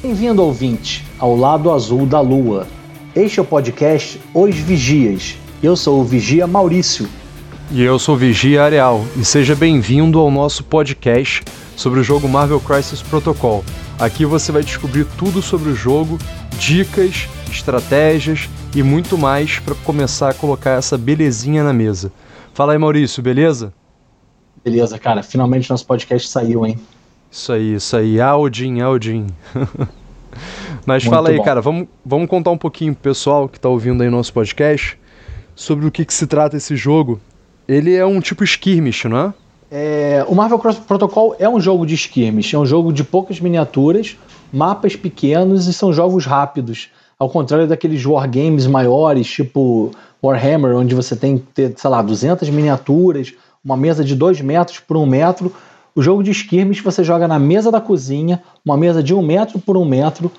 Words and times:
Bem-vindo, 0.00 0.44
ouvinte, 0.44 1.04
ao 1.18 1.34
lado 1.34 1.72
azul 1.72 2.06
da 2.06 2.20
lua. 2.20 2.68
Este 3.16 3.40
é 3.40 3.42
o 3.42 3.44
podcast 3.44 4.20
Os 4.32 4.54
Vigias. 4.54 5.36
Eu 5.60 5.74
sou 5.74 6.00
o 6.00 6.04
Vigia 6.04 6.46
Maurício. 6.46 7.08
E 7.72 7.82
eu 7.82 7.98
sou 7.98 8.14
o 8.14 8.18
Vigia 8.18 8.62
Areal. 8.62 9.04
E 9.16 9.24
seja 9.24 9.56
bem-vindo 9.56 10.20
ao 10.20 10.30
nosso 10.30 10.62
podcast 10.62 11.42
sobre 11.74 11.98
o 11.98 12.04
jogo 12.04 12.28
Marvel 12.28 12.60
Crisis 12.60 13.02
Protocol. 13.02 13.64
Aqui 13.98 14.24
você 14.24 14.52
vai 14.52 14.62
descobrir 14.62 15.04
tudo 15.18 15.42
sobre 15.42 15.70
o 15.70 15.74
jogo, 15.74 16.16
dicas, 16.60 17.26
estratégias 17.50 18.48
e 18.76 18.84
muito 18.84 19.18
mais 19.18 19.58
para 19.58 19.74
começar 19.74 20.28
a 20.28 20.34
colocar 20.34 20.78
essa 20.78 20.96
belezinha 20.96 21.64
na 21.64 21.72
mesa. 21.72 22.12
Fala 22.54 22.72
aí, 22.72 22.78
Maurício, 22.78 23.20
beleza? 23.20 23.74
Beleza, 24.64 24.96
cara. 24.96 25.24
Finalmente 25.24 25.68
nosso 25.68 25.84
podcast 25.84 26.28
saiu, 26.28 26.64
hein? 26.64 26.78
Isso 27.30 27.52
aí, 27.52 27.74
isso 27.74 27.96
aí. 27.96 28.20
Aldin, 28.20 28.80
Aldin. 28.80 29.26
Mas 30.86 31.04
Muito 31.04 31.14
fala 31.14 31.28
aí, 31.28 31.36
bom. 31.36 31.42
cara, 31.42 31.60
vamos, 31.60 31.88
vamos 32.04 32.28
contar 32.28 32.50
um 32.50 32.56
pouquinho 32.58 32.94
pro 32.94 33.02
pessoal 33.02 33.48
que 33.48 33.60
tá 33.60 33.68
ouvindo 33.68 34.02
aí 34.02 34.08
nosso 34.08 34.32
podcast 34.32 34.98
sobre 35.54 35.86
o 35.86 35.90
que, 35.90 36.04
que 36.04 36.14
se 36.14 36.26
trata 36.26 36.56
esse 36.56 36.76
jogo. 36.76 37.20
Ele 37.66 37.94
é 37.94 38.06
um 38.06 38.20
tipo 38.20 38.42
skirmish, 38.44 39.04
não 39.04 39.18
é? 39.18 39.34
é? 39.70 40.26
O 40.28 40.34
Marvel 40.34 40.58
Cross 40.58 40.78
Protocol 40.78 41.36
é 41.38 41.48
um 41.48 41.60
jogo 41.60 41.84
de 41.84 41.94
skirmish, 41.94 42.54
é 42.54 42.58
um 42.58 42.64
jogo 42.64 42.92
de 42.92 43.04
poucas 43.04 43.40
miniaturas, 43.40 44.16
mapas 44.50 44.96
pequenos 44.96 45.66
e 45.66 45.74
são 45.74 45.92
jogos 45.92 46.24
rápidos. 46.24 46.88
Ao 47.18 47.28
contrário 47.28 47.66
daqueles 47.66 48.02
wargames 48.06 48.66
maiores, 48.66 49.26
tipo 49.28 49.90
Warhammer, 50.22 50.76
onde 50.76 50.94
você 50.94 51.14
tem 51.14 51.36
que 51.38 51.44
ter, 51.52 51.74
sei 51.76 51.90
lá, 51.90 52.00
200 52.00 52.48
miniaturas, 52.48 53.34
uma 53.64 53.76
mesa 53.76 54.04
de 54.04 54.14
2 54.14 54.40
metros 54.40 54.80
por 54.80 54.96
1 54.96 55.02
um 55.02 55.06
metro. 55.06 55.52
O 55.98 56.00
jogo 56.00 56.22
de 56.22 56.30
skirmish 56.30 56.80
você 56.80 57.02
joga 57.02 57.26
na 57.26 57.40
mesa 57.40 57.72
da 57.72 57.80
cozinha, 57.80 58.40
uma 58.64 58.76
mesa 58.76 59.02
de 59.02 59.12
1 59.12 59.18
um 59.18 59.20
metro 59.20 59.58
por 59.58 59.76
1 59.76 59.82
um 59.82 59.84
metro, 59.84 60.30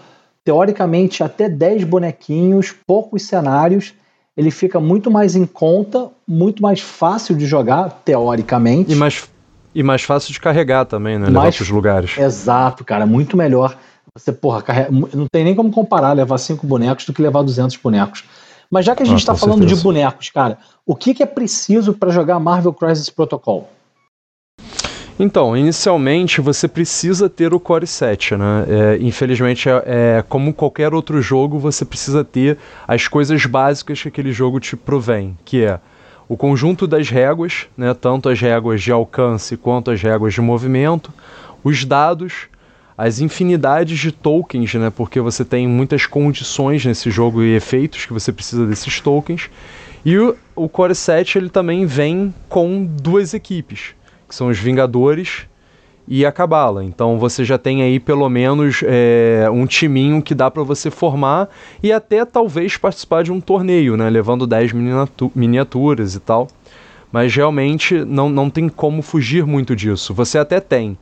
teoricamente 0.41 1.21
até 1.21 1.49
10 1.49 1.83
bonequinhos, 1.83 2.73
poucos 2.87 3.23
cenários. 3.23 3.93
Ele 4.37 4.51
fica 4.51 4.79
muito 4.79 5.11
mais 5.11 5.35
em 5.35 5.45
conta, 5.45 6.07
muito 6.25 6.63
mais 6.63 6.79
fácil 6.79 7.35
de 7.35 7.45
jogar, 7.45 7.89
teoricamente. 8.05 8.93
E 8.93 8.95
mais, 8.95 9.29
e 9.75 9.83
mais 9.83 10.01
fácil 10.01 10.31
de 10.31 10.39
carregar 10.39 10.85
também, 10.85 11.19
né? 11.19 11.25
Levar 11.25 11.41
mais, 11.41 11.59
os 11.59 11.69
lugares. 11.69 12.17
Exato, 12.17 12.85
cara, 12.85 13.05
muito 13.05 13.35
melhor. 13.35 13.77
Você, 14.15 14.31
porra, 14.31 14.61
carrega, 14.61 14.89
não 14.89 15.27
tem 15.29 15.43
nem 15.43 15.55
como 15.55 15.69
comparar 15.71 16.13
levar 16.13 16.37
cinco 16.37 16.65
bonecos 16.65 17.03
do 17.03 17.11
que 17.11 17.21
levar 17.21 17.43
200 17.43 17.75
bonecos. 17.75 18.23
Mas 18.71 18.85
já 18.85 18.95
que 18.95 19.03
a 19.03 19.05
gente 19.05 19.19
está 19.19 19.33
ah, 19.33 19.35
falando 19.35 19.59
certeza. 19.59 19.75
de 19.75 19.83
bonecos, 19.83 20.29
cara, 20.29 20.57
o 20.85 20.95
que, 20.95 21.13
que 21.13 21.21
é 21.21 21.25
preciso 21.25 21.93
para 21.93 22.11
jogar 22.11 22.39
Marvel 22.39 22.71
Crisis 22.71 23.09
Protocol? 23.09 23.69
Então, 25.21 25.55
inicialmente 25.57 26.39
você 26.39 26.65
precisa 26.65 27.29
ter 27.29 27.53
o 27.53 27.59
Core 27.59 27.85
7, 27.85 28.37
né? 28.37 28.65
É, 28.69 28.97
infelizmente, 29.01 29.67
é, 29.67 29.83
é, 29.85 30.23
como 30.29 30.53
qualquer 30.53 30.93
outro 30.93 31.21
jogo, 31.21 31.59
você 31.59 31.83
precisa 31.83 32.23
ter 32.23 32.57
as 32.87 33.05
coisas 33.05 33.45
básicas 33.45 34.01
que 34.01 34.07
aquele 34.07 34.31
jogo 34.31 34.61
te 34.61 34.77
provém, 34.77 35.37
que 35.43 35.65
é 35.65 35.77
o 36.25 36.37
conjunto 36.37 36.87
das 36.87 37.09
réguas, 37.09 37.67
né? 37.75 37.93
tanto 37.93 38.29
as 38.29 38.39
réguas 38.39 38.81
de 38.81 38.93
alcance 38.93 39.57
quanto 39.57 39.91
as 39.91 40.01
réguas 40.01 40.33
de 40.33 40.39
movimento, 40.39 41.11
os 41.65 41.83
dados, 41.83 42.47
as 42.97 43.19
infinidades 43.19 43.99
de 43.99 44.13
tokens, 44.13 44.73
né? 44.75 44.89
Porque 44.89 45.19
você 45.19 45.43
tem 45.43 45.67
muitas 45.67 46.05
condições 46.05 46.85
nesse 46.85 47.11
jogo 47.11 47.43
e 47.43 47.55
efeitos 47.55 48.05
que 48.05 48.13
você 48.13 48.31
precisa 48.31 48.65
desses 48.65 49.01
tokens. 49.01 49.49
E 50.05 50.17
o, 50.17 50.37
o 50.55 50.69
Core 50.69 50.95
7 50.95 51.37
ele 51.37 51.49
também 51.49 51.85
vem 51.85 52.33
com 52.47 52.85
duas 52.85 53.33
equipes 53.33 53.98
que 54.29 54.35
são 54.35 54.47
os 54.47 54.59
Vingadores 54.59 55.47
e 56.07 56.25
a 56.25 56.31
Cabala. 56.31 56.83
Então 56.83 57.19
você 57.19 57.43
já 57.43 57.57
tem 57.57 57.81
aí 57.81 57.99
pelo 57.99 58.27
menos 58.29 58.81
é, 58.83 59.47
um 59.51 59.65
timinho 59.65 60.21
que 60.21 60.33
dá 60.33 60.49
para 60.49 60.63
você 60.63 60.89
formar 60.89 61.49
e 61.83 61.91
até 61.91 62.23
talvez 62.23 62.77
participar 62.77 63.23
de 63.23 63.31
um 63.31 63.41
torneio, 63.41 63.97
né? 63.97 64.09
Levando 64.09 64.47
10 64.47 64.71
miniatu 64.73 65.31
miniaturas 65.35 66.15
e 66.15 66.19
tal. 66.19 66.47
Mas 67.11 67.35
realmente 67.35 68.05
não, 68.05 68.29
não 68.29 68.49
tem 68.49 68.69
como 68.69 69.01
fugir 69.01 69.45
muito 69.45 69.75
disso. 69.75 70.13
Você 70.13 70.37
até 70.37 70.59
tem 70.59 70.97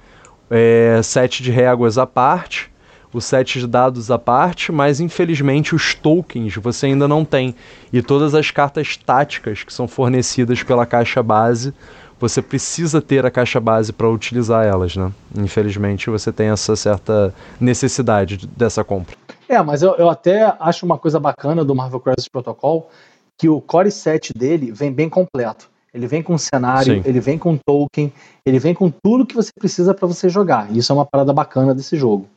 é, 0.50 1.00
sete 1.04 1.44
de 1.44 1.52
réguas 1.52 1.98
à 1.98 2.06
parte, 2.06 2.72
o 3.14 3.22
set 3.22 3.60
de 3.60 3.68
dados 3.68 4.12
à 4.12 4.20
parte, 4.20 4.72
mas 4.72 5.00
infelizmente 5.00 5.74
os 5.74 5.94
tokens 5.94 6.56
você 6.56 6.88
ainda 6.88 7.08
não 7.08 7.24
tem. 7.24 7.56
E 7.92 8.02
todas 8.02 8.36
as 8.36 8.52
cartas 8.52 8.98
táticas 8.98 9.64
que 9.64 9.74
são 9.74 9.88
fornecidas 9.88 10.64
pela 10.64 10.86
caixa 10.86 11.24
base 11.24 11.74
você 12.20 12.42
precisa 12.42 13.02
ter 13.02 13.26
a 13.26 13.32
caixa 13.32 13.60
base 13.60 13.94
para 13.94 14.10
utilizar 14.10 14.66
elas, 14.66 14.96
né? 14.96 15.12
Infelizmente 15.38 16.10
você 16.10 16.32
tem 16.32 16.50
essa 16.50 16.76
certa 16.76 17.34
necessidade 17.60 18.48
dessa 18.48 18.84
compra. 18.84 19.16
É, 19.48 19.62
mas 19.62 19.82
eu, 19.82 19.96
eu 19.96 20.10
até 20.10 20.54
acho 20.60 20.86
uma 20.86 20.98
coisa 20.98 21.20
bacana 21.20 21.64
do 21.64 21.76
Marvel 21.76 22.00
Crisis 22.00 22.28
Protocol 22.28 22.90
que 23.38 23.48
o 23.48 23.62
core 23.62 23.92
set 23.92 24.34
dele 24.36 24.72
vem 24.72 24.92
bem 24.92 25.10
completo. 25.10 25.70
Ele 25.94 26.06
vem 26.06 26.22
com 26.22 26.38
cenário, 26.38 26.96
Sim. 26.96 27.02
ele 27.06 27.20
vem 27.20 27.38
com 27.38 27.58
token, 27.58 28.12
ele 28.46 28.60
vem 28.60 28.74
com 28.74 28.92
tudo 28.92 29.26
que 29.26 29.36
você 29.36 29.52
precisa 29.58 29.94
para 29.94 30.08
você 30.08 30.28
jogar. 30.28 30.72
Isso 30.76 30.92
é 30.92 30.96
uma 30.96 31.06
parada 31.06 31.32
bacana 31.34 31.74
desse 31.74 31.96
jogo. 31.96 32.28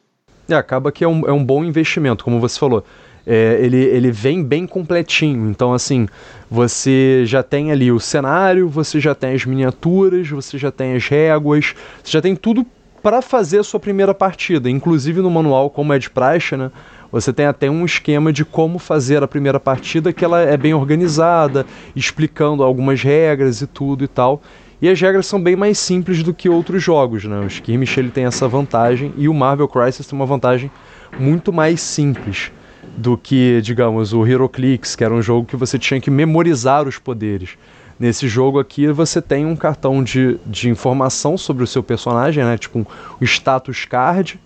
É, 0.49 0.55
acaba 0.55 0.91
que 0.91 1.05
é 1.05 1.09
um, 1.09 1.27
é 1.27 1.33
um 1.33 1.45
bom 1.45 1.65
investimento, 1.65 2.25
como 2.25 2.41
você 2.41 2.59
falou 2.59 2.85
é, 3.27 3.59
ele, 3.61 3.77
ele 3.77 4.11
vem 4.11 4.43
bem 4.43 4.67
completinho. 4.67 5.49
Então, 5.51 5.73
assim, 5.73 6.07
você 6.51 7.23
já 7.27 7.43
tem 7.43 7.71
ali 7.71 7.93
o 7.93 8.01
cenário, 8.01 8.69
você 8.69 9.01
já 9.01 9.15
tem 9.15 9.35
as 9.35 9.45
miniaturas, 9.45 10.29
você 10.29 10.59
já 10.59 10.71
tem 10.71 10.95
as 10.95 11.07
réguas, 11.07 11.75
você 12.03 12.13
já 12.13 12.21
tem 12.21 12.35
tudo 12.35 12.67
para 13.03 13.23
fazer 13.23 13.59
a 13.59 13.65
sua 13.65 13.81
primeira 13.81 14.15
partida. 14.15 14.69
Inclusive 14.69 15.21
no 15.21 15.31
manual, 15.31 15.71
como 15.71 15.93
é 15.93 15.99
de 15.99 16.11
praxe, 16.11 16.57
né? 16.57 16.71
Você 17.13 17.33
tem 17.33 17.47
até 17.47 17.69
um 17.69 17.85
esquema 17.85 18.33
de 18.33 18.45
como 18.45 18.79
fazer 18.79 19.23
a 19.23 19.27
primeira 19.27 19.59
partida 19.59 20.13
que 20.13 20.25
ela 20.25 20.41
é 20.41 20.57
bem 20.57 20.75
organizada, 20.75 21.67
explicando 21.97 22.63
algumas 22.63 23.03
regras 23.03 23.61
e 23.61 23.67
tudo 23.67 24.05
e 24.05 24.09
tal. 24.09 24.41
E 24.81 24.89
as 24.89 25.01
regras 25.01 25.27
são 25.27 25.43
bem 25.43 25.57
mais 25.57 25.79
simples 25.79 26.23
do 26.23 26.33
que 26.33 26.49
outros 26.49 26.83
jogos, 26.83 27.25
né? 27.25 27.41
O 27.41 27.47
Skirmish 27.47 27.99
ele 27.99 28.11
tem 28.11 28.25
essa 28.25 28.47
vantagem 28.47 29.13
e 29.17 29.29
o 29.29 29.35
Marvel 29.35 29.67
Crisis 29.67 30.07
tem 30.07 30.17
uma 30.17 30.25
vantagem 30.25 30.71
muito 31.19 31.53
mais 31.53 31.81
simples 31.81 32.53
do 32.97 33.17
que, 33.17 33.61
digamos, 33.63 34.13
o 34.13 34.27
HeroClix, 34.27 34.97
que 34.97 35.05
era 35.05 35.15
um 35.15 35.23
jogo 35.23 35.47
que 35.47 35.57
você 35.57 35.79
tinha 35.79 36.01
que 36.01 36.11
memorizar 36.11 36.87
os 36.87 36.99
poderes. 36.99 37.57
Nesse 37.99 38.29
jogo 38.29 38.59
aqui 38.59 38.87
você 38.89 39.21
tem 39.21 39.45
um 39.45 39.55
cartão 39.55 40.03
de, 40.03 40.39
de 40.47 40.71
informação 40.71 41.37
sobre 41.37 41.63
o 41.63 41.67
seu 41.67 41.83
personagem, 41.83 42.43
né? 42.43 42.57
Tipo 42.57 42.79
um, 42.81 43.25
status 43.25 43.85
card, 43.85 44.41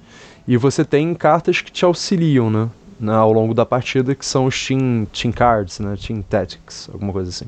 e 0.47 0.57
você 0.57 0.85
tem 0.85 1.15
cartas 1.15 1.61
que 1.61 1.71
te 1.71 1.85
auxiliam, 1.85 2.51
né? 2.51 2.69
ao 3.13 3.33
longo 3.33 3.55
da 3.55 3.67
partida, 3.67 4.15
que 4.15 4.25
são 4.25 4.47
os 4.47 4.67
Team, 4.67 5.07
team 5.07 5.33
Cards, 5.33 5.79
né? 5.79 5.97
Team 5.97 6.23
Tactics, 6.23 6.89
alguma 6.93 7.13
coisa 7.13 7.31
assim. 7.31 7.47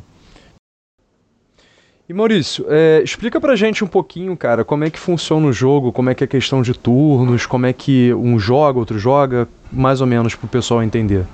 E 2.08 2.14
Maurício, 2.14 2.64
é, 2.68 3.02
explica 3.02 3.40
pra 3.40 3.56
gente 3.56 3.82
um 3.82 3.86
pouquinho, 3.88 4.36
cara, 4.36 4.64
como 4.64 4.84
é 4.84 4.90
que 4.90 4.98
funciona 4.98 5.48
o 5.48 5.52
jogo, 5.52 5.90
como 5.90 6.08
é 6.08 6.14
que 6.14 6.22
é 6.22 6.26
a 6.26 6.28
questão 6.28 6.62
de 6.62 6.72
turnos, 6.72 7.46
como 7.46 7.66
é 7.66 7.72
que 7.72 8.14
um 8.14 8.38
joga, 8.38 8.78
outro 8.78 8.96
joga, 8.96 9.48
mais 9.72 10.00
ou 10.00 10.06
menos 10.06 10.34
pro 10.34 10.48
pessoal 10.48 10.82
entender. 10.82 11.26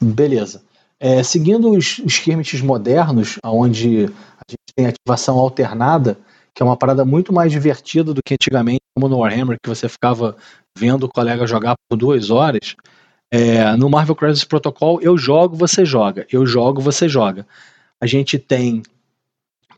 Beleza. 0.00 0.62
É, 1.00 1.22
seguindo 1.22 1.70
os 1.70 2.00
skirmishes 2.06 2.60
modernos, 2.60 3.38
onde 3.44 4.06
a 4.06 4.50
gente 4.50 4.74
tem 4.74 4.86
ativação 4.86 5.38
alternada, 5.38 6.18
que 6.54 6.62
é 6.62 6.66
uma 6.66 6.76
parada 6.76 7.04
muito 7.04 7.32
mais 7.32 7.52
divertida 7.52 8.12
do 8.12 8.20
que 8.20 8.34
antigamente, 8.34 8.80
como 8.94 9.08
no 9.08 9.18
Warhammer, 9.18 9.58
que 9.62 9.68
você 9.68 9.88
ficava 9.88 10.36
vendo 10.76 11.04
o 11.04 11.08
colega 11.08 11.46
jogar 11.46 11.76
por 11.88 11.96
duas 11.96 12.30
horas. 12.30 12.74
É, 13.30 13.76
no 13.76 13.88
Marvel 13.88 14.16
Crisis 14.16 14.42
Protocol, 14.42 15.00
eu 15.00 15.16
jogo, 15.16 15.54
você 15.54 15.84
joga. 15.84 16.26
Eu 16.32 16.44
jogo, 16.46 16.80
você 16.80 17.08
joga. 17.08 17.46
A 18.00 18.06
gente 18.06 18.38
tem 18.38 18.82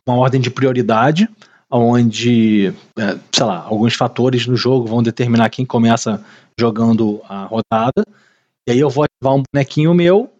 uma 0.07 0.17
ordem 0.17 0.41
de 0.41 0.51
prioridade, 0.51 1.29
onde, 1.71 2.73
é, 2.99 3.19
sei 3.33 3.45
lá, 3.45 3.59
alguns 3.63 3.95
fatores 3.95 4.47
no 4.47 4.57
jogo 4.57 4.87
vão 4.87 5.03
determinar 5.03 5.51
quem 5.51 5.67
começa 5.67 6.25
jogando 6.61 7.21
a 7.29 7.45
rodada. 7.45 8.07
E 8.69 8.73
aí 8.73 8.79
eu 8.79 8.91
vou 8.91 9.05
ativar 9.05 9.37
um 9.37 9.43
bonequinho 9.53 9.95
meu, 9.95 10.31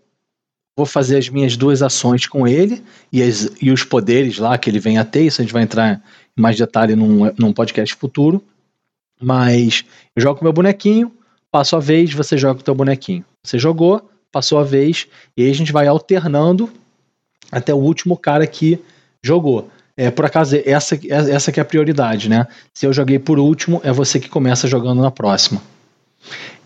vou 0.77 0.87
fazer 0.87 1.17
as 1.17 1.29
minhas 1.29 1.57
duas 1.57 1.83
ações 1.83 2.27
com 2.27 2.47
ele 2.47 2.83
e, 3.13 3.23
as, 3.23 3.51
e 3.61 3.71
os 3.71 3.83
poderes 3.83 4.39
lá 4.39 4.57
que 4.57 4.71
ele 4.71 4.79
vem 4.79 4.99
a 4.99 5.05
ter. 5.05 5.23
Isso 5.25 5.41
a 5.41 5.45
gente 5.45 5.53
vai 5.53 5.63
entrar 5.63 6.01
em 6.37 6.41
mais 6.41 6.57
detalhe 6.57 6.95
num, 6.95 7.33
num 7.39 7.53
podcast 7.53 7.95
futuro. 7.95 8.43
Mas 9.21 9.85
eu 10.17 10.23
jogo 10.23 10.41
meu 10.43 10.53
bonequinho, 10.53 11.13
passo 11.51 11.77
a 11.77 11.81
vez, 11.81 12.13
você 12.13 12.39
joga 12.39 12.61
o 12.61 12.63
teu 12.63 12.75
bonequinho. 12.75 13.25
Você 13.45 13.59
jogou, 13.59 14.09
passou 14.31 14.59
a 14.59 14.65
vez, 14.65 15.07
e 15.37 15.43
aí 15.43 15.51
a 15.51 15.55
gente 15.55 15.73
vai 15.73 15.87
alternando 15.87 16.71
até 17.51 17.75
o 17.75 17.79
último 17.79 18.17
cara 18.17 18.47
que 18.47 18.79
jogou. 19.23 19.69
É, 19.97 20.11
por 20.11 20.25
acaso, 20.25 20.57
essa, 20.65 20.99
essa 21.11 21.53
que 21.53 21.61
é 21.61 21.63
a 21.63 21.67
prioridade, 21.67 22.29
né? 22.29 22.47
Se 22.73 22.87
eu 22.87 22.93
joguei 22.93 23.19
por 23.19 23.39
último, 23.39 23.81
é 23.85 23.93
você 23.93 24.19
que 24.19 24.31
começa 24.31 24.67
jogando 24.67 25.03
na 25.03 25.11
próxima. 25.11 25.61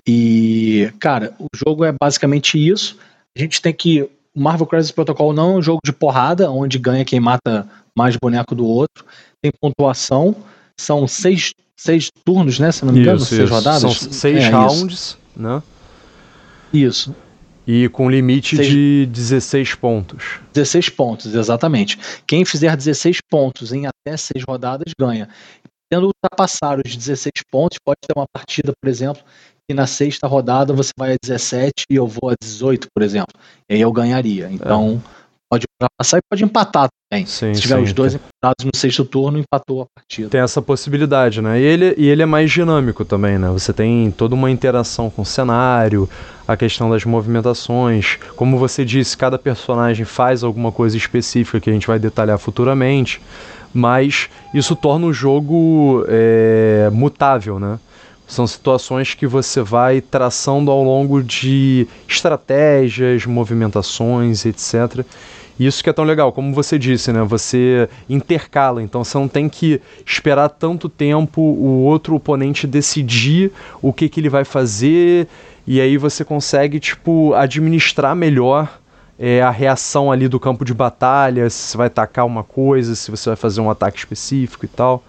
E, 0.07 0.93
cara, 1.01 1.33
o 1.39 1.47
jogo 1.55 1.85
é 1.85 1.93
basicamente 2.01 2.59
isso. 2.59 2.97
A 3.37 3.41
gente 3.41 3.61
tem 3.63 3.73
que. 3.73 4.03
O 4.35 4.41
Marvel 4.41 4.67
Crisis 4.67 4.91
Protocol 4.91 5.33
não 5.33 5.53
é 5.55 5.59
um 5.59 5.63
jogo 5.63 5.81
de 5.85 5.93
porrada, 5.93 6.51
onde 6.51 6.79
ganha 6.79 7.05
quem 7.05 7.21
mata 7.21 7.67
mais 7.97 8.17
boneco 8.17 8.55
do 8.55 8.67
outro. 8.67 9.05
Tem 9.41 9.53
pontuação. 9.61 10.35
São 10.77 11.07
seis 11.07 11.53
seis 11.77 12.11
turnos, 12.25 12.59
né? 12.59 12.73
Se 12.73 12.85
não 12.85 12.93
me 12.93 13.01
engano, 13.01 13.19
Isso, 13.19 13.27
seis 13.27 13.43
isso. 13.45 13.53
rodadas. 13.55 13.81
São 13.81 13.91
seis 14.13 14.39
É, 14.39 14.49
isso. 14.49 14.57
rounds, 14.57 15.19
né? 15.37 15.63
Isso. 16.73 17.15
E 17.67 17.89
com 17.89 18.11
limite 18.11 18.57
Seis- 18.57 18.69
de 18.69 19.07
16 19.07 19.75
pontos. 19.75 20.39
16 20.53 20.91
pontos, 20.91 21.35
exatamente. 21.35 21.99
Quem 22.27 22.45
fizer 22.45 22.77
16 22.77 23.19
pontos 23.31 23.73
em 23.73 23.87
até 23.87 24.17
6 24.17 24.45
rodadas 24.47 24.93
ganha. 24.99 25.29
Tendo 25.91 26.07
ultrapassar 26.07 26.79
os 26.85 26.97
16 26.97 27.33
pontos, 27.51 27.79
pode 27.85 27.99
ter 28.07 28.19
uma 28.19 28.27
partida, 28.33 28.73
por 28.81 28.89
exemplo, 28.89 29.23
que 29.69 29.75
na 29.75 29.87
sexta 29.87 30.27
rodada 30.27 30.73
você 30.73 30.91
vai 30.99 31.15
a 31.15 31.17
17 31.23 31.85
e 31.91 31.97
eu 31.97 32.07
vou 32.07 32.31
a 32.31 32.35
18, 32.41 32.89
por 32.95 33.03
exemplo. 33.03 33.33
E 33.69 33.75
aí 33.75 33.81
eu 33.81 33.93
ganharia. 33.93 34.49
Então, 34.51 35.03
pode 35.51 35.67
ultrapassar 35.73 36.19
e 36.19 36.21
pode 36.29 36.45
empatar 36.45 36.89
também. 37.09 37.27
Sim, 37.27 37.55
Se 37.55 37.63
tiver 37.63 37.77
sim, 37.77 37.83
os 37.83 37.93
dois 37.93 38.15
empatados 38.15 38.65
no 38.65 38.71
sexto 38.75 39.05
turno, 39.05 39.39
empatou 39.39 39.83
a 39.83 39.87
partida. 39.95 40.29
Tem 40.29 40.41
essa 40.41 40.61
possibilidade, 40.61 41.41
né? 41.41 41.61
E 41.61 41.63
ele, 41.63 41.95
e 41.97 42.09
ele 42.09 42.23
é 42.23 42.27
mais 42.27 42.51
dinâmico 42.51 43.05
também, 43.05 43.39
né? 43.39 43.49
Você 43.51 43.73
tem 43.73 44.11
toda 44.11 44.35
uma 44.35 44.51
interação 44.51 45.09
com 45.09 45.23
o 45.23 45.27
cenário, 45.27 46.09
a 46.47 46.57
questão 46.57 46.91
das 46.91 47.05
movimentações. 47.05 48.19
Como 48.37 48.59
você 48.59 48.85
disse, 48.85 49.17
cada 49.17 49.39
personagem 49.39 50.05
faz 50.05 50.43
alguma 50.43 50.73
coisa 50.73 50.97
específica 50.97 51.61
que 51.61 51.71
a 51.71 51.73
gente 51.73 51.87
vai 51.87 51.99
detalhar 51.99 52.39
futuramente. 52.39 53.21
Mas 53.75 54.31
isso 54.55 54.77
torna 54.77 55.07
o 55.07 55.13
jogo 55.13 56.05
é, 56.07 56.89
mutável, 56.93 57.59
né? 57.59 57.81
São 58.27 58.47
situações 58.47 59.13
que 59.15 59.27
você 59.27 59.61
vai 59.61 60.01
traçando 60.01 60.71
ao 60.71 60.83
longo 60.83 61.23
de 61.23 61.87
estratégias, 62.09 63.27
movimentações, 63.27 64.47
etc. 64.47 65.05
Isso 65.59 65.85
que 65.85 65.91
é 65.91 65.93
tão 65.93 66.05
legal, 66.05 66.33
como 66.33 66.55
você 66.55 66.79
disse, 66.79 67.13
né? 67.13 67.23
Você 67.23 67.89
intercala, 68.09 68.83
então 68.83 69.05
você 69.05 69.19
não 69.19 69.29
tem 69.29 69.49
que 69.49 69.81
esperar 70.07 70.49
tanto 70.49 70.89
tempo 70.89 71.41
o 71.41 71.83
outro 71.83 72.15
oponente 72.17 72.67
decidir 72.67 73.53
o 73.83 73.93
que, 73.93 74.09
que 74.09 74.21
ele 74.21 74.29
vai 74.29 74.45
fazer, 74.45 75.29
e 75.67 75.81
aí 75.81 75.97
você 75.97 76.25
consegue, 76.25 76.81
tipo, 76.81 77.35
administrar 77.35 78.17
melhor 78.17 78.81
é, 79.19 79.43
a 79.43 79.51
reação 79.51 80.11
ali 80.11 80.29
do 80.29 80.41
campo 80.41 80.65
de 80.65 80.75
batalha, 80.75 81.49
se 81.49 81.71
você 81.71 81.77
vai 81.77 81.87
atacar 81.87 82.27
uma 82.27 82.43
coisa, 82.43 82.95
se 82.95 83.11
você 83.11 83.31
vai 83.31 83.37
fazer 83.37 83.61
um 83.61 83.71
ataque 83.71 83.99
específico 83.99 84.65
e 84.65 84.69
tal. 84.69 85.03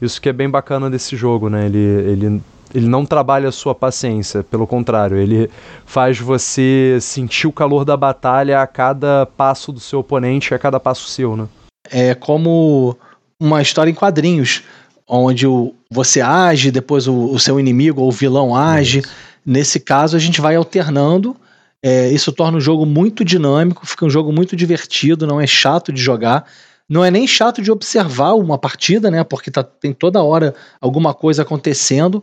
Isso 0.00 0.20
que 0.20 0.28
é 0.28 0.32
bem 0.32 0.48
bacana 0.48 0.88
desse 0.88 1.16
jogo, 1.16 1.48
né? 1.48 1.66
Ele, 1.66 1.78
ele, 1.78 2.42
ele 2.74 2.88
não 2.88 3.04
trabalha 3.04 3.48
a 3.48 3.52
sua 3.52 3.74
paciência, 3.74 4.42
pelo 4.42 4.66
contrário, 4.66 5.16
ele 5.16 5.50
faz 5.84 6.18
você 6.18 6.98
sentir 7.00 7.46
o 7.46 7.52
calor 7.52 7.84
da 7.84 7.96
batalha 7.96 8.62
a 8.62 8.66
cada 8.66 9.26
passo 9.26 9.72
do 9.72 9.80
seu 9.80 9.98
oponente 9.98 10.52
e 10.52 10.54
a 10.54 10.58
cada 10.58 10.80
passo 10.80 11.08
seu, 11.08 11.36
né? 11.36 11.46
É 11.90 12.14
como 12.14 12.96
uma 13.38 13.60
história 13.60 13.90
em 13.90 13.94
quadrinhos, 13.94 14.62
onde 15.08 15.46
o, 15.46 15.74
você 15.90 16.20
age, 16.20 16.70
depois 16.70 17.08
o, 17.08 17.32
o 17.32 17.38
seu 17.38 17.58
inimigo 17.58 18.00
ou 18.00 18.08
o 18.08 18.12
vilão 18.12 18.54
age. 18.54 19.02
Nesse 19.44 19.80
caso, 19.80 20.16
a 20.16 20.20
gente 20.20 20.40
vai 20.40 20.54
alternando. 20.54 21.36
É, 21.82 22.08
isso 22.10 22.30
torna 22.32 22.58
o 22.58 22.60
jogo 22.60 22.84
muito 22.84 23.24
dinâmico, 23.24 23.86
fica 23.86 24.04
um 24.04 24.10
jogo 24.10 24.32
muito 24.32 24.54
divertido, 24.54 25.26
não 25.26 25.40
é 25.40 25.46
chato 25.46 25.92
de 25.92 26.00
jogar. 26.00 26.44
Não 26.88 27.04
é 27.04 27.10
nem 27.10 27.26
chato 27.26 27.62
de 27.62 27.70
observar 27.70 28.32
uma 28.34 28.58
partida, 28.58 29.10
né? 29.10 29.22
Porque 29.22 29.50
tá, 29.50 29.62
tem 29.62 29.92
toda 29.92 30.22
hora 30.22 30.54
alguma 30.80 31.14
coisa 31.14 31.42
acontecendo. 31.42 32.22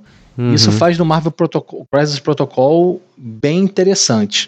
Isso 0.53 0.69
Uhum. 0.69 0.77
faz 0.77 0.97
do 0.97 1.05
Marvel 1.05 1.31
Protocol, 1.31 1.87
Crisis 1.91 2.19
Protocol 2.19 3.01
bem 3.17 3.59
interessante. 3.59 4.47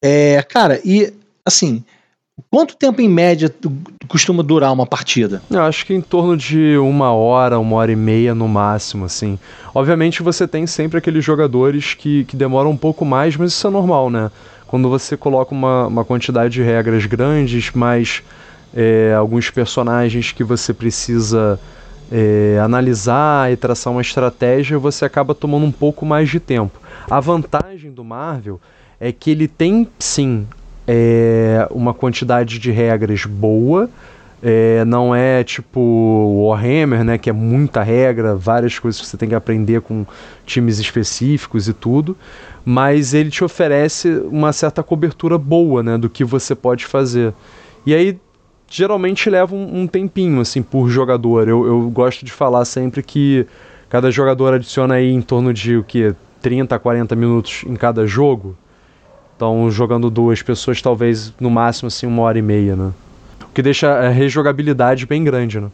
É, 0.00 0.42
cara, 0.48 0.80
e 0.84 1.12
assim, 1.44 1.84
quanto 2.50 2.76
tempo 2.76 3.00
em 3.00 3.08
média 3.08 3.48
tu- 3.48 3.72
costuma 4.08 4.42
durar 4.42 4.72
uma 4.72 4.86
partida? 4.86 5.42
Eu 5.50 5.62
acho 5.62 5.84
que 5.84 5.92
em 5.94 6.00
torno 6.00 6.36
de 6.36 6.76
uma 6.78 7.12
hora, 7.12 7.58
uma 7.58 7.76
hora 7.76 7.90
e 7.92 7.96
meia 7.96 8.34
no 8.34 8.46
máximo, 8.48 9.04
assim. 9.04 9.38
Obviamente 9.74 10.22
você 10.22 10.46
tem 10.46 10.66
sempre 10.66 10.98
aqueles 10.98 11.24
jogadores 11.24 11.94
que, 11.94 12.24
que 12.24 12.36
demoram 12.36 12.70
um 12.70 12.76
pouco 12.76 13.04
mais, 13.04 13.36
mas 13.36 13.52
isso 13.52 13.66
é 13.66 13.70
normal, 13.70 14.10
né? 14.10 14.30
Quando 14.66 14.88
você 14.88 15.16
coloca 15.16 15.52
uma, 15.54 15.86
uma 15.86 16.04
quantidade 16.04 16.54
de 16.54 16.62
regras 16.62 17.04
grandes, 17.06 17.70
mais 17.72 18.22
é, 18.74 19.12
alguns 19.18 19.50
personagens 19.50 20.30
que 20.30 20.44
você 20.44 20.72
precisa 20.72 21.58
é, 22.10 22.58
analisar 22.62 23.52
e 23.52 23.56
traçar 23.56 23.92
uma 23.92 24.02
estratégia, 24.02 24.78
você 24.78 25.04
acaba 25.04 25.34
tomando 25.34 25.66
um 25.66 25.72
pouco 25.72 26.06
mais 26.06 26.28
de 26.28 26.38
tempo. 26.40 26.80
A 27.10 27.18
vantagem 27.20 27.90
do 27.90 28.04
Marvel 28.04 28.60
é 29.00 29.10
que 29.12 29.30
ele 29.30 29.48
tem, 29.48 29.88
sim, 29.98 30.46
é, 30.86 31.66
uma 31.70 31.94
quantidade 31.94 32.58
de 32.58 32.70
regras 32.70 33.24
boa, 33.24 33.88
é, 34.42 34.84
não 34.86 35.14
é 35.14 35.44
tipo 35.44 36.46
Warhammer, 36.48 37.04
né, 37.04 37.18
que 37.18 37.28
é 37.28 37.32
muita 37.32 37.82
regra, 37.82 38.34
várias 38.34 38.78
coisas 38.78 39.00
que 39.00 39.06
você 39.06 39.16
tem 39.16 39.28
que 39.28 39.34
aprender 39.34 39.82
com 39.82 40.06
times 40.46 40.78
específicos 40.78 41.68
e 41.68 41.72
tudo, 41.74 42.16
mas 42.64 43.12
ele 43.12 43.30
te 43.30 43.44
oferece 43.44 44.08
uma 44.30 44.52
certa 44.52 44.82
cobertura 44.82 45.36
boa, 45.36 45.82
né, 45.82 45.98
do 45.98 46.08
que 46.08 46.24
você 46.24 46.54
pode 46.54 46.86
fazer. 46.86 47.34
E 47.84 47.94
aí 47.94 48.18
geralmente 48.68 49.28
leva 49.28 49.54
um, 49.54 49.82
um 49.82 49.86
tempinho 49.86 50.40
assim 50.40 50.62
por 50.62 50.88
jogador. 50.88 51.48
Eu, 51.48 51.66
eu 51.66 51.90
gosto 51.90 52.24
de 52.24 52.32
falar 52.32 52.64
sempre 52.64 53.02
que 53.02 53.46
cada 53.88 54.10
jogador 54.10 54.54
adiciona 54.54 54.94
aí 54.94 55.12
em 55.12 55.20
torno 55.20 55.52
de 55.52 55.76
o 55.76 55.84
que 55.84 56.14
30 56.40 56.74
a 56.74 56.78
40 56.78 57.14
minutos 57.16 57.64
em 57.66 57.74
cada 57.74 58.06
jogo. 58.06 58.56
Então, 59.40 59.70
jogando 59.70 60.10
duas 60.10 60.42
pessoas, 60.42 60.82
talvez 60.82 61.32
no 61.40 61.48
máximo 61.48 61.86
assim 61.86 62.06
uma 62.06 62.20
hora 62.20 62.38
e 62.38 62.42
meia, 62.42 62.76
né? 62.76 62.92
O 63.40 63.54
que 63.54 63.62
deixa 63.62 63.90
a 63.90 64.10
rejogabilidade 64.10 65.06
bem 65.06 65.24
grande, 65.24 65.58
né? 65.58 65.68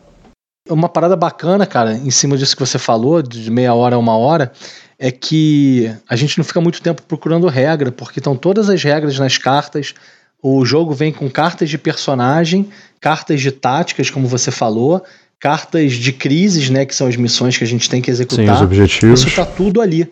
Uma 0.71 0.89
parada 0.89 1.17
bacana, 1.17 1.67
cara, 1.67 1.95
em 1.95 2.13
cima 2.13 2.37
disso 2.37 2.55
que 2.55 2.65
você 2.65 2.79
falou, 2.79 3.21
de 3.21 3.51
meia 3.51 3.75
hora 3.75 3.97
a 3.97 3.99
uma 3.99 4.17
hora, 4.17 4.53
é 4.97 5.11
que 5.11 5.93
a 6.09 6.15
gente 6.15 6.39
não 6.39 6.45
fica 6.45 6.61
muito 6.61 6.81
tempo 6.81 7.03
procurando 7.03 7.49
regra, 7.49 7.91
porque 7.91 8.21
estão 8.21 8.37
todas 8.37 8.71
as 8.71 8.81
regras 8.85 9.19
nas 9.19 9.37
cartas. 9.37 9.95
O 10.41 10.65
jogo 10.65 10.95
vem 10.95 11.11
com 11.13 11.29
cartas 11.29 11.69
de 11.69 11.77
personagem, 11.77 12.69
cartas 13.01 13.41
de 13.41 13.51
táticas, 13.51 14.11
como 14.11 14.29
você 14.29 14.53
falou, 14.53 15.03
cartas 15.41 15.95
de 15.95 16.13
crises, 16.13 16.71
né, 16.71 16.87
que 16.87 16.95
são 16.95 17.09
as 17.09 17.17
missões 17.17 17.59
que 17.59 17.65
a 17.65 17.67
gente 17.67 17.91
tem 17.91 18.01
que 18.01 18.13
Sim, 18.15 18.23
executar. 18.23 18.55
os 18.55 18.63
objetivos. 18.63 19.23
Isso 19.23 19.35
tá 19.35 19.45
tudo 19.45 19.81
ali. 19.81 20.09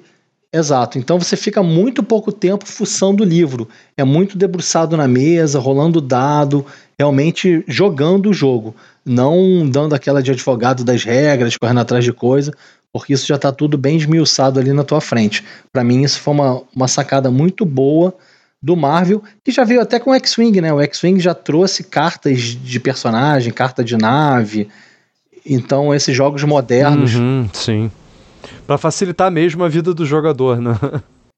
Exato. 0.54 0.98
Então 0.98 1.18
você 1.18 1.36
fica 1.36 1.64
muito 1.64 2.00
pouco 2.00 2.30
tempo 2.30 2.64
fuçando 2.64 3.24
o 3.24 3.26
livro. 3.26 3.68
É 3.96 4.04
muito 4.04 4.38
debruçado 4.38 4.96
na 4.96 5.08
mesa, 5.08 5.58
rolando 5.58 6.00
dado, 6.00 6.64
realmente 6.96 7.64
jogando 7.66 8.30
o 8.30 8.32
jogo. 8.32 8.72
Não 9.04 9.68
dando 9.68 9.96
aquela 9.96 10.22
de 10.22 10.30
advogado 10.30 10.84
das 10.84 11.02
regras, 11.02 11.56
correndo 11.56 11.80
atrás 11.80 12.04
de 12.04 12.12
coisa, 12.12 12.52
porque 12.92 13.14
isso 13.14 13.26
já 13.26 13.36
tá 13.36 13.50
tudo 13.50 13.76
bem 13.76 13.96
esmiuçado 13.96 14.60
ali 14.60 14.72
na 14.72 14.84
tua 14.84 15.00
frente. 15.00 15.42
Para 15.72 15.82
mim, 15.82 16.04
isso 16.04 16.20
foi 16.20 16.32
uma, 16.32 16.62
uma 16.74 16.86
sacada 16.86 17.32
muito 17.32 17.66
boa 17.66 18.14
do 18.62 18.76
Marvel, 18.76 19.24
que 19.44 19.50
já 19.50 19.64
veio 19.64 19.80
até 19.80 19.98
com 19.98 20.12
o 20.12 20.14
X-Wing, 20.14 20.60
né? 20.60 20.72
O 20.72 20.80
X-Wing 20.80 21.18
já 21.18 21.34
trouxe 21.34 21.82
cartas 21.82 22.40
de 22.40 22.78
personagem, 22.78 23.52
carta 23.52 23.82
de 23.82 23.96
nave. 23.96 24.68
Então, 25.44 25.92
esses 25.92 26.16
jogos 26.16 26.44
modernos. 26.44 27.16
Uhum, 27.16 27.48
sim. 27.52 27.90
Pra 28.66 28.78
facilitar 28.78 29.30
mesmo 29.30 29.64
a 29.64 29.68
vida 29.68 29.92
do 29.94 30.04
jogador, 30.06 30.60
né? 30.60 30.78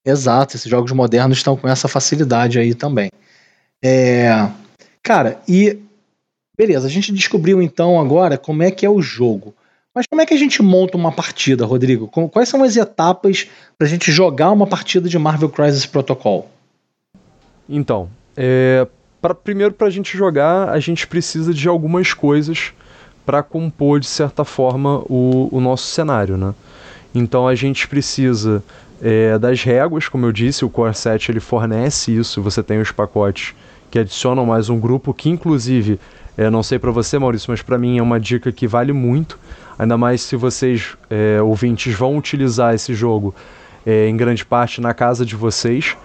Exato, 0.05 0.57
esses 0.57 0.71
jogos 0.71 0.93
modernos 0.93 1.39
estão 1.39 1.57
com 1.57 1.69
essa 1.69 1.89
facilidade 1.89 2.59
aí 2.59 2.75
também. 2.75 3.11
É, 3.83 4.49
cara, 5.03 5.41
e 5.49 5.79
beleza, 6.57 6.87
a 6.87 6.91
gente 6.91 7.13
descobriu 7.13 7.61
então 7.61 8.01
agora 8.01 8.39
como 8.39 8.63
é 8.63 8.71
que 8.71 8.87
é 8.87 8.91
o 8.91 9.03
jogo. 9.03 9.55
Mas 9.95 10.07
como 10.07 10.21
é 10.21 10.27
que 10.27 10.35
a 10.35 10.37
gente 10.37 10.63
monta 10.63 10.97
uma 10.97 11.11
partida, 11.11 11.65
Rodrigo? 11.65 12.07
Quais 12.07 12.49
são 12.51 12.63
as 12.63 12.77
etapas 12.77 13.49
pra 13.79 13.89
gente 13.89 14.13
jogar 14.13 14.51
uma 14.53 14.67
partida 14.67 15.09
de 15.09 15.19
Marvel 15.19 15.49
Crisis 15.49 15.87
Protocol? 15.87 16.51
Então, 17.67 18.09
é, 18.37 18.87
pra, 19.23 19.35
primeiro 19.35 19.73
pra 19.73 19.89
gente 19.89 20.17
jogar, 20.17 20.69
a 20.69 20.79
gente 20.79 21.07
precisa 21.07 21.55
de 21.55 21.67
algumas 21.67 22.13
coisas 22.13 22.75
para 23.25 23.43
compor, 23.43 23.99
de 23.99 24.07
certa 24.07 24.45
forma, 24.45 24.99
o, 25.09 25.49
o 25.51 25.61
nosso 25.61 25.87
cenário, 25.87 26.37
né? 26.37 26.55
Então 27.19 27.49
a 27.49 27.55
gente 27.55 27.89
precisa 27.89 28.63
é, 29.01 29.39
das 29.39 29.63
réguas, 29.63 30.07
como 30.07 30.27
eu 30.27 30.33
disse, 30.33 30.67
o 30.67 30.69
Core 30.69 30.95
7 30.95 31.33
ele 31.33 31.41
fornece 31.41 32.15
isso, 32.15 32.43
você 32.43 32.63
tem 32.63 32.79
os 32.79 32.93
pacotes 32.93 33.55
que 33.91 33.99
adicionam 33.99 34.45
mais 34.45 34.69
um 34.69 34.79
grupo, 34.79 35.15
que 35.15 35.31
inclusive, 35.31 35.99
é, 36.37 36.51
não 36.51 36.63
sei 36.63 36.79
para 36.79 36.91
você 36.91 37.19
Maurício, 37.19 37.51
mas 37.51 37.63
para 37.63 37.79
mim 37.79 37.97
é 37.97 38.03
uma 38.03 38.21
dica 38.21 38.53
que 38.53 38.67
vale 38.67 38.93
muito, 38.93 39.39
ainda 39.79 39.97
mais 39.97 40.21
se 40.21 40.37
vocês, 40.37 40.95
é, 41.09 41.41
ouvintes, 41.41 41.95
vão 41.95 42.19
utilizar 42.19 42.75
esse 42.75 42.93
jogo 42.95 43.35
em 43.87 44.17
grande 44.17 44.45
parte 44.45 44.81
na 44.81 44.93
casa 44.93 45.25
de 45.25 45.37
vocês, 45.37 45.97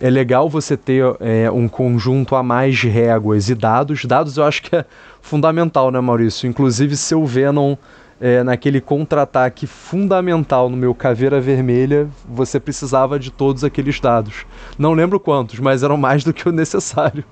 é 0.00 0.08
legal 0.08 0.48
você 0.48 0.76
ter 0.76 1.04
é, 1.20 1.50
um 1.50 1.68
conjunto 1.68 2.34
a 2.34 2.42
mais 2.42 2.76
de 2.76 2.88
réguas 2.88 3.50
e 3.50 3.54
dados. 3.54 4.04
Dados 4.04 4.36
eu 4.38 4.44
acho 4.44 4.62
que 4.62 4.74
é 4.74 4.84
fundamental, 5.20 5.90
né, 5.90 6.00
Maurício? 6.00 6.48
Inclusive, 6.48 6.96
seu 6.96 7.24
Venom 7.24 7.76
é, 8.20 8.42
naquele 8.42 8.80
contra-ataque 8.80 9.66
fundamental 9.66 10.68
no 10.68 10.76
meu 10.76 10.94
Caveira 10.94 11.40
Vermelha, 11.40 12.08
você 12.28 12.60
precisava 12.60 13.18
de 13.18 13.30
todos 13.30 13.64
aqueles 13.64 13.98
dados. 13.98 14.44
Não 14.78 14.92
lembro 14.92 15.18
quantos, 15.18 15.58
mas 15.58 15.82
eram 15.82 15.96
mais 15.96 16.22
do 16.22 16.32
que 16.32 16.46
o 16.48 16.52
necessário. 16.52 17.24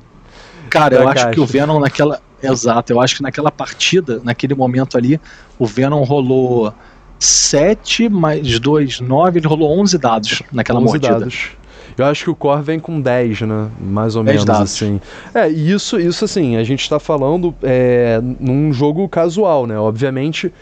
Cara, 0.70 0.96
eu 0.96 1.08
acho 1.08 1.14
caixa. 1.14 1.30
que 1.30 1.40
o 1.40 1.46
Venom 1.46 1.78
naquela. 1.78 2.20
Exato, 2.42 2.92
eu 2.92 3.00
acho 3.00 3.16
que 3.16 3.22
naquela 3.22 3.50
partida, 3.50 4.20
naquele 4.22 4.54
momento 4.54 4.96
ali, 4.96 5.20
o 5.58 5.66
Venom 5.66 6.04
rolou 6.04 6.72
7 7.18 8.08
mais 8.08 8.60
2, 8.60 9.00
9, 9.00 9.40
ele 9.40 9.46
rolou 9.46 9.78
11 9.80 9.98
dados 9.98 10.42
naquela 10.52 10.78
11 10.78 10.86
mordida. 10.86 11.18
dados. 11.18 11.57
Eu 11.98 12.06
acho 12.06 12.24
que 12.24 12.30
o 12.30 12.34
core 12.34 12.62
vem 12.62 12.78
com 12.78 13.00
10, 13.00 13.42
né? 13.42 13.68
Mais 13.80 14.14
ou 14.14 14.22
menos 14.22 14.44
dados. 14.44 14.62
assim. 14.62 15.00
É, 15.34 15.50
e 15.50 15.72
isso, 15.72 15.98
isso 15.98 16.24
assim, 16.24 16.56
a 16.56 16.62
gente 16.62 16.80
está 16.80 17.00
falando 17.00 17.54
é, 17.62 18.20
num 18.38 18.72
jogo 18.72 19.08
casual, 19.08 19.66
né? 19.66 19.78
Obviamente, 19.78 20.52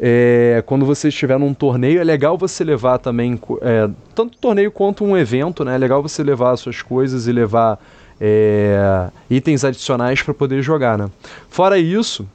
é, 0.00 0.62
quando 0.64 0.86
você 0.86 1.08
estiver 1.08 1.38
num 1.38 1.52
torneio, 1.52 2.00
é 2.00 2.04
legal 2.04 2.38
você 2.38 2.64
levar 2.64 2.98
também, 2.98 3.38
é, 3.60 3.88
tanto 4.14 4.38
torneio 4.38 4.70
quanto 4.70 5.04
um 5.04 5.16
evento, 5.16 5.64
né? 5.64 5.74
É 5.74 5.78
legal 5.78 6.02
você 6.02 6.22
levar 6.22 6.52
as 6.52 6.60
suas 6.60 6.80
coisas 6.80 7.26
e 7.26 7.32
levar 7.32 7.78
é, 8.20 9.08
itens 9.28 9.64
adicionais 9.64 10.22
para 10.22 10.32
poder 10.32 10.62
jogar, 10.62 10.96
né? 10.96 11.10
Fora 11.48 11.78
isso, 11.78 12.26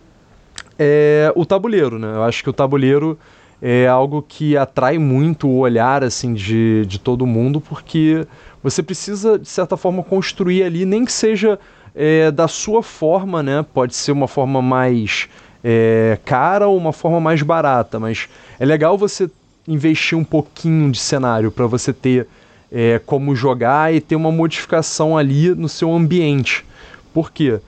é 0.77 1.31
o 1.35 1.45
tabuleiro, 1.45 1.97
né? 1.97 2.11
Eu 2.15 2.23
acho 2.23 2.43
que 2.43 2.49
o 2.49 2.53
tabuleiro 2.53 3.17
é 3.65 3.87
algo 3.87 4.21
que 4.21 4.57
atrai 4.57 4.97
muito 4.97 5.47
o 5.47 5.59
olhar 5.59 6.03
assim 6.03 6.33
de, 6.33 6.85
de 6.85 6.99
todo 6.99 7.25
mundo, 7.25 7.61
porque 7.61 8.27
você 8.61 8.83
precisa, 8.83 9.39
de 9.39 9.47
certa 9.47 9.77
forma, 9.77 10.03
construir 10.03 10.63
ali, 10.63 10.85
nem 10.85 11.05
que 11.05 11.13
seja 11.13 11.57
é, 11.95 12.29
da 12.29 12.45
sua 12.49 12.83
forma, 12.83 13.41
né? 13.41 13.65
Pode 13.73 13.95
ser 13.95 14.11
uma 14.11 14.27
forma 14.27 14.61
mais 14.61 15.29
é, 15.63 16.19
cara 16.25 16.67
ou 16.67 16.77
uma 16.77 16.91
forma 16.91 17.21
mais 17.21 17.41
barata, 17.41 17.97
mas 18.01 18.27
é 18.59 18.65
legal 18.65 18.97
você 18.97 19.31
investir 19.65 20.17
um 20.17 20.25
pouquinho 20.25 20.91
de 20.91 20.99
cenário 20.99 21.49
para 21.49 21.65
você 21.65 21.93
ter 21.93 22.27
é, 22.69 22.99
como 23.05 23.33
jogar 23.33 23.93
e 23.93 24.01
ter 24.01 24.17
uma 24.17 24.31
modificação 24.31 25.17
ali 25.17 25.55
no 25.55 25.69
seu 25.69 25.93
ambiente. 25.93 26.65
Por 27.13 27.31
quê? 27.31 27.53
É, 27.53 27.59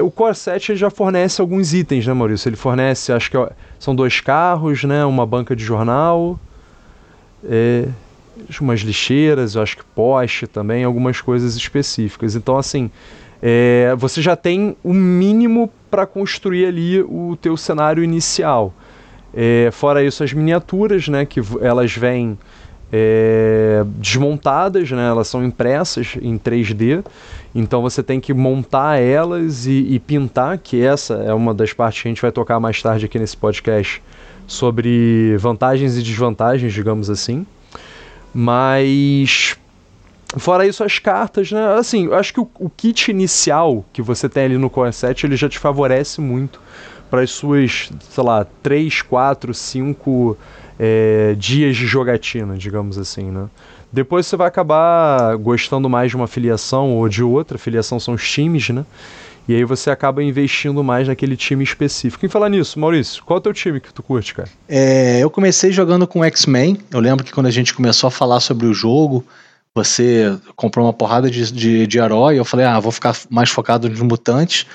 o 0.00 0.10
Core 0.10 0.34
7 0.34 0.76
já 0.76 0.90
fornece 0.90 1.40
alguns 1.40 1.72
itens, 1.72 2.06
né, 2.06 2.12
Maurício? 2.12 2.48
Ele 2.48 2.56
fornece, 2.56 3.12
acho 3.12 3.30
que 3.30 3.36
é, 3.36 3.50
são 3.78 3.94
dois 3.94 4.20
carros, 4.20 4.84
né, 4.84 5.04
uma 5.04 5.24
banca 5.24 5.54
de 5.54 5.64
jornal, 5.64 6.38
é, 7.44 7.86
umas 8.60 8.80
lixeiras, 8.80 9.56
acho 9.56 9.76
que 9.76 9.84
poste 9.84 10.46
também, 10.46 10.84
algumas 10.84 11.20
coisas 11.20 11.56
específicas. 11.56 12.34
Então, 12.34 12.56
assim, 12.56 12.90
é, 13.42 13.94
você 13.96 14.20
já 14.20 14.36
tem 14.36 14.76
o 14.82 14.92
mínimo 14.92 15.70
para 15.90 16.06
construir 16.06 16.66
ali 16.66 17.00
o 17.00 17.36
teu 17.40 17.56
cenário 17.56 18.02
inicial. 18.02 18.74
É, 19.32 19.70
fora 19.72 20.02
isso, 20.02 20.24
as 20.24 20.32
miniaturas, 20.32 21.08
né, 21.08 21.24
que 21.24 21.40
elas 21.60 21.92
vêm 21.92 22.38
é, 22.92 23.84
desmontadas, 23.96 24.90
né, 24.90 25.08
elas 25.08 25.28
são 25.28 25.44
impressas 25.44 26.16
em 26.20 26.38
3D, 26.38 27.04
então 27.54 27.82
você 27.82 28.02
tem 28.02 28.20
que 28.20 28.34
montar 28.34 29.00
elas 29.00 29.66
e, 29.66 29.94
e, 29.94 29.98
pintar, 29.98 30.58
que 30.58 30.82
essa 30.82 31.14
é 31.14 31.32
uma 31.32 31.54
das 31.54 31.72
partes 31.72 32.02
que 32.02 32.08
a 32.08 32.10
gente 32.10 32.22
vai 32.22 32.32
tocar 32.32 32.60
mais 32.60 32.82
tarde 32.82 33.06
aqui 33.06 33.18
nesse 33.18 33.36
podcast, 33.36 34.02
sobre 34.46 35.36
vantagens 35.38 35.96
e 35.96 36.02
desvantagens, 36.02 36.72
digamos 36.72 37.10
assim. 37.10 37.46
Mas 38.34 39.56
Fora 40.36 40.66
isso, 40.66 40.84
as 40.84 40.98
cartas, 40.98 41.50
né? 41.50 41.74
Assim, 41.78 42.04
eu 42.04 42.14
acho 42.14 42.34
que 42.34 42.40
o, 42.40 42.48
o, 42.58 42.68
kit 42.68 43.10
inicial 43.10 43.82
que 43.94 44.02
você 44.02 44.28
tem 44.28 44.44
ali 44.44 44.58
no 44.58 44.68
Core 44.68 44.92
7, 44.92 45.24
ele 45.24 45.36
já 45.36 45.48
te 45.48 45.58
favorece 45.58 46.20
muito 46.20 46.60
para 47.08 47.22
as 47.22 47.30
suas, 47.30 47.90
sei 48.10 48.24
lá, 48.24 48.46
3, 48.62 49.00
4, 49.00 49.54
5 49.54 50.36
é, 50.78 51.34
dias 51.38 51.76
de 51.76 51.86
jogatina, 51.86 52.58
digamos 52.58 52.98
assim, 52.98 53.30
né? 53.30 53.46
Depois 53.92 54.26
você 54.26 54.36
vai 54.36 54.48
acabar 54.48 55.36
gostando 55.36 55.88
mais 55.88 56.10
de 56.10 56.16
uma 56.16 56.26
filiação 56.26 56.96
ou 56.96 57.08
de 57.08 57.22
outra. 57.22 57.56
Filiação 57.56 57.98
são 57.98 58.14
os 58.14 58.28
times, 58.28 58.68
né? 58.68 58.84
E 59.48 59.54
aí 59.54 59.64
você 59.64 59.90
acaba 59.90 60.22
investindo 60.22 60.84
mais 60.84 61.08
naquele 61.08 61.34
time 61.34 61.64
específico. 61.64 62.24
Em 62.26 62.28
falar 62.28 62.50
nisso, 62.50 62.78
Maurício, 62.78 63.24
qual 63.24 63.38
é 63.38 63.40
o 63.40 63.42
teu 63.42 63.54
time 63.54 63.80
que 63.80 63.92
tu 63.92 64.02
curte, 64.02 64.34
cara? 64.34 64.48
É, 64.68 65.20
eu 65.20 65.30
comecei 65.30 65.72
jogando 65.72 66.06
com 66.06 66.22
X-Men. 66.22 66.78
Eu 66.90 67.00
lembro 67.00 67.24
que 67.24 67.32
quando 67.32 67.46
a 67.46 67.50
gente 67.50 67.72
começou 67.72 68.08
a 68.08 68.10
falar 68.10 68.40
sobre 68.40 68.66
o 68.66 68.74
jogo, 68.74 69.24
você 69.74 70.38
comprou 70.54 70.84
uma 70.84 70.92
porrada 70.92 71.30
de, 71.30 71.50
de, 71.50 71.86
de 71.86 71.98
herói. 71.98 72.38
Eu 72.38 72.44
falei, 72.44 72.66
ah, 72.66 72.78
vou 72.78 72.92
ficar 72.92 73.16
mais 73.30 73.48
focado 73.48 73.88
nos 73.88 74.00
mutantes. 74.00 74.66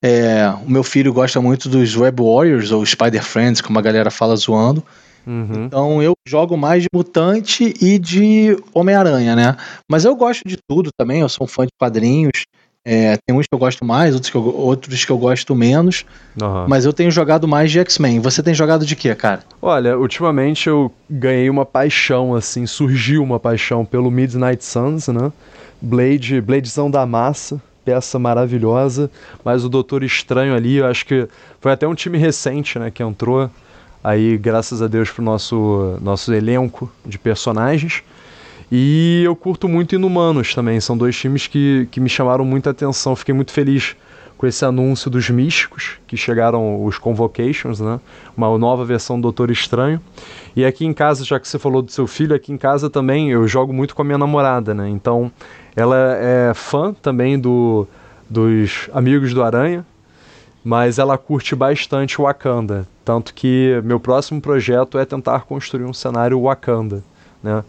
É, 0.00 0.50
o 0.66 0.70
meu 0.70 0.82
filho 0.82 1.12
gosta 1.12 1.38
muito 1.40 1.68
dos 1.68 1.94
Web 1.94 2.22
Warriors 2.22 2.72
ou 2.72 2.84
Spider 2.84 3.22
Friends, 3.22 3.60
como 3.60 3.78
a 3.78 3.82
galera 3.82 4.10
fala 4.10 4.34
zoando. 4.36 4.82
Uhum. 5.26 5.64
Então 5.64 6.02
eu 6.02 6.12
jogo 6.26 6.56
mais 6.56 6.82
de 6.82 6.88
mutante 6.92 7.74
e 7.80 7.98
de 7.98 8.56
Homem-Aranha, 8.72 9.34
né? 9.34 9.56
Mas 9.90 10.04
eu 10.04 10.14
gosto 10.14 10.42
de 10.46 10.56
tudo 10.68 10.90
também, 10.96 11.20
eu 11.20 11.28
sou 11.28 11.44
um 11.44 11.48
fã 11.48 11.64
de 11.64 11.72
quadrinhos. 11.78 12.44
É, 12.86 13.16
tem 13.26 13.34
uns 13.34 13.46
que 13.46 13.54
eu 13.54 13.58
gosto 13.58 13.82
mais, 13.82 14.12
outros 14.12 14.30
que 14.30 14.36
eu, 14.36 14.42
outros 14.42 15.04
que 15.06 15.10
eu 15.10 15.16
gosto 15.16 15.54
menos. 15.54 16.04
Uhum. 16.40 16.66
Mas 16.68 16.84
eu 16.84 16.92
tenho 16.92 17.10
jogado 17.10 17.48
mais 17.48 17.70
de 17.70 17.78
X-Men. 17.78 18.20
Você 18.20 18.42
tem 18.42 18.52
jogado 18.52 18.84
de 18.84 18.94
quê, 18.94 19.14
cara? 19.14 19.40
Olha, 19.62 19.98
ultimamente 19.98 20.68
eu 20.68 20.92
ganhei 21.08 21.48
uma 21.48 21.64
paixão, 21.64 22.34
assim, 22.34 22.66
surgiu 22.66 23.22
uma 23.22 23.40
paixão 23.40 23.86
pelo 23.86 24.10
Midnight 24.10 24.62
Suns, 24.62 25.08
né? 25.08 25.32
Blade, 25.80 26.42
Bladezão 26.42 26.90
da 26.90 27.06
massa, 27.06 27.60
peça 27.86 28.18
maravilhosa. 28.18 29.10
Mas 29.42 29.64
o 29.64 29.70
Doutor 29.70 30.02
Estranho 30.02 30.54
ali, 30.54 30.76
eu 30.76 30.86
acho 30.86 31.06
que 31.06 31.26
foi 31.60 31.72
até 31.72 31.88
um 31.88 31.94
time 31.94 32.18
recente, 32.18 32.78
né, 32.78 32.90
que 32.90 33.02
entrou 33.02 33.50
aí, 34.04 34.36
graças 34.36 34.82
a 34.82 34.86
Deus, 34.86 35.10
pro 35.10 35.24
nosso, 35.24 35.98
nosso 36.02 36.32
elenco 36.32 36.92
de 37.06 37.18
personagens. 37.18 38.02
E 38.70 39.22
eu 39.24 39.34
curto 39.34 39.66
muito 39.66 39.94
Inumanos 39.94 40.54
também, 40.54 40.78
são 40.80 40.96
dois 40.96 41.16
times 41.16 41.46
que, 41.46 41.88
que 41.90 42.00
me 42.00 42.08
chamaram 42.08 42.44
muita 42.44 42.70
atenção. 42.70 43.16
Fiquei 43.16 43.34
muito 43.34 43.50
feliz 43.50 43.96
com 44.36 44.46
esse 44.46 44.64
anúncio 44.64 45.10
dos 45.10 45.30
Místicos, 45.30 45.92
que 46.06 46.16
chegaram 46.16 46.84
os 46.84 46.98
Convocations, 46.98 47.80
né? 47.80 48.00
Uma 48.36 48.58
nova 48.58 48.84
versão 48.84 49.16
do 49.16 49.22
Doutor 49.22 49.50
Estranho. 49.50 50.00
E 50.54 50.64
aqui 50.64 50.84
em 50.84 50.92
casa, 50.92 51.24
já 51.24 51.38
que 51.40 51.48
você 51.48 51.58
falou 51.58 51.80
do 51.80 51.90
seu 51.90 52.06
filho, 52.06 52.34
aqui 52.34 52.52
em 52.52 52.58
casa 52.58 52.90
também 52.90 53.30
eu 53.30 53.46
jogo 53.48 53.72
muito 53.72 53.94
com 53.94 54.02
a 54.02 54.04
minha 54.04 54.18
namorada, 54.18 54.74
né? 54.74 54.88
Então, 54.88 55.30
ela 55.74 55.96
é 56.18 56.52
fã 56.52 56.92
também 56.92 57.38
do, 57.38 57.86
dos 58.28 58.90
Amigos 58.92 59.32
do 59.32 59.42
Aranha, 59.42 59.86
mas 60.64 60.98
ela 60.98 61.18
curte 61.18 61.54
bastante 61.54 62.16
Wakanda. 62.16 62.88
Tanto 63.04 63.34
que 63.34 63.80
meu 63.84 64.00
próximo 64.00 64.40
projeto 64.40 64.98
é 64.98 65.04
tentar 65.04 65.40
construir 65.40 65.84
um 65.84 65.92
cenário 65.92 66.40
Wakanda, 66.40 67.04
né? 67.42 67.62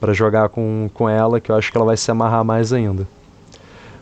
para 0.00 0.12
jogar 0.12 0.48
com, 0.48 0.88
com 0.94 1.08
ela, 1.08 1.40
que 1.40 1.50
eu 1.50 1.56
acho 1.56 1.70
que 1.70 1.76
ela 1.76 1.86
vai 1.86 1.96
se 1.96 2.10
amarrar 2.10 2.44
mais 2.44 2.72
ainda. 2.72 3.06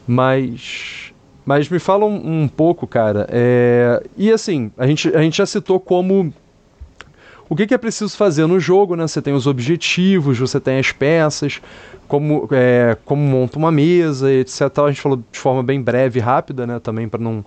Mas. 0.06 1.12
Mas 1.44 1.68
me 1.68 1.78
fala 1.78 2.04
um, 2.04 2.42
um 2.42 2.48
pouco, 2.48 2.86
cara. 2.86 3.26
É, 3.30 4.02
e 4.16 4.32
assim, 4.32 4.70
a 4.76 4.86
gente, 4.86 5.14
a 5.14 5.22
gente 5.22 5.38
já 5.38 5.46
citou 5.46 5.78
como. 5.78 6.32
O 7.48 7.54
que, 7.54 7.66
que, 7.66 7.74
é 7.74 7.78
preciso 7.78 8.16
fazer 8.16 8.46
no 8.46 8.58
jogo, 8.58 8.96
né? 8.96 9.06
Você 9.06 9.22
tem 9.22 9.32
os 9.32 9.46
objetivos, 9.46 10.36
você 10.36 10.58
tem 10.58 10.80
as 10.80 10.90
peças, 10.90 11.60
como, 12.08 12.48
é, 12.50 12.96
como 13.04 13.22
monta 13.22 13.56
uma 13.56 13.70
mesa, 13.70 14.32
etc. 14.32 14.62
A 14.84 14.88
gente 14.88 15.00
falou 15.00 15.22
de 15.30 15.38
forma 15.38 15.62
bem 15.62 15.80
breve 15.80 16.18
e 16.18 16.22
rápida, 16.22 16.66
né? 16.66 16.80
Também 16.80 17.08
para 17.08 17.20
não 17.20 17.44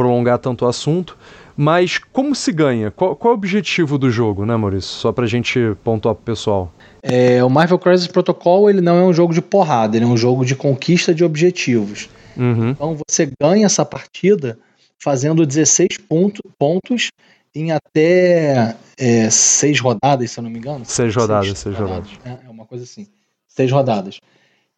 prolongar 0.00 0.38
tanto 0.38 0.64
o 0.64 0.68
assunto. 0.68 1.14
Mas 1.54 1.98
como 1.98 2.34
se 2.34 2.50
ganha? 2.52 2.90
Qual, 2.90 3.14
qual 3.14 3.32
é 3.32 3.34
o 3.34 3.38
objetivo 3.38 3.98
do 3.98 4.10
jogo, 4.10 4.46
né, 4.46 4.56
Maurício? 4.56 4.90
Só 4.90 5.12
pra 5.12 5.26
gente 5.26 5.58
pontuar 5.84 6.14
pro 6.14 6.24
pessoal. 6.24 6.72
É, 7.02 7.44
o 7.44 7.50
Marvel 7.50 7.78
Crisis 7.78 8.06
Protocol 8.06 8.70
ele 8.70 8.80
não 8.80 8.96
é 8.96 9.04
um 9.04 9.12
jogo 9.12 9.34
de 9.34 9.42
porrada, 9.42 9.96
ele 9.96 10.06
é 10.06 10.08
um 10.08 10.16
jogo 10.16 10.42
de 10.42 10.56
conquista 10.56 11.14
de 11.14 11.22
objetivos. 11.22 12.08
Uhum. 12.34 12.70
Então 12.70 12.96
você 13.06 13.30
ganha 13.38 13.66
essa 13.66 13.84
partida 13.84 14.58
fazendo 14.98 15.44
16 15.44 15.98
ponto, 16.08 16.40
pontos 16.58 17.10
em 17.54 17.72
até 17.72 18.74
é, 18.98 19.28
seis 19.28 19.80
rodadas, 19.80 20.30
se 20.30 20.38
eu 20.38 20.44
não 20.44 20.50
me 20.50 20.58
engano. 20.58 20.84
Seis 20.86 21.14
rodadas, 21.14 21.46
seis, 21.46 21.58
seis 21.58 21.76
rodadas. 21.76 22.10
rodadas. 22.10 22.40
É, 22.42 22.46
é, 22.46 22.50
uma 22.50 22.64
coisa 22.64 22.84
assim. 22.84 23.06
Seis 23.46 23.70
rodadas. 23.70 24.18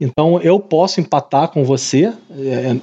Então 0.00 0.40
eu 0.40 0.58
posso 0.58 1.00
empatar 1.00 1.48
com 1.48 1.62
você. 1.62 2.12
É, 2.30 2.76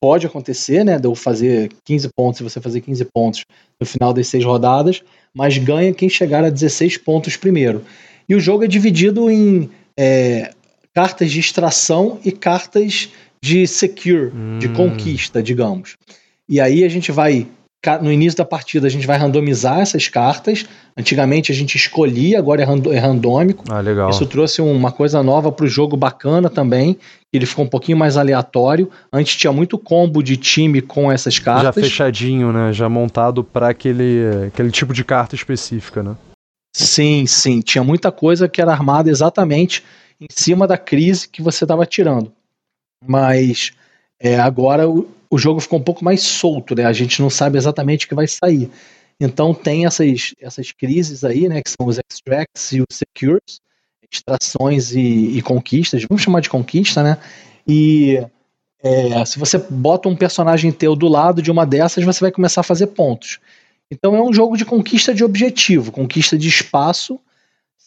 pode 0.00 0.26
acontecer, 0.26 0.84
né? 0.84 0.98
De 0.98 1.06
eu 1.06 1.14
fazer 1.14 1.70
15 1.84 2.08
pontos 2.14 2.40
e 2.40 2.44
você 2.44 2.60
fazer 2.60 2.80
15 2.80 3.04
pontos 3.06 3.44
no 3.80 3.86
final 3.86 4.12
das 4.12 4.28
seis 4.28 4.44
rodadas, 4.44 5.02
mas 5.34 5.58
ganha 5.58 5.92
quem 5.92 6.08
chegar 6.08 6.44
a 6.44 6.50
16 6.50 6.98
pontos 6.98 7.36
primeiro. 7.36 7.84
E 8.28 8.34
o 8.34 8.40
jogo 8.40 8.64
é 8.64 8.66
dividido 8.66 9.30
em 9.30 9.70
é, 9.96 10.52
cartas 10.94 11.30
de 11.30 11.40
extração 11.40 12.18
e 12.24 12.32
cartas 12.32 13.10
de 13.40 13.66
secure, 13.66 14.32
hum. 14.34 14.58
de 14.58 14.68
conquista, 14.70 15.42
digamos. 15.42 15.96
E 16.48 16.60
aí 16.60 16.84
a 16.84 16.88
gente 16.88 17.12
vai 17.12 17.46
no 18.00 18.12
início 18.12 18.36
da 18.36 18.44
partida 18.44 18.86
a 18.86 18.90
gente 18.90 19.06
vai 19.06 19.16
randomizar 19.16 19.80
essas 19.80 20.08
cartas. 20.08 20.66
Antigamente 20.96 21.52
a 21.52 21.54
gente 21.54 21.76
escolhia, 21.76 22.38
agora 22.38 22.62
é, 22.62 22.94
é 22.94 22.98
randômico. 22.98 23.64
Ah, 23.68 23.80
legal. 23.80 24.10
Isso 24.10 24.26
trouxe 24.26 24.60
uma 24.60 24.90
coisa 24.90 25.22
nova 25.22 25.52
para 25.52 25.64
o 25.64 25.68
jogo 25.68 25.96
bacana 25.96 26.48
também. 26.50 26.96
Ele 27.32 27.46
ficou 27.46 27.64
um 27.64 27.68
pouquinho 27.68 27.98
mais 27.98 28.16
aleatório. 28.16 28.90
Antes 29.12 29.36
tinha 29.36 29.52
muito 29.52 29.78
combo 29.78 30.22
de 30.22 30.36
time 30.36 30.80
com 30.80 31.10
essas 31.10 31.38
cartas. 31.38 31.64
Já 31.64 31.72
fechadinho, 31.72 32.52
né? 32.52 32.72
Já 32.72 32.88
montado 32.88 33.44
para 33.44 33.68
aquele, 33.68 34.46
aquele 34.46 34.70
tipo 34.70 34.92
de 34.92 35.04
carta 35.04 35.34
específica, 35.34 36.02
né? 36.02 36.16
Sim, 36.74 37.26
sim. 37.26 37.60
Tinha 37.60 37.84
muita 37.84 38.12
coisa 38.12 38.48
que 38.48 38.60
era 38.60 38.72
armada 38.72 39.10
exatamente 39.10 39.82
em 40.20 40.26
cima 40.30 40.66
da 40.66 40.78
crise 40.78 41.28
que 41.28 41.42
você 41.42 41.64
estava 41.64 41.84
tirando. 41.86 42.32
Mas 43.06 43.72
é, 44.20 44.38
agora 44.38 44.84
o, 45.36 45.38
jogo 45.38 45.60
ficou 45.60 45.78
um 45.78 45.82
pouco 45.82 46.04
mais 46.04 46.22
solto, 46.22 46.74
né? 46.74 46.84
A 46.84 46.92
gente 46.92 47.20
não 47.20 47.30
sabe 47.30 47.58
exatamente 47.58 48.06
o 48.06 48.08
que 48.08 48.14
vai 48.14 48.26
sair. 48.26 48.70
Então 49.20 49.54
tem 49.54 49.86
essas, 49.86 50.34
essas 50.40 50.72
crises 50.72 51.24
aí, 51.24 51.48
né, 51.48 51.62
que 51.62 51.70
são 51.70 51.86
os 51.86 51.98
extracts 51.98 52.72
e 52.72 52.80
os 52.80 52.96
secures, 52.96 53.60
extrações 54.10 54.92
e, 54.92 55.38
e 55.38 55.42
conquistas, 55.42 56.04
vamos 56.08 56.22
chamar 56.22 56.40
de 56.40 56.50
conquista, 56.50 57.02
né? 57.02 57.18
E 57.66 58.22
é, 58.82 59.24
se 59.24 59.38
você 59.38 59.58
bota 59.58 60.08
um 60.08 60.16
personagem 60.16 60.70
teu 60.70 60.94
do 60.94 61.08
lado 61.08 61.42
de 61.42 61.50
uma 61.50 61.66
dessas, 61.66 62.04
você 62.04 62.20
vai 62.20 62.30
começar 62.30 62.60
a 62.60 62.64
fazer 62.64 62.88
pontos. 62.88 63.40
Então 63.90 64.14
é 64.14 64.22
um 64.22 64.32
jogo 64.32 64.56
de 64.56 64.64
conquista 64.64 65.14
de 65.14 65.24
objetivo, 65.24 65.92
conquista 65.92 66.36
de 66.36 66.48
espaço. 66.48 67.18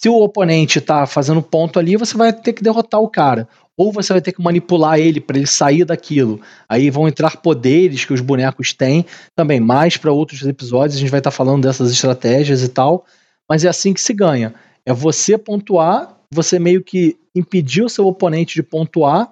Se 0.01 0.07
o 0.07 0.15
oponente 0.15 0.79
está 0.79 1.05
fazendo 1.05 1.41
ponto 1.41 1.77
ali, 1.77 1.97
você 1.97 2.15
vai 2.15 2.31
ter 2.31 2.53
que 2.53 2.63
derrotar 2.63 3.01
o 3.01 3.09
cara. 3.09 3.49
Ou 3.75 3.91
você 3.91 4.13
vai 4.13 4.21
ter 4.21 4.31
que 4.31 4.41
manipular 4.41 4.97
ele 4.97 5.19
para 5.19 5.37
ele 5.37 5.45
sair 5.45 5.83
daquilo. 5.83 6.39
Aí 6.69 6.89
vão 6.89 7.05
entrar 7.05 7.35
poderes 7.35 8.05
que 8.05 8.13
os 8.13 8.21
bonecos 8.21 8.71
têm. 8.71 9.05
Também 9.35 9.59
mais 9.59 9.97
para 9.97 10.09
outros 10.09 10.41
episódios, 10.43 10.95
a 10.95 10.99
gente 11.01 11.11
vai 11.11 11.19
estar 11.19 11.31
tá 11.31 11.35
falando 11.35 11.63
dessas 11.63 11.91
estratégias 11.91 12.63
e 12.63 12.69
tal. 12.69 13.05
Mas 13.47 13.65
é 13.65 13.67
assim 13.67 13.93
que 13.93 13.99
se 13.99 14.13
ganha. 14.13 14.53
É 14.85 14.93
você 14.93 15.37
pontuar, 15.37 16.17
você 16.33 16.57
meio 16.57 16.81
que 16.81 17.17
impedir 17.35 17.83
o 17.83 17.89
seu 17.89 18.07
oponente 18.07 18.55
de 18.55 18.63
pontuar 18.63 19.29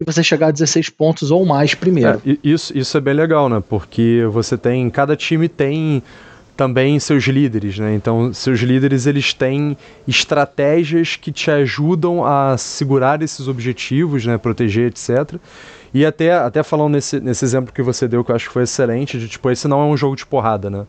e 0.00 0.04
você 0.04 0.20
chegar 0.24 0.48
a 0.48 0.50
16 0.50 0.88
pontos 0.88 1.30
ou 1.30 1.46
mais 1.46 1.76
primeiro. 1.76 2.20
É, 2.26 2.36
isso, 2.42 2.76
isso 2.76 2.98
é 2.98 3.00
bem 3.00 3.14
legal, 3.14 3.48
né? 3.48 3.62
Porque 3.68 4.24
você 4.32 4.58
tem. 4.58 4.90
Cada 4.90 5.14
time 5.14 5.48
tem 5.48 6.02
também 6.60 7.00
seus 7.00 7.24
líderes, 7.24 7.78
né? 7.78 7.94
Então, 7.94 8.34
seus 8.34 8.60
líderes 8.60 9.06
eles 9.06 9.32
têm 9.32 9.74
estratégias 10.06 11.16
que 11.16 11.32
te 11.32 11.50
ajudam 11.50 12.22
a 12.22 12.54
segurar 12.58 13.22
esses 13.22 13.48
objetivos, 13.48 14.26
né? 14.26 14.36
Proteger, 14.36 14.88
etc. 14.88 15.40
E 15.94 16.04
até, 16.04 16.34
até 16.34 16.62
falando 16.62 16.92
nesse, 16.92 17.18
nesse 17.18 17.46
exemplo 17.46 17.72
que 17.72 17.80
você 17.80 18.06
deu, 18.06 18.22
que 18.22 18.30
eu 18.30 18.36
acho 18.36 18.48
que 18.48 18.52
foi 18.52 18.64
excelente, 18.64 19.18
de 19.18 19.26
tipo, 19.26 19.50
esse 19.50 19.66
não 19.66 19.80
é 19.80 19.84
um 19.86 19.96
jogo 19.96 20.14
de 20.14 20.26
porrada, 20.26 20.68
né? 20.68 20.86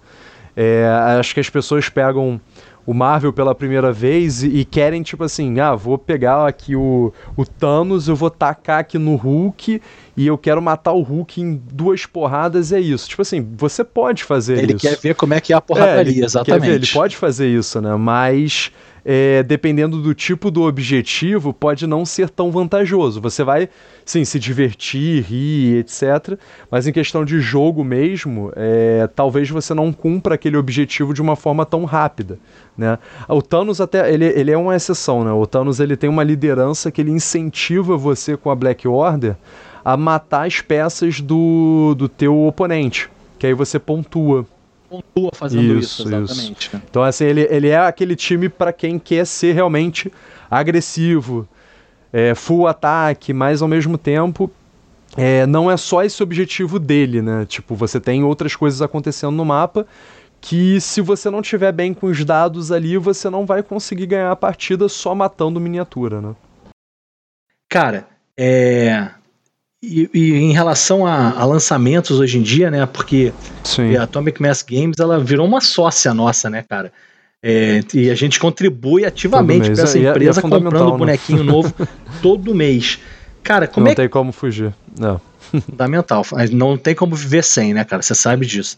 É, 0.58 0.86
acho 1.18 1.34
que 1.34 1.40
as 1.40 1.50
pessoas 1.50 1.88
pegam 1.88 2.42
o 2.86 2.94
Marvel 2.94 3.32
pela 3.32 3.54
primeira 3.54 3.92
vez 3.92 4.44
e, 4.44 4.48
e, 4.48 4.66
querem, 4.66 5.02
tipo 5.02 5.24
assim, 5.24 5.60
ah, 5.60 5.76
vou 5.76 5.98
pegar 5.98 6.48
aqui 6.48 6.76
o, 6.76 7.14
o 7.38 7.46
Thanos, 7.46 8.08
eu 8.08 8.16
vou 8.16 8.30
tacar 8.30 8.80
aqui 8.80 8.98
no 8.98 9.16
Hulk 9.16 9.82
e 10.18 10.28
eu 10.28 10.38
quero 10.38 10.62
matar 10.62 10.94
o 10.94 11.02
Hulk 11.02 11.42
em 11.42 11.62
duas 11.72 12.06
porradas, 12.06 12.72
é 12.72 12.80
isso. 12.80 13.08
Tipo 13.08 13.22
assim, 13.22 13.48
você 13.56 13.84
pode 13.84 14.24
fazer 14.24 14.58
ele 14.58 14.74
isso. 14.74 14.88
Ele 14.88 14.96
quer 14.96 15.02
ver 15.02 15.16
como 15.16 15.34
é 15.34 15.42
que 15.42 15.54
é 15.54 15.56
a 15.56 15.62
porradaria, 15.62 16.22
é, 16.22 16.26
exatamente. 16.26 16.68
Ver, 16.68 16.76
ele 16.76 16.88
pode 16.88 17.16
fazer 17.16 17.48
isso, 17.48 17.80
né? 17.80 17.96
Mas 17.96 18.72
é, 19.04 19.44
dependendo 19.44 20.02
do 20.02 20.14
tipo 20.14 20.52
do 20.52 20.64
objetivo, 20.64 21.54
pode 21.54 21.88
não 21.88 22.06
ser 22.06 22.30
tão 22.30 22.52
vantajoso. 22.52 23.20
Você 23.22 23.44
vai, 23.44 23.70
sim, 24.06 24.24
se 24.24 24.40
divertir, 24.40 25.24
rir, 25.24 25.78
etc. 25.80 26.38
Mas 26.70 26.88
em 26.88 26.92
questão 26.92 27.26
de 27.26 27.40
jogo 27.40 27.84
mesmo, 27.84 28.52
é, 28.56 29.10
talvez 29.16 29.50
você 29.50 29.74
não 29.74 29.92
cumpra 29.92 30.36
aquele 30.36 30.58
objetivo 30.58 31.14
de 31.14 31.22
uma 31.22 31.36
forma 31.36 31.66
tão 31.66 31.86
rápida. 31.86 32.38
Né? 32.78 32.98
O 33.28 33.42
Thanos 33.42 33.82
até 33.82 34.12
ele, 34.14 34.26
ele 34.26 34.52
é 34.52 34.58
uma 34.58 34.76
exceção, 34.76 35.24
né? 35.24 35.32
O 35.32 35.46
Thanos 35.46 35.80
ele 35.80 35.98
tem 35.98 36.10
uma 36.10 36.24
liderança 36.24 36.92
que 36.92 37.02
ele 37.02 37.12
incentiva 37.12 37.98
você 37.98 38.38
com 38.38 38.50
a 38.50 38.56
Black 38.56 38.88
Order 38.88 39.36
a 39.84 39.98
matar 39.98 40.48
as 40.48 40.62
peças 40.62 41.20
do, 41.20 41.96
do 41.98 42.08
teu 42.08 42.46
oponente, 42.46 43.10
que 43.40 43.48
aí 43.48 43.54
você 43.54 43.80
pontua 43.80 44.46
pontua 44.92 45.32
fazendo 45.34 45.80
isso, 45.80 46.02
isso 46.02 46.14
exatamente. 46.14 46.68
Isso. 46.68 46.82
Então, 46.90 47.02
assim, 47.02 47.24
ele, 47.26 47.48
ele 47.50 47.70
é 47.70 47.78
aquele 47.78 48.16
time 48.16 48.50
para 48.50 48.74
quem 48.74 49.00
quer 49.00 49.26
ser 49.26 49.54
realmente 49.54 50.12
agressivo, 50.50 51.48
é, 52.12 52.36
full 52.36 52.68
ataque, 52.68 53.32
mas 53.32 53.62
ao 53.62 53.68
mesmo 53.70 53.98
tempo 53.98 54.52
é, 55.16 55.46
não 55.46 55.72
é 55.72 55.78
só 55.78 56.04
esse 56.04 56.22
objetivo 56.22 56.78
dele, 56.78 57.22
né? 57.22 57.46
Tipo, 57.46 57.74
você 57.74 58.00
tem 58.00 58.24
outras 58.24 58.56
coisas 58.56 58.82
acontecendo 58.82 59.32
no 59.32 59.46
mapa 59.46 59.88
que 60.42 60.82
se 60.82 61.02
você 61.02 61.30
não 61.30 61.42
tiver 61.42 61.72
bem 61.72 61.94
com 61.94 62.08
os 62.08 62.26
dados 62.26 62.72
ali, 62.72 62.98
você 62.98 63.30
não 63.30 63.46
vai 63.46 63.62
conseguir 63.62 64.08
ganhar 64.08 64.32
a 64.32 64.36
partida 64.36 64.90
só 64.90 65.14
matando 65.14 65.60
miniatura, 65.60 66.20
né? 66.20 66.36
Cara, 67.70 68.08
é... 68.36 69.12
E, 69.82 70.10
e, 70.14 70.34
em 70.36 70.54
relação 70.54 71.08
a, 71.08 71.32
a, 71.32 71.44
lançamentos 71.44 72.20
hoje 72.20 72.38
em 72.38 72.42
dia, 72.42 72.70
né? 72.70 72.86
Porque 72.86 73.34
Sim. 73.64 73.96
a 73.96 74.04
Atomic 74.04 74.40
Mass 74.42 74.62
Games 74.62 75.00
ela 75.00 75.20
virou 75.20 75.48
uma 75.48 75.60
sócia 75.60 76.14
nossa, 76.14 76.50
né, 76.50 76.64
cara? 76.68 76.94
É, 77.44 77.80
e 77.92 78.12
a 78.12 78.14
gente 78.14 78.40
contribui 78.40 79.04
ativamente 79.04 79.72
para 79.72 79.84
essa 79.84 79.98
é, 79.98 80.04
é 80.04 80.10
empresa 80.10 80.40
é, 80.40 80.44
comprando 80.44 80.92
né? 80.92 80.98
bonequinho 80.98 81.44
novo 81.44 81.74
todo 82.22 82.54
mês. 82.54 83.00
Cara, 83.42 83.68
como 83.68 83.86
não 83.86 83.92
é 83.92 83.96
tem 83.96 84.08
como 84.08 84.32
fugir. 84.32 84.72
Não. 85.00 85.20
Fundamental. 85.50 86.24
Não 86.52 86.78
tem 86.78 86.94
como 86.94 87.16
viver 87.16 87.44
sem, 87.44 87.74
né, 87.74 87.84
cara? 87.84 88.04
Você 88.04 88.14
sabe 88.14 88.46
disso. 88.46 88.78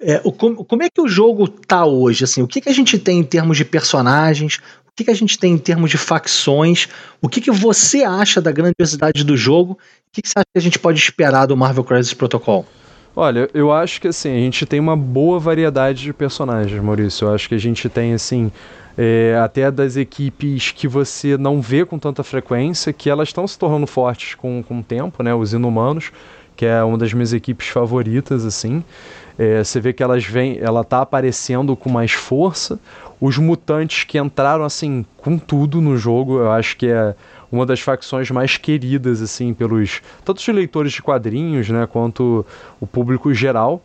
É, 0.00 0.20
o, 0.24 0.32
como 0.32 0.82
é 0.82 0.90
que 0.90 1.00
o 1.00 1.06
jogo 1.06 1.46
tá 1.46 1.84
hoje? 1.86 2.24
Assim, 2.24 2.42
o 2.42 2.48
que, 2.48 2.60
que 2.60 2.68
a 2.68 2.74
gente 2.74 2.98
tem 2.98 3.20
em 3.20 3.24
termos 3.24 3.56
de 3.56 3.64
personagens? 3.64 4.58
O 4.94 4.96
que, 4.96 5.02
que 5.02 5.10
a 5.10 5.14
gente 5.14 5.36
tem 5.36 5.54
em 5.54 5.58
termos 5.58 5.90
de 5.90 5.98
facções? 5.98 6.86
O 7.20 7.28
que, 7.28 7.40
que 7.40 7.50
você 7.50 8.04
acha 8.04 8.40
da 8.40 8.52
grandiosidade 8.52 9.24
do 9.24 9.36
jogo? 9.36 9.72
O 9.72 9.76
que, 10.12 10.22
que 10.22 10.28
você 10.28 10.34
acha 10.38 10.46
que 10.54 10.58
a 10.58 10.62
gente 10.62 10.78
pode 10.78 11.00
esperar 11.00 11.46
do 11.46 11.56
Marvel 11.56 11.82
Crisis 11.82 12.14
Protocol? 12.14 12.64
Olha, 13.16 13.50
eu 13.52 13.72
acho 13.72 14.00
que 14.00 14.06
assim, 14.06 14.30
a 14.30 14.38
gente 14.38 14.64
tem 14.64 14.78
uma 14.78 14.96
boa 14.96 15.40
variedade 15.40 16.04
de 16.04 16.12
personagens, 16.12 16.80
Maurício. 16.80 17.26
Eu 17.26 17.34
acho 17.34 17.48
que 17.48 17.56
a 17.56 17.58
gente 17.58 17.88
tem, 17.88 18.14
assim, 18.14 18.52
é, 18.96 19.36
até 19.42 19.68
das 19.68 19.96
equipes 19.96 20.70
que 20.70 20.86
você 20.86 21.36
não 21.36 21.60
vê 21.60 21.84
com 21.84 21.98
tanta 21.98 22.22
frequência, 22.22 22.92
que 22.92 23.10
elas 23.10 23.30
estão 23.30 23.48
se 23.48 23.58
tornando 23.58 23.88
fortes 23.88 24.36
com, 24.36 24.62
com 24.62 24.78
o 24.78 24.82
tempo, 24.82 25.24
né? 25.24 25.34
Os 25.34 25.52
Inumanos, 25.52 26.12
que 26.54 26.66
é 26.66 26.80
uma 26.84 26.96
das 26.96 27.12
minhas 27.12 27.32
equipes 27.32 27.66
favoritas, 27.66 28.44
assim. 28.44 28.84
É, 29.36 29.64
você 29.64 29.80
vê 29.80 29.92
que 29.92 30.02
elas 30.02 30.24
vêm, 30.24 30.58
ela 30.60 30.84
tá 30.84 31.00
aparecendo 31.00 31.74
com 31.74 31.90
mais 31.90 32.12
força. 32.12 32.78
Os 33.20 33.38
mutantes 33.38 34.04
que 34.04 34.18
entraram 34.18 34.64
assim 34.64 35.04
com 35.16 35.38
tudo 35.38 35.80
no 35.80 35.96
jogo, 35.96 36.38
eu 36.38 36.50
acho 36.50 36.76
que 36.76 36.86
é 36.86 37.14
uma 37.50 37.64
das 37.64 37.80
facções 37.80 38.30
mais 38.30 38.56
queridas 38.56 39.22
assim 39.22 39.54
pelos 39.54 40.02
tanto 40.24 40.38
os 40.38 40.48
leitores 40.48 40.92
de 40.92 41.02
quadrinhos, 41.02 41.68
né, 41.68 41.86
quanto 41.86 42.44
o 42.80 42.86
público 42.86 43.32
geral. 43.32 43.82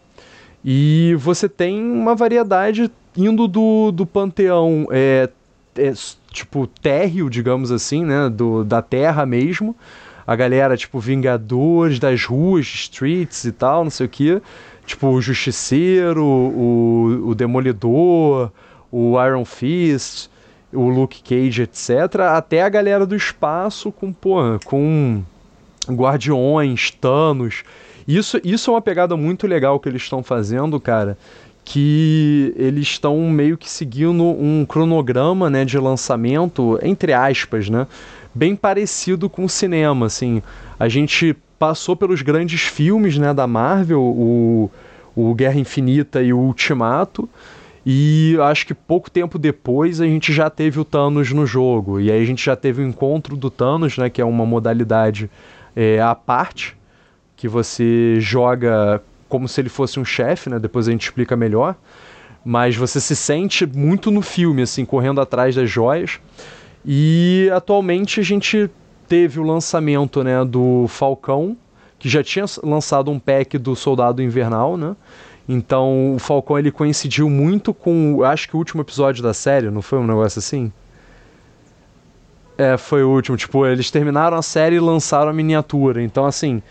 E 0.66 1.16
você 1.18 1.48
tem 1.48 1.82
uma 1.82 2.16
variedade 2.16 2.92
indo 3.16 3.48
do, 3.48 3.92
do 3.92 4.06
panteão 4.06 4.88
é, 4.92 5.30
é, 5.78 5.94
tipo 6.32 6.68
térreo, 6.68 7.30
digamos 7.30 7.72
assim, 7.72 8.04
né, 8.04 8.30
do, 8.30 8.64
da 8.64 8.82
terra 8.82 9.26
mesmo. 9.26 9.76
A 10.26 10.36
galera 10.36 10.76
tipo 10.76 11.00
Vingadores 11.00 11.98
das 11.98 12.24
ruas, 12.26 12.66
streets 12.66 13.46
e 13.46 13.52
tal, 13.52 13.84
não 13.84 13.92
sei 13.92 14.06
o 14.06 14.10
que 14.10 14.42
Tipo, 14.90 15.10
o 15.10 15.22
Justiceiro, 15.22 16.26
o, 16.26 17.28
o 17.28 17.36
Demolidor, 17.36 18.52
o 18.92 19.24
Iron 19.24 19.46
Fist, 19.46 20.30
o 20.74 20.90
Luke 20.90 21.22
Cage, 21.24 21.64
etc. 21.64 22.22
Até 22.34 22.62
a 22.62 22.70
galera 22.70 23.06
do 23.06 23.16
espaço 23.16 23.92
com, 23.92 24.14
com 24.66 25.24
Guardiões, 25.90 26.92
Thanos. 26.92 27.64
Isso, 28.08 28.40
isso 28.44 28.72
é 28.72 28.74
uma 28.74 28.82
pegada 28.82 29.16
muito 29.16 29.48
legal 29.48 29.80
que 29.80 29.88
eles 29.90 30.02
estão 30.02 30.24
fazendo, 30.24 30.80
cara. 30.80 31.18
Que 31.64 32.54
eles 32.56 32.88
estão 32.88 33.18
meio 33.30 33.58
que 33.58 33.70
seguindo 33.70 34.24
um 34.24 34.66
cronograma 34.68 35.50
né, 35.50 35.64
de 35.66 35.78
lançamento, 35.78 36.80
entre 36.82 37.14
aspas, 37.14 37.70
né? 37.70 37.86
Bem 38.34 38.56
parecido 38.56 39.30
com 39.30 39.46
o 39.46 39.50
cinema, 39.50 40.06
assim. 40.06 40.42
A 40.80 40.88
gente 40.88 41.36
passou 41.58 41.96
pelos 41.96 42.22
grandes 42.22 42.62
filmes 42.62 43.18
né, 43.18 43.34
da 43.34 43.46
Marvel, 43.46 44.02
o, 44.02 44.72
o 45.16 45.36
Guerra 45.36 45.60
Infinita 45.60 46.22
e 46.22 46.32
o 46.32 46.40
Ultimato. 46.40 47.30
E 47.86 48.38
acho 48.42 48.68
que 48.68 48.74
pouco 48.74 49.10
tempo 49.10 49.40
depois 49.40 50.02
a 50.02 50.06
gente 50.06 50.34
já 50.34 50.50
teve 50.50 50.80
o 50.80 50.86
Thanos 50.86 51.32
no 51.32 51.46
jogo. 51.46 52.00
E 52.00 52.12
aí 52.12 52.22
a 52.22 52.26
gente 52.26 52.44
já 52.44 52.56
teve 52.56 52.82
o 52.82 52.88
encontro 52.88 53.38
do 53.38 53.50
Thanos, 53.50 53.98
né, 53.98 54.10
que 54.10 54.22
é 54.22 54.26
uma 54.26 54.46
modalidade 54.46 55.30
é, 55.76 56.00
à 56.02 56.14
parte, 56.14 56.76
que 57.36 57.48
você 57.48 58.18
joga 58.20 59.02
como 59.30 59.48
se 59.48 59.62
ele 59.62 59.70
fosse 59.70 60.00
um 60.00 60.06
chefe, 60.06 60.50
né? 60.50 60.60
Depois 60.60 60.88
a 60.88 60.92
gente 60.92 61.04
explica 61.04 61.36
melhor. 61.36 61.76
Mas 62.44 62.76
você 62.76 63.00
se 63.00 63.16
sente 63.16 63.66
muito 63.66 64.10
no 64.10 64.22
filme, 64.22 64.64
assim, 64.64 64.84
correndo 64.84 65.22
atrás 65.22 65.56
das 65.56 65.70
joias. 65.70 66.20
E 66.86 67.50
atualmente 67.54 68.20
a 68.20 68.24
gente 68.24 68.70
teve 69.08 69.40
o 69.40 69.44
lançamento 69.44 70.24
né, 70.24 70.44
do 70.44 70.86
Falcão, 70.88 71.56
que 71.98 72.10
já 72.10 72.24
tinha 72.24 72.46
lançado 72.64 73.12
um 73.12 73.20
pack 73.20 73.58
do 73.58 73.76
Soldado 73.76 74.22
Invernal, 74.22 74.78
né? 74.78 74.96
Então 75.52 76.14
o 76.14 76.20
Falcão 76.20 76.60
ele 76.60 76.72
coincidiu 76.72 77.28
muito 77.28 77.74
com, 77.74 78.24
acho 78.24 78.48
que 78.48 78.56
o 78.56 78.60
último 78.60 78.84
episódio 78.84 79.24
da 79.24 79.34
série, 79.34 79.72
não 79.72 79.82
foi 79.82 79.98
um 79.98 80.06
negócio 80.06 80.38
assim? 80.38 80.72
É, 82.56 82.78
foi 82.78 83.04
o 83.04 83.10
último. 83.10 83.36
Tipo, 83.36 83.66
eles 83.66 83.90
terminaram 83.90 84.38
a 84.38 84.44
série 84.44 84.76
e 84.76 84.80
lançaram 84.80 85.32
a 85.32 85.34
miniatura. 85.34 86.04
Então, 86.04 86.26
assim, 86.26 86.62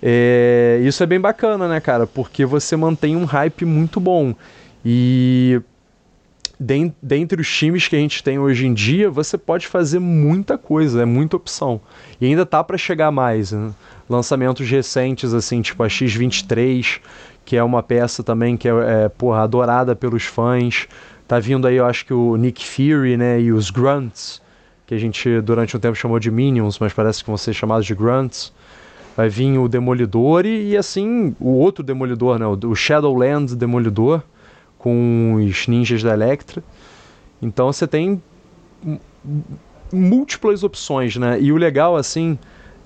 é... 0.00 0.80
isso 0.82 1.02
é 1.02 1.06
bem 1.06 1.20
bacana, 1.20 1.68
né, 1.68 1.78
cara? 1.78 2.06
Porque 2.06 2.46
você 2.46 2.74
mantém 2.74 3.16
um 3.16 3.24
hype 3.24 3.66
muito 3.66 4.00
bom. 4.00 4.34
E 4.84 5.60
dentre 7.00 7.40
os 7.40 7.54
times 7.54 7.88
que 7.88 7.96
a 7.96 7.98
gente 7.98 8.22
tem 8.22 8.38
hoje 8.38 8.66
em 8.66 8.72
dia, 8.72 9.10
você 9.10 9.36
pode 9.36 9.66
fazer 9.66 9.98
muita 9.98 10.56
coisa, 10.56 11.02
é 11.02 11.04
muita 11.04 11.36
opção. 11.36 11.80
E 12.20 12.26
ainda 12.26 12.46
tá 12.46 12.62
para 12.62 12.78
chegar 12.78 13.10
mais. 13.10 13.50
Né? 13.50 13.72
Lançamentos 14.08 14.68
recentes, 14.68 15.34
assim, 15.34 15.60
tipo 15.60 15.82
a 15.82 15.88
X23, 15.88 17.00
que 17.44 17.56
é 17.56 17.62
uma 17.62 17.82
peça 17.82 18.22
também 18.22 18.56
que 18.56 18.68
é, 18.68 19.04
é 19.04 19.08
porra, 19.08 19.42
adorada 19.42 19.94
pelos 19.94 20.24
fãs. 20.24 20.86
Tá 21.26 21.38
vindo 21.38 21.66
aí, 21.66 21.76
eu 21.76 21.86
acho 21.86 22.04
que 22.04 22.12
o 22.12 22.36
Nick 22.36 22.66
Fury, 22.66 23.16
né, 23.16 23.40
e 23.40 23.52
os 23.52 23.70
Grunts, 23.70 24.42
que 24.86 24.94
a 24.94 24.98
gente 24.98 25.40
durante 25.40 25.76
um 25.76 25.80
tempo 25.80 25.94
chamou 25.94 26.18
de 26.18 26.30
Minions, 26.30 26.78
mas 26.78 26.92
parece 26.92 27.22
que 27.22 27.30
vão 27.30 27.36
ser 27.36 27.54
chamados 27.54 27.86
de 27.86 27.94
Grunts. 27.94 28.52
Vai 29.16 29.28
vir 29.28 29.58
o 29.58 29.68
Demolidor 29.68 30.46
e, 30.46 30.70
e 30.70 30.76
assim, 30.76 31.36
o 31.38 31.50
outro 31.50 31.82
Demolidor, 31.84 32.38
né, 32.38 32.46
o 32.46 32.74
Shadowland 32.74 33.54
Demolidor, 33.56 34.22
com 34.78 35.34
os 35.34 35.68
ninjas 35.68 36.02
da 36.02 36.12
Electra. 36.12 36.62
Então 37.40 37.72
você 37.72 37.86
tem 37.86 38.22
múltiplas 39.92 40.64
opções, 40.64 41.16
né? 41.16 41.40
E 41.40 41.52
o 41.52 41.56
legal, 41.56 41.96
assim, 41.96 42.38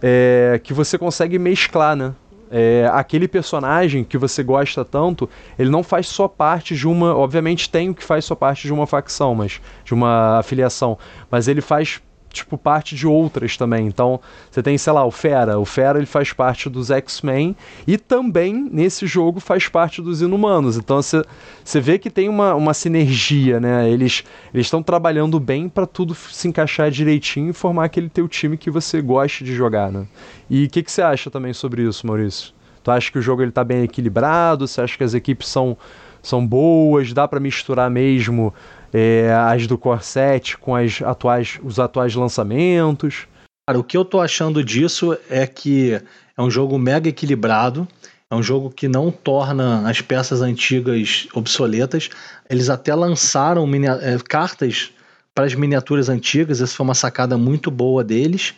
é 0.02 0.60
que 0.62 0.72
você 0.74 0.98
consegue 0.98 1.38
mesclar, 1.38 1.96
né? 1.96 2.14
É, 2.58 2.88
aquele 2.90 3.28
personagem 3.28 4.02
que 4.02 4.16
você 4.16 4.42
gosta 4.42 4.82
tanto, 4.82 5.28
ele 5.58 5.68
não 5.68 5.82
faz 5.82 6.08
só 6.08 6.26
parte 6.26 6.74
de 6.74 6.88
uma. 6.88 7.14
Obviamente 7.14 7.68
tem 7.68 7.90
o 7.90 7.94
que 7.94 8.02
faz 8.02 8.24
só 8.24 8.34
parte 8.34 8.66
de 8.66 8.72
uma 8.72 8.86
facção, 8.86 9.34
mas 9.34 9.60
de 9.84 9.92
uma 9.92 10.38
afiliação. 10.38 10.96
Mas 11.30 11.48
ele 11.48 11.60
faz 11.60 12.00
tipo, 12.36 12.56
parte 12.56 12.94
de 12.94 13.06
outras 13.06 13.56
também. 13.56 13.86
Então, 13.86 14.20
você 14.50 14.62
tem, 14.62 14.76
sei 14.78 14.92
lá, 14.92 15.04
o 15.04 15.10
Fera. 15.10 15.58
O 15.58 15.64
Fera 15.64 15.98
ele 15.98 16.06
faz 16.06 16.32
parte 16.32 16.68
dos 16.68 16.90
X-Men 16.90 17.56
e 17.86 17.98
também 17.98 18.68
nesse 18.72 19.06
jogo 19.06 19.40
faz 19.40 19.68
parte 19.68 20.00
dos 20.00 20.22
Inumanos. 20.22 20.76
Então, 20.76 21.00
você, 21.02 21.24
você 21.64 21.80
vê 21.80 21.98
que 21.98 22.10
tem 22.10 22.28
uma, 22.28 22.54
uma 22.54 22.74
sinergia, 22.74 23.58
né? 23.58 23.90
Eles 23.90 24.24
estão 24.54 24.82
trabalhando 24.82 25.40
bem 25.40 25.68
para 25.68 25.86
tudo 25.86 26.14
se 26.14 26.48
encaixar 26.48 26.90
direitinho 26.90 27.50
e 27.50 27.52
formar 27.52 27.84
aquele 27.84 28.08
teu 28.08 28.28
time 28.28 28.56
que 28.56 28.70
você 28.70 29.00
gosta 29.00 29.44
de 29.44 29.54
jogar, 29.54 29.90
né? 29.90 30.06
E 30.48 30.64
o 30.64 30.70
que, 30.70 30.82
que 30.82 30.92
você 30.92 31.02
acha 31.02 31.30
também 31.30 31.52
sobre 31.52 31.82
isso, 31.82 32.06
Maurício? 32.06 32.54
Tu 32.82 32.90
acha 32.90 33.10
que 33.10 33.18
o 33.18 33.22
jogo 33.22 33.42
ele 33.42 33.50
tá 33.50 33.64
bem 33.64 33.82
equilibrado? 33.82 34.68
Você 34.68 34.80
acha 34.80 34.96
que 34.96 35.02
as 35.02 35.12
equipes 35.12 35.48
são, 35.48 35.76
são 36.22 36.46
boas? 36.46 37.12
Dá 37.12 37.26
para 37.26 37.40
misturar 37.40 37.90
mesmo 37.90 38.54
é, 38.98 39.30
as 39.30 39.66
do 39.66 39.76
Corset 39.76 40.56
com 40.56 40.74
as 40.74 41.02
atuais, 41.02 41.60
os 41.62 41.78
atuais 41.78 42.14
lançamentos. 42.14 43.28
Cara, 43.68 43.78
o 43.78 43.84
que 43.84 43.94
eu 43.94 44.06
tô 44.06 44.22
achando 44.22 44.64
disso 44.64 45.18
é 45.28 45.46
que 45.46 46.00
é 46.34 46.42
um 46.42 46.50
jogo 46.50 46.78
mega 46.78 47.06
equilibrado, 47.06 47.86
é 48.30 48.34
um 48.34 48.42
jogo 48.42 48.70
que 48.70 48.88
não 48.88 49.10
torna 49.10 49.86
as 49.86 50.00
peças 50.00 50.40
antigas 50.40 51.28
obsoletas. 51.34 52.08
Eles 52.48 52.70
até 52.70 52.94
lançaram 52.94 53.68
é, 54.00 54.16
cartas 54.26 54.92
para 55.34 55.44
as 55.44 55.54
miniaturas 55.54 56.08
antigas, 56.08 56.62
essa 56.62 56.74
foi 56.74 56.84
uma 56.84 56.94
sacada 56.94 57.36
muito 57.36 57.70
boa 57.70 58.02
deles. 58.02 58.54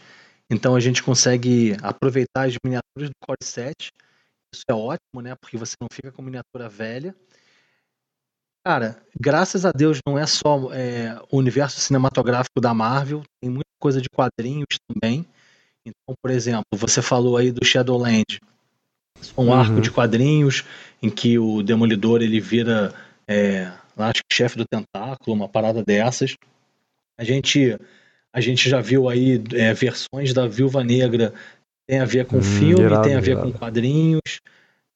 Então 0.48 0.76
a 0.76 0.80
gente 0.80 1.02
consegue 1.02 1.76
aproveitar 1.82 2.46
as 2.46 2.54
miniaturas 2.64 3.10
do 3.10 3.26
Core 3.26 3.42
7. 3.42 3.90
Isso 4.54 4.62
é 4.70 4.72
ótimo, 4.72 5.20
né? 5.20 5.34
Porque 5.40 5.56
você 5.56 5.74
não 5.80 5.88
fica 5.92 6.12
com 6.12 6.22
miniatura 6.22 6.68
velha. 6.68 7.12
Cara, 8.68 8.98
graças 9.18 9.64
a 9.64 9.72
Deus 9.72 9.98
não 10.06 10.18
é 10.18 10.26
só 10.26 10.70
é, 10.74 11.18
o 11.32 11.38
universo 11.38 11.80
cinematográfico 11.80 12.60
da 12.60 12.74
Marvel, 12.74 13.22
tem 13.40 13.48
muita 13.48 13.70
coisa 13.80 13.98
de 13.98 14.10
quadrinhos 14.10 14.76
também. 14.86 15.24
Então, 15.86 16.14
por 16.20 16.30
exemplo, 16.30 16.66
você 16.74 17.00
falou 17.00 17.38
aí 17.38 17.50
do 17.50 17.64
Shadowland, 17.64 18.26
um 19.38 19.44
uhum. 19.44 19.54
arco 19.54 19.80
de 19.80 19.90
quadrinhos 19.90 20.64
em 21.02 21.08
que 21.08 21.38
o 21.38 21.62
Demolidor 21.62 22.20
ele 22.20 22.38
vira, 22.40 22.92
é, 23.26 23.72
acho 23.96 24.20
que 24.28 24.36
chefe 24.36 24.58
do 24.58 24.66
tentáculo, 24.66 25.34
uma 25.34 25.48
parada 25.48 25.82
dessas. 25.82 26.36
A 27.16 27.24
gente, 27.24 27.74
a 28.30 28.40
gente 28.42 28.68
já 28.68 28.82
viu 28.82 29.08
aí 29.08 29.42
é, 29.54 29.72
versões 29.72 30.34
da 30.34 30.46
Viúva 30.46 30.84
Negra 30.84 31.32
tem 31.86 32.00
a 32.00 32.04
ver 32.04 32.26
com 32.26 32.36
hum, 32.36 32.42
filme, 32.42 32.84
irado, 32.84 33.02
tem 33.02 33.14
a 33.14 33.20
ver 33.20 33.30
irado. 33.30 33.50
com 33.50 33.58
quadrinhos. 33.58 34.40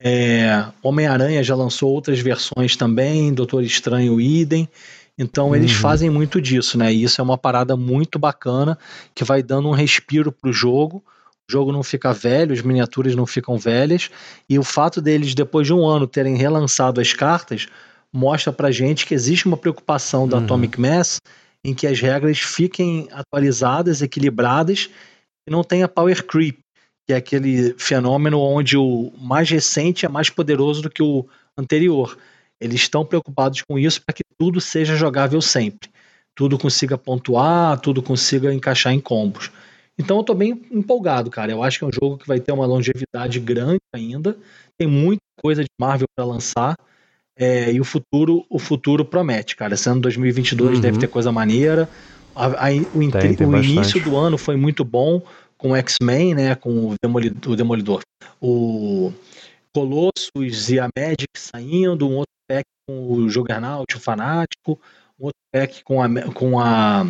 É, 0.05 0.67
Homem-Aranha 0.83 1.43
já 1.45 1.55
lançou 1.55 1.93
outras 1.93 2.19
versões 2.19 2.77
também, 2.77 3.33
Doutor 3.33 3.62
Estranho 3.62 4.21
idem. 4.21 4.69
Então 5.17 5.49
uhum. 5.49 5.57
eles 5.57 5.73
fazem 5.73 6.11
muito 6.11 6.41
disso, 6.41 6.77
né? 6.77 6.93
E 6.93 7.05
isso 7.05 7.21
é 7.21 7.25
uma 7.25 7.38
parada 7.38 7.77
muito 7.77 8.19
bacana 8.19 8.77
que 9.15 9.23
vai 9.23 9.43
dando 9.43 9.69
um 9.69 9.73
respiro 9.73 10.33
pro 10.33 10.53
jogo. 10.53 11.05
O 11.49 11.53
jogo 11.53 11.71
não 11.71 11.83
fica 11.83 12.12
velho, 12.12 12.53
as 12.53 12.62
miniaturas 12.62 13.15
não 13.15 13.27
ficam 13.27 13.57
velhas. 13.59 14.11
E 14.49 14.59
o 14.59 14.65
fato 14.65 15.01
deles, 15.01 15.35
depois 15.35 15.67
de 15.67 15.73
um 15.73 15.87
ano, 15.87 16.07
terem 16.07 16.37
relançado 16.37 17.01
as 17.01 17.12
cartas, 17.12 17.69
mostra 18.12 18.53
pra 18.53 18.71
gente 18.71 19.07
que 19.07 19.15
existe 19.15 19.47
uma 19.47 19.57
preocupação 19.57 20.27
da 20.27 20.38
uhum. 20.38 20.45
Atomic 20.45 20.81
Mass 20.81 21.21
em 21.65 21.75
que 21.75 21.87
as 21.87 22.01
regras 22.01 22.38
fiquem 22.38 23.09
atualizadas, 23.12 24.03
equilibradas 24.03 24.91
e 25.47 25.51
não 25.51 25.62
tenha 25.62 25.87
power 25.87 26.25
creep 26.25 26.59
que 27.07 27.12
é 27.12 27.17
aquele 27.17 27.75
fenômeno 27.79 28.41
onde 28.41 28.77
o 28.77 29.12
mais 29.19 29.51
recente 29.51 30.07
é 30.07 30.09
mais 30.09 30.31
poderoso 30.31 30.83
do 30.83 30.91
que 30.91 31.03
o 31.03 31.27
anterior. 31.57 32.17
Eles 32.61 32.83
estão 32.83 33.05
preocupados 33.05 33.62
com 33.62 33.79
isso 33.79 34.01
para 34.03 34.15
que 34.15 34.23
tudo 34.38 34.61
seja 34.61 34.95
jogável 34.95 35.41
sempre. 35.41 35.91
Tudo 36.35 36.59
consiga 36.59 36.97
pontuar, 36.97 37.79
tudo 37.81 38.03
consiga 38.03 38.55
encaixar 38.55 38.93
em 38.93 39.01
combos. 39.01 39.51
Então 39.99 40.17
eu 40.17 40.21
estou 40.23 40.35
bem 40.35 40.62
empolgado, 40.71 41.31
cara. 41.31 41.53
Eu 41.53 41.62
acho 41.62 41.79
que 41.79 41.85
é 41.85 41.88
um 41.88 41.93
jogo 41.93 42.19
que 42.19 42.27
vai 42.27 42.41
ter 42.41 42.53
uma 42.53 42.65
longevidade 42.65 43.38
grande 43.41 43.81
ainda. 43.93 44.37
Tem 44.79 44.88
muita 44.88 45.21
coisa 45.41 45.62
de 45.62 45.69
Marvel 45.79 46.07
para 46.15 46.25
lançar. 46.25 46.77
É, 47.37 47.73
e 47.73 47.81
o 47.81 47.85
futuro, 47.85 48.45
o 48.49 48.59
futuro 48.59 49.05
promete, 49.05 49.57
cara. 49.57 49.77
Sendo 49.77 50.01
2022 50.01 50.77
uhum. 50.77 50.81
deve 50.81 50.99
ter 50.99 51.09
coisa 51.09 51.33
maneira. 51.33 51.88
A, 52.35 52.69
a, 52.69 52.73
o, 52.95 53.11
tem, 53.11 53.35
tem 53.35 53.47
o 53.47 53.62
início 53.62 54.03
do 54.03 54.17
ano 54.17 54.38
foi 54.38 54.57
muito 54.57 54.85
bom 54.85 55.21
com 55.62 55.70
o 55.70 55.77
X-Men, 55.77 56.35
né, 56.35 56.55
com 56.57 56.88
o 56.88 56.94
Demolidor, 57.01 57.53
o 57.53 57.57
Demolidor, 57.57 58.03
o 58.40 59.12
Colossus 59.72 60.68
e 60.68 60.81
a 60.81 60.88
Magic 60.98 61.29
saindo, 61.37 62.09
um 62.09 62.16
outro 62.16 62.33
pack 62.48 62.64
com 62.85 63.12
o 63.12 63.29
Juggernaut, 63.29 63.96
o 63.96 64.01
Fanático, 64.01 64.81
um 65.20 65.27
outro 65.27 65.38
pack 65.53 65.85
com 65.85 66.03
a, 66.03 66.09
com 66.33 66.59
a, 66.59 67.07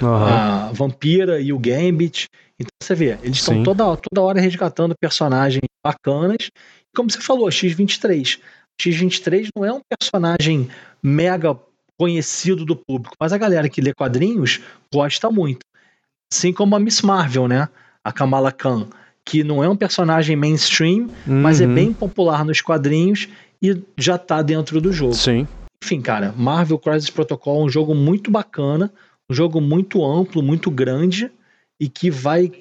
uhum. 0.00 0.08
a 0.08 0.70
Vampira 0.72 1.40
e 1.40 1.52
o 1.52 1.58
Gambit. 1.58 2.28
Então 2.56 2.70
você 2.80 2.94
vê, 2.94 3.18
eles 3.24 3.38
estão 3.38 3.64
toda, 3.64 3.96
toda 3.96 4.22
hora 4.22 4.40
resgatando 4.40 4.94
personagens 4.98 5.64
bacanas. 5.84 6.48
Como 6.94 7.10
você 7.10 7.20
falou, 7.20 7.50
X-23. 7.50 8.38
X-23 8.80 9.48
não 9.56 9.64
é 9.64 9.72
um 9.72 9.80
personagem 9.90 10.70
mega 11.02 11.58
conhecido 11.98 12.64
do 12.64 12.76
público, 12.76 13.16
mas 13.18 13.32
a 13.32 13.38
galera 13.38 13.68
que 13.68 13.80
lê 13.80 13.92
quadrinhos 13.92 14.60
gosta 14.94 15.28
muito. 15.28 15.66
Assim 16.32 16.52
como 16.52 16.76
a 16.76 16.78
Miss 16.78 17.02
Marvel, 17.02 17.48
né? 17.48 17.68
A 18.06 18.12
Kamala 18.12 18.52
Khan, 18.52 18.86
que 19.24 19.42
não 19.42 19.64
é 19.64 19.68
um 19.68 19.74
personagem 19.74 20.36
mainstream, 20.36 21.08
uhum. 21.26 21.42
mas 21.42 21.60
é 21.60 21.66
uhum. 21.66 21.74
bem 21.74 21.92
popular 21.92 22.44
nos 22.44 22.60
quadrinhos 22.60 23.28
e 23.60 23.76
já 23.98 24.16
tá 24.16 24.42
dentro 24.42 24.80
do 24.80 24.92
jogo. 24.92 25.14
Sim. 25.14 25.48
Enfim, 25.82 26.00
cara, 26.00 26.32
Marvel 26.36 26.78
Crisis 26.78 27.10
Protocol 27.10 27.62
é 27.62 27.64
um 27.64 27.68
jogo 27.68 27.96
muito 27.96 28.30
bacana, 28.30 28.92
um 29.28 29.34
jogo 29.34 29.60
muito 29.60 30.04
amplo, 30.04 30.40
muito 30.40 30.70
grande 30.70 31.32
e 31.80 31.88
que 31.88 32.08
vai 32.08 32.52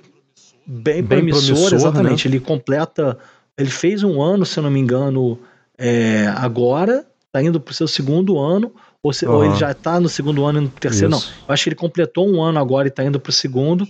bem, 0.66 1.04
bem 1.04 1.04
promissor, 1.04 1.54
promissor 1.54 1.74
exatamente. 1.76 2.28
Né? 2.28 2.36
Ele 2.36 2.44
completa, 2.44 3.20
ele 3.56 3.70
fez 3.70 4.02
um 4.02 4.20
ano, 4.20 4.48
se 4.48 4.58
eu 4.58 4.64
não 4.64 4.72
me 4.72 4.80
engano, 4.80 5.38
é, 5.78 6.26
agora, 6.36 7.06
tá 7.32 7.44
indo 7.44 7.60
pro 7.60 7.72
seu 7.72 7.88
segundo 7.88 8.40
ano, 8.40 8.74
ou, 9.04 9.14
se, 9.14 9.28
uhum. 9.28 9.36
ou 9.36 9.46
ele 9.46 9.56
já 9.58 9.72
tá 9.76 10.00
no 10.00 10.10
segundo 10.10 10.44
ano 10.44 10.58
e 10.58 10.62
no 10.64 10.70
terceiro, 10.70 11.16
Isso. 11.16 11.30
não. 11.30 11.48
Eu 11.48 11.54
acho 11.54 11.64
que 11.64 11.70
ele 11.70 11.76
completou 11.76 12.28
um 12.28 12.42
ano 12.42 12.58
agora 12.58 12.88
e 12.88 12.92
tá 12.92 13.04
indo 13.04 13.20
pro 13.20 13.32
segundo. 13.32 13.88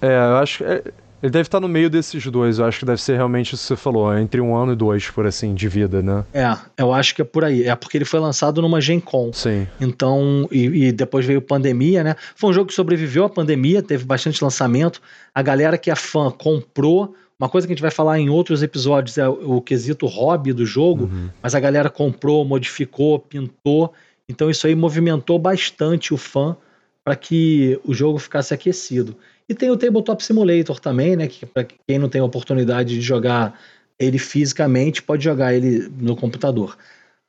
É, 0.00 0.06
eu 0.06 0.36
acho 0.36 0.58
que. 0.58 0.64
É, 0.64 0.82
ele 1.22 1.32
deve 1.32 1.48
estar 1.48 1.58
no 1.58 1.68
meio 1.68 1.90
desses 1.90 2.24
dois. 2.26 2.58
Eu 2.58 2.64
acho 2.64 2.78
que 2.78 2.84
deve 2.84 3.02
ser 3.02 3.16
realmente 3.16 3.54
isso 3.54 3.62
que 3.62 3.68
você 3.68 3.76
falou, 3.76 4.16
entre 4.16 4.40
um 4.40 4.54
ano 4.54 4.72
e 4.72 4.76
dois, 4.76 5.10
por 5.10 5.26
assim, 5.26 5.52
de 5.52 5.68
vida, 5.68 6.00
né? 6.00 6.24
É, 6.32 6.56
eu 6.76 6.92
acho 6.92 7.14
que 7.14 7.22
é 7.22 7.24
por 7.24 7.44
aí. 7.44 7.64
É 7.64 7.74
porque 7.74 7.98
ele 7.98 8.04
foi 8.04 8.20
lançado 8.20 8.62
numa 8.62 8.80
Gen 8.80 9.00
Con. 9.00 9.32
Sim. 9.32 9.66
Então, 9.80 10.48
e, 10.52 10.86
e 10.86 10.92
depois 10.92 11.26
veio 11.26 11.42
pandemia, 11.42 12.04
né? 12.04 12.14
Foi 12.36 12.50
um 12.50 12.52
jogo 12.52 12.68
que 12.68 12.74
sobreviveu 12.74 13.24
à 13.24 13.28
pandemia, 13.28 13.82
teve 13.82 14.04
bastante 14.04 14.42
lançamento. 14.42 15.02
A 15.34 15.42
galera 15.42 15.76
que 15.76 15.90
é 15.90 15.96
fã 15.96 16.30
comprou. 16.30 17.14
Uma 17.38 17.48
coisa 17.48 17.66
que 17.66 17.72
a 17.72 17.74
gente 17.74 17.82
vai 17.82 17.90
falar 17.90 18.18
em 18.18 18.28
outros 18.28 18.62
episódios 18.62 19.16
é 19.16 19.28
o 19.28 19.60
quesito 19.60 20.06
hobby 20.06 20.52
do 20.52 20.66
jogo, 20.66 21.04
uhum. 21.04 21.30
mas 21.40 21.54
a 21.54 21.60
galera 21.60 21.88
comprou, 21.88 22.44
modificou, 22.44 23.18
pintou. 23.18 23.92
Então 24.28 24.50
isso 24.50 24.66
aí 24.66 24.74
movimentou 24.74 25.38
bastante 25.38 26.12
o 26.12 26.16
fã 26.16 26.56
para 27.04 27.14
que 27.14 27.80
o 27.84 27.94
jogo 27.94 28.18
ficasse 28.18 28.52
aquecido. 28.52 29.16
E 29.48 29.54
tem 29.54 29.70
o 29.70 29.76
Tabletop 29.76 30.22
Simulator 30.22 30.78
também, 30.78 31.16
né? 31.16 31.26
Que 31.26 31.46
para 31.46 31.64
quem 31.64 31.98
não 31.98 32.08
tem 32.08 32.20
a 32.20 32.24
oportunidade 32.24 32.94
de 32.94 33.00
jogar 33.00 33.58
ele 33.98 34.18
fisicamente, 34.18 35.02
pode 35.02 35.24
jogar 35.24 35.54
ele 35.54 35.90
no 35.98 36.14
computador. 36.14 36.76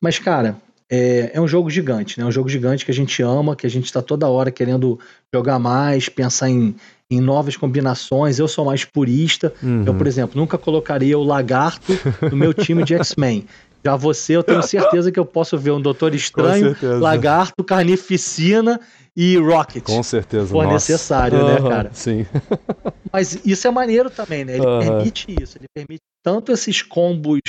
Mas, 0.02 0.20
cara, 0.20 0.58
é, 0.90 1.32
é 1.34 1.42
um 1.42 1.48
jogo 1.48 1.70
gigante, 1.70 2.20
né? 2.20 2.26
É 2.26 2.28
um 2.28 2.32
jogo 2.32 2.50
gigante 2.50 2.84
que 2.84 2.92
a 2.92 2.94
gente 2.94 3.22
ama, 3.22 3.56
que 3.56 3.66
a 3.66 3.70
gente 3.70 3.86
está 3.86 4.02
toda 4.02 4.28
hora 4.28 4.52
querendo 4.52 5.00
jogar 5.34 5.60
mais, 5.60 6.10
pensar 6.10 6.50
em, 6.50 6.76
em 7.10 7.22
novas 7.22 7.56
combinações. 7.56 8.38
Eu 8.38 8.48
sou 8.48 8.66
mais 8.66 8.84
purista. 8.84 9.54
Uhum. 9.64 9.84
Eu, 9.86 9.94
por 9.94 10.06
exemplo, 10.06 10.40
nunca 10.40 10.58
colocaria 10.58 11.18
o 11.18 11.24
lagarto 11.24 11.94
no 12.30 12.36
meu 12.36 12.54
time 12.54 12.84
de 12.84 12.96
X-Men. 12.96 13.46
Já 13.84 13.96
você, 13.96 14.36
eu 14.36 14.44
tenho 14.44 14.62
certeza 14.62 15.12
que 15.12 15.20
eu 15.20 15.26
posso 15.26 15.58
ver 15.58 15.72
um 15.72 15.82
Doutor 15.82 16.14
Estranho, 16.14 16.76
Lagarto, 17.00 17.64
Carnificina 17.64 18.80
e 19.22 19.36
Rocket. 19.36 19.84
Com 19.84 20.02
certeza. 20.02 20.48
For 20.48 20.66
necessário, 20.66 21.40
uhum, 21.40 21.64
né, 21.64 21.70
cara? 21.70 21.90
Sim. 21.92 22.26
Mas 23.12 23.46
isso 23.46 23.68
é 23.68 23.72
maneiro 23.72 24.10
também, 24.10 24.46
né? 24.46 24.54
Ele 24.54 24.66
uhum. 24.66 24.80
permite 24.80 25.36
isso, 25.44 25.58
ele 25.58 25.68
permite 25.76 26.04
tanto 26.24 26.54
esses 26.54 26.82
combos 26.82 27.42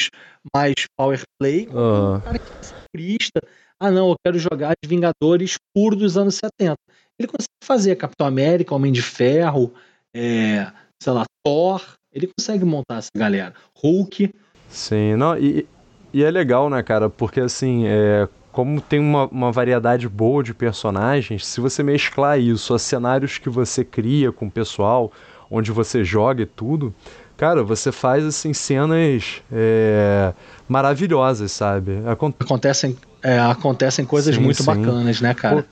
mais 0.53 0.75
power 0.99 1.21
play, 1.39 1.67
como 1.67 1.79
uhum. 1.79 2.17
um 2.17 2.21
cara 2.21 2.39
que 2.41 3.19
é. 3.37 3.41
Ah, 3.79 3.89
não, 3.89 4.09
eu 4.11 4.17
quero 4.27 4.37
jogar 4.37 4.73
de 4.83 4.89
Vingadores 4.89 5.59
puro 5.73 5.95
dos 5.95 6.19
anos 6.19 6.35
70. 6.35 6.75
Ele 7.17 7.29
consegue 7.29 7.49
fazer 7.63 7.95
Capitão 7.95 8.27
América, 8.27 8.75
Homem 8.75 8.91
de 8.91 9.01
Ferro, 9.01 9.73
é, 10.13 10.67
sei 11.01 11.13
lá, 11.13 11.25
Thor. 11.47 11.81
Ele 12.13 12.29
consegue 12.37 12.65
montar 12.65 12.99
essa 12.99 13.11
galera. 13.15 13.55
Hulk. 13.77 14.35
Sim, 14.69 15.15
não, 15.15 15.39
e, 15.39 15.69
e 16.13 16.25
é 16.25 16.31
legal, 16.33 16.69
né, 16.69 16.83
cara? 16.83 17.09
Porque 17.09 17.41
assim, 17.41 17.87
é, 17.87 18.29
como 18.53 18.81
tem 18.81 18.99
uma, 18.99 19.27
uma 19.27 19.53
variedade 19.53 20.09
boa 20.09 20.43
de 20.43 20.53
personagens, 20.53 21.47
se 21.47 21.61
você 21.61 21.83
mesclar 21.83 22.39
isso 22.39 22.75
a 22.75 22.79
cenários 22.79 23.39
que 23.39 23.49
você 23.49 23.85
cria 23.85 24.33
com 24.33 24.47
o 24.47 24.51
pessoal, 24.51 25.13
onde 25.51 25.71
você 25.71 26.05
joga 26.05 26.43
e 26.43 26.47
tudo, 26.47 26.95
cara, 27.37 27.63
você 27.63 27.93
faz 27.93 28.25
assim 28.25 28.53
cenas 28.53 29.43
é, 29.53 30.33
maravilhosas, 30.69 31.53
sabe? 31.53 32.03
Acontecem, 32.41 32.97
é, 33.23 33.39
acontecem 33.39 34.05
coisas 34.05 34.35
sim, 34.35 34.41
muito 34.41 34.63
sim. 34.63 34.67
bacanas, 34.67 35.21
né, 35.21 35.33
cara? 35.33 35.63
Pô, 35.63 35.69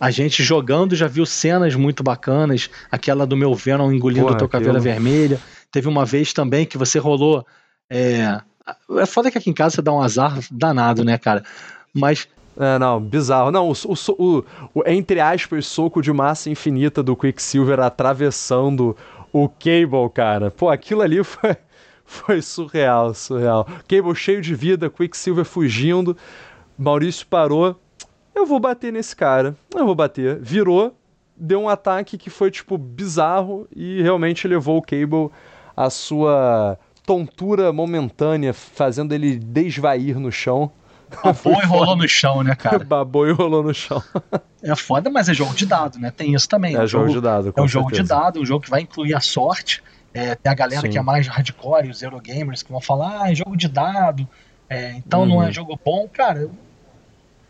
a 0.00 0.10
gente 0.10 0.42
jogando 0.42 0.94
já 0.94 1.08
viu 1.08 1.26
cenas 1.26 1.74
muito 1.74 2.02
bacanas, 2.02 2.70
aquela 2.90 3.26
do 3.26 3.36
meu 3.36 3.54
Venom 3.54 3.92
engolindo 3.92 4.26
o 4.26 4.36
teu 4.36 4.48
caveira 4.48 4.78
vermelha. 4.78 5.40
Teve 5.70 5.88
uma 5.88 6.04
vez 6.04 6.32
também 6.32 6.64
que 6.64 6.78
você 6.78 6.98
rolou. 6.98 7.44
É, 7.90 8.40
é 8.96 9.06
foda 9.06 9.30
que 9.30 9.38
aqui 9.38 9.50
em 9.50 9.54
casa 9.54 9.76
você 9.76 9.82
dá 9.82 9.92
um 9.92 10.00
azar 10.00 10.38
danado, 10.50 11.04
né, 11.04 11.18
cara? 11.18 11.42
Mas 11.92 12.28
é, 12.58 12.78
não, 12.78 13.00
bizarro. 13.00 13.52
Não, 13.52 13.70
o, 13.70 13.72
o, 13.72 14.44
o, 14.74 14.82
entre 14.86 15.20
aspas, 15.20 15.66
soco 15.66 16.02
de 16.02 16.12
massa 16.12 16.50
infinita 16.50 17.02
do 17.02 17.14
Quicksilver 17.14 17.78
atravessando 17.78 18.96
o 19.32 19.48
Cable, 19.48 20.10
cara. 20.12 20.50
Pô, 20.50 20.68
aquilo 20.68 21.02
ali 21.02 21.22
foi, 21.24 21.56
foi 22.04 22.42
surreal, 22.42 23.14
surreal. 23.14 23.66
Cable 23.86 24.14
cheio 24.14 24.40
de 24.40 24.54
vida, 24.54 24.90
Quicksilver 24.90 25.44
fugindo. 25.44 26.16
Maurício 26.76 27.26
parou, 27.26 27.76
eu 28.34 28.46
vou 28.46 28.60
bater 28.60 28.92
nesse 28.92 29.14
cara, 29.14 29.56
eu 29.74 29.84
vou 29.84 29.94
bater. 29.94 30.38
Virou, 30.40 30.96
deu 31.36 31.60
um 31.60 31.68
ataque 31.68 32.16
que 32.16 32.30
foi, 32.30 32.50
tipo, 32.50 32.78
bizarro 32.78 33.68
e 33.74 34.00
realmente 34.00 34.46
levou 34.46 34.78
o 34.78 34.82
Cable 34.82 35.30
à 35.76 35.90
sua 35.90 36.78
tontura 37.04 37.72
momentânea, 37.72 38.52
fazendo 38.52 39.12
ele 39.12 39.38
desvair 39.38 40.18
no 40.18 40.30
chão. 40.30 40.70
Babou 41.22 41.62
e 41.62 41.66
rolou 41.66 41.96
no 41.96 42.08
chão, 42.08 42.42
né, 42.42 42.54
cara? 42.54 42.78
Babou 42.84 43.26
e 43.26 43.32
rolou 43.32 43.62
no 43.62 43.74
chão. 43.74 44.02
é 44.62 44.74
foda, 44.76 45.10
mas 45.10 45.28
é 45.28 45.34
jogo 45.34 45.54
de 45.54 45.66
dado, 45.66 45.98
né? 45.98 46.10
Tem 46.10 46.34
isso 46.34 46.48
também. 46.48 46.76
É, 46.76 46.82
é 46.82 46.86
jogo, 46.86 47.06
jogo, 47.06 47.20
de 47.20 47.20
dado. 47.20 47.52
é 47.56 47.62
um 47.62 47.68
jogo 47.68 47.92
de 47.92 48.02
dado, 48.02 48.40
um 48.40 48.46
jogo 48.46 48.64
que 48.64 48.70
vai 48.70 48.82
incluir 48.82 49.14
a 49.14 49.20
sorte. 49.20 49.82
É, 50.12 50.34
tem 50.34 50.50
a 50.50 50.54
galera 50.54 50.82
Sim. 50.82 50.90
que 50.90 50.98
é 50.98 51.02
mais 51.02 51.26
hardcore, 51.26 51.90
os 51.90 52.02
Eurogamers, 52.02 52.62
que 52.62 52.72
vão 52.72 52.80
falar, 52.80 53.22
ah, 53.22 53.30
é 53.30 53.34
jogo 53.34 53.56
de 53.56 53.68
dado, 53.68 54.26
é, 54.68 54.92
então 54.92 55.24
não 55.26 55.42
é 55.42 55.46
uhum. 55.46 55.52
jogo 55.52 55.78
bom. 55.84 56.08
Cara, 56.08 56.48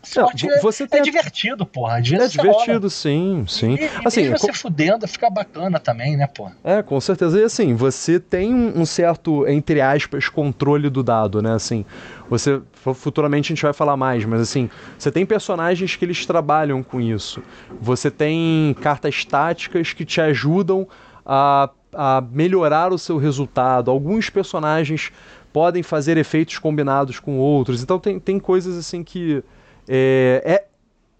Sorte 0.01 0.47
não, 0.47 0.61
você 0.61 0.83
é, 0.83 0.87
tem... 0.87 0.99
é 1.01 1.03
divertido, 1.03 1.65
porra. 1.65 1.97
é 1.97 2.01
divertido, 2.01 2.47
rola. 2.49 2.89
sim, 2.89 3.43
sim. 3.47 3.75
E, 3.75 3.83
e 3.83 3.89
assim, 4.05 4.29
você 4.29 4.53
fudendo, 4.53 5.05
fica 5.07 5.29
bacana 5.29 5.79
também, 5.79 6.15
né, 6.15 6.25
porra? 6.25 6.55
É, 6.63 6.81
com 6.81 6.99
certeza. 7.01 7.39
E 7.39 7.43
assim, 7.43 7.75
você 7.75 8.19
tem 8.19 8.53
um 8.53 8.85
certo, 8.85 9.45
entre 9.47 9.81
aspas, 9.81 10.29
controle 10.29 10.89
do 10.89 11.03
dado, 11.03 11.41
né? 11.41 11.53
Assim, 11.53 11.85
você 12.29 12.61
futuramente 12.73 13.51
a 13.51 13.55
gente 13.55 13.63
vai 13.63 13.73
falar 13.73 13.97
mais, 13.97 14.23
mas 14.23 14.39
assim, 14.41 14.69
você 14.97 15.11
tem 15.11 15.25
personagens 15.25 15.95
que 15.95 16.05
eles 16.05 16.25
trabalham 16.25 16.81
com 16.81 17.01
isso. 17.01 17.43
Você 17.81 18.09
tem 18.09 18.75
cartas 18.81 19.25
táticas 19.25 19.91
que 19.91 20.05
te 20.05 20.21
ajudam 20.21 20.87
a, 21.25 21.69
a 21.93 22.23
melhorar 22.31 22.93
o 22.93 22.97
seu 22.97 23.17
resultado. 23.17 23.91
Alguns 23.91 24.29
personagens 24.29 25.11
podem 25.51 25.83
fazer 25.83 26.17
efeitos 26.17 26.57
combinados 26.57 27.19
com 27.19 27.37
outros. 27.37 27.83
Então 27.83 27.99
tem, 27.99 28.17
tem 28.17 28.39
coisas 28.39 28.77
assim 28.77 29.03
que 29.03 29.43
é, 29.89 30.41
é, 30.45 30.65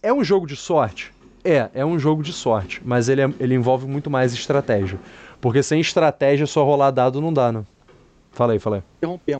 é 0.10 0.14
um 0.14 0.24
jogo 0.24 0.46
de 0.46 0.56
sorte? 0.56 1.12
É, 1.44 1.70
é 1.74 1.86
um 1.86 1.98
jogo 1.98 2.22
de 2.22 2.32
sorte, 2.32 2.82
mas 2.86 3.10
ele, 3.10 3.22
é, 3.22 3.34
ele 3.40 3.56
envolve 3.56 3.88
muito 3.88 4.10
mais 4.10 4.34
estratégia. 4.34 5.00
Porque 5.42 5.64
sem 5.64 5.80
estratégia 5.80 6.46
só 6.46 6.64
rolar 6.64 6.92
dado 6.92 7.20
não 7.20 7.34
dá, 7.34 7.52
né? 7.52 7.64
Fala 8.32 8.54
aí, 8.54 8.60
fala 8.60 8.78
aí. 8.78 8.84
Interromper. 8.98 9.40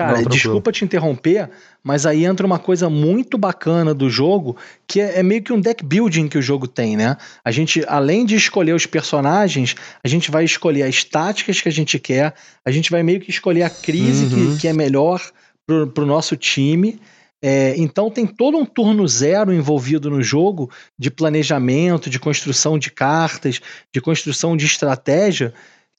Cara, 0.00 0.22
não, 0.22 0.30
desculpa 0.30 0.72
te 0.72 0.82
interromper, 0.82 1.50
mas 1.84 2.06
aí 2.06 2.24
entra 2.24 2.46
uma 2.46 2.58
coisa 2.58 2.88
muito 2.88 3.36
bacana 3.36 3.92
do 3.92 4.08
jogo, 4.08 4.56
que 4.86 4.98
é, 4.98 5.18
é, 5.18 5.22
meio 5.22 5.42
que 5.42 5.52
um 5.52 5.60
deck 5.60 5.84
building 5.84 6.26
que 6.26 6.38
o 6.38 6.42
jogo 6.42 6.66
tem, 6.66 6.96
né? 6.96 7.18
A 7.44 7.50
gente, 7.50 7.84
além 7.86 8.24
de 8.24 8.34
escolher 8.34 8.72
os 8.72 8.86
personagens, 8.86 9.74
a 10.02 10.08
gente 10.08 10.30
vai 10.30 10.42
escolher 10.42 10.84
as 10.84 11.04
táticas 11.04 11.60
que 11.60 11.68
a 11.68 11.72
gente 11.72 11.98
quer, 11.98 12.34
a 12.64 12.70
gente 12.70 12.90
vai 12.90 13.02
meio 13.02 13.20
que 13.20 13.30
escolher 13.30 13.62
a 13.62 13.68
crise 13.68 14.34
uhum. 14.34 14.54
que, 14.54 14.62
que 14.62 14.68
é 14.68 14.72
melhor 14.72 15.20
pro, 15.66 15.86
pro 15.88 16.06
nosso 16.06 16.34
time. 16.34 16.98
É, 17.42 17.74
então 17.76 18.10
tem 18.10 18.26
todo 18.26 18.58
um 18.58 18.66
turno 18.66 19.08
zero 19.08 19.52
envolvido 19.52 20.10
no 20.10 20.22
jogo 20.22 20.70
de 20.98 21.10
planejamento, 21.10 22.10
de 22.10 22.18
construção 22.18 22.78
de 22.78 22.90
cartas, 22.90 23.60
de 23.92 24.00
construção 24.00 24.56
de 24.56 24.66
estratégia, 24.66 25.54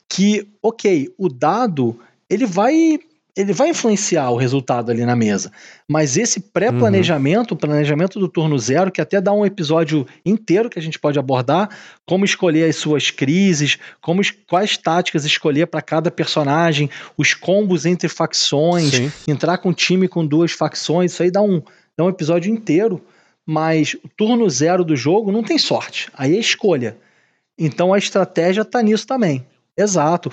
que, 0.08 0.48
ok, 0.62 1.14
o 1.18 1.28
dado 1.28 2.00
ele 2.30 2.46
vai 2.46 3.00
ele 3.36 3.54
vai 3.54 3.70
influenciar 3.70 4.30
o 4.30 4.36
resultado 4.36 4.92
ali 4.92 5.06
na 5.06 5.16
mesa. 5.16 5.52
Mas 5.88 6.18
esse 6.18 6.40
pré-planejamento, 6.40 7.52
uhum. 7.52 7.56
o 7.56 7.60
planejamento 7.60 8.20
do 8.20 8.28
turno 8.28 8.58
zero, 8.60 8.92
que 8.92 9.02
até 9.02 9.22
dá 9.22 9.32
um 9.32 9.46
episódio 9.46 10.06
inteiro 10.26 10.70
que 10.70 10.78
a 10.78 10.82
gente 10.82 11.00
pode 11.00 11.18
abordar, 11.18 11.70
como 12.06 12.26
escolher 12.26 12.70
as 12.70 12.76
suas 12.76 13.10
crises, 13.10 13.78
como 14.02 14.22
quais 14.48 14.78
táticas 14.78 15.26
escolher 15.26 15.68
para 15.68 15.82
cada 15.82 16.12
personagem, 16.12 16.90
os 17.18 17.34
combos 17.34 17.86
entre 17.86 18.10
facções, 18.10 18.92
Sim. 18.92 19.12
entrar 19.28 19.58
com 19.60 19.70
um 19.70 19.74
time 19.74 20.08
com 20.08 20.26
duas 20.26 20.52
facções, 20.52 21.14
isso 21.14 21.24
aí 21.24 21.32
dá 21.32 21.42
um, 21.42 21.62
dá 21.98 22.04
um 22.04 22.10
episódio 22.10 22.52
inteiro. 22.52 23.02
Mas 23.46 23.96
o 23.96 24.08
turno 24.10 24.50
zero 24.50 24.84
do 24.84 24.96
jogo 24.96 25.32
não 25.32 25.44
tem 25.44 25.58
sorte, 25.58 26.10
aí 26.14 26.36
é 26.36 26.40
escolha. 26.40 26.98
Então 27.58 27.94
a 27.94 27.98
estratégia 27.98 28.62
está 28.62 28.82
nisso 28.82 29.08
também. 29.08 29.46
Exato. 29.78 30.32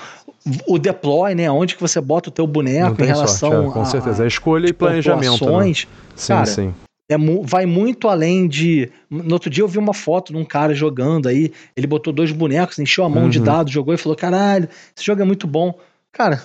O 0.66 0.78
deploy, 0.78 1.34
né? 1.34 1.50
Onde 1.50 1.74
que 1.74 1.80
você 1.80 2.00
bota 2.00 2.28
o 2.28 2.32
teu 2.32 2.46
boneco 2.46 3.02
em 3.02 3.06
relação 3.06 3.50
sorte, 3.50 3.68
é, 3.68 3.72
com 3.72 3.80
a, 3.80 3.84
certeza. 3.84 4.22
A 4.22 4.24
é 4.24 4.28
escolha 4.28 4.68
e 4.68 4.72
planejamento. 4.72 5.46
Né? 5.58 5.72
Sim, 6.16 6.28
cara, 6.28 6.46
sim. 6.46 6.74
É, 7.10 7.16
vai 7.42 7.64
muito 7.64 8.08
além 8.08 8.46
de. 8.46 8.90
No 9.08 9.32
outro 9.32 9.48
dia 9.48 9.64
eu 9.64 9.68
vi 9.68 9.78
uma 9.78 9.94
foto 9.94 10.32
de 10.32 10.38
um 10.38 10.44
cara 10.44 10.74
jogando 10.74 11.28
aí. 11.28 11.52
Ele 11.74 11.86
botou 11.86 12.12
dois 12.12 12.32
bonecos, 12.32 12.78
encheu 12.78 13.04
a 13.04 13.08
mão 13.08 13.24
uhum. 13.24 13.30
de 13.30 13.40
dados, 13.40 13.72
jogou 13.72 13.94
e 13.94 13.98
falou: 13.98 14.16
caralho, 14.16 14.68
esse 14.94 15.06
jogo 15.06 15.22
é 15.22 15.24
muito 15.24 15.46
bom. 15.46 15.78
Cara, 16.12 16.42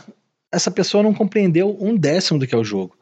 essa 0.51 0.71
pessoa 0.71 1.03
não 1.03 1.13
compreendeu 1.13 1.75
um 1.79 1.97
décimo 1.97 2.39
do 2.39 2.47
que 2.47 2.55
é 2.55 2.57
o 2.57 2.63
jogo. 2.63 2.95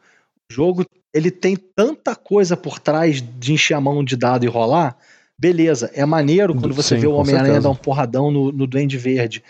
O 0.50 0.54
jogo 0.54 0.84
ele 1.14 1.30
tem 1.30 1.56
tanta 1.56 2.16
coisa 2.16 2.56
por 2.56 2.78
trás 2.78 3.22
de 3.38 3.52
encher 3.52 3.74
a 3.74 3.80
mão 3.80 4.02
de 4.02 4.16
dado 4.16 4.44
e 4.44 4.48
rolar. 4.48 4.96
Beleza, 5.38 5.90
é 5.94 6.04
maneiro 6.04 6.54
quando 6.54 6.74
você 6.74 6.94
Sim, 6.94 7.00
vê 7.00 7.06
o 7.06 7.14
Homem-Aranha 7.14 7.60
dar 7.60 7.70
um 7.70 7.74
porradão 7.74 8.30
no, 8.30 8.52
no 8.52 8.66
Duende 8.66 8.96
Verde. 8.96 9.42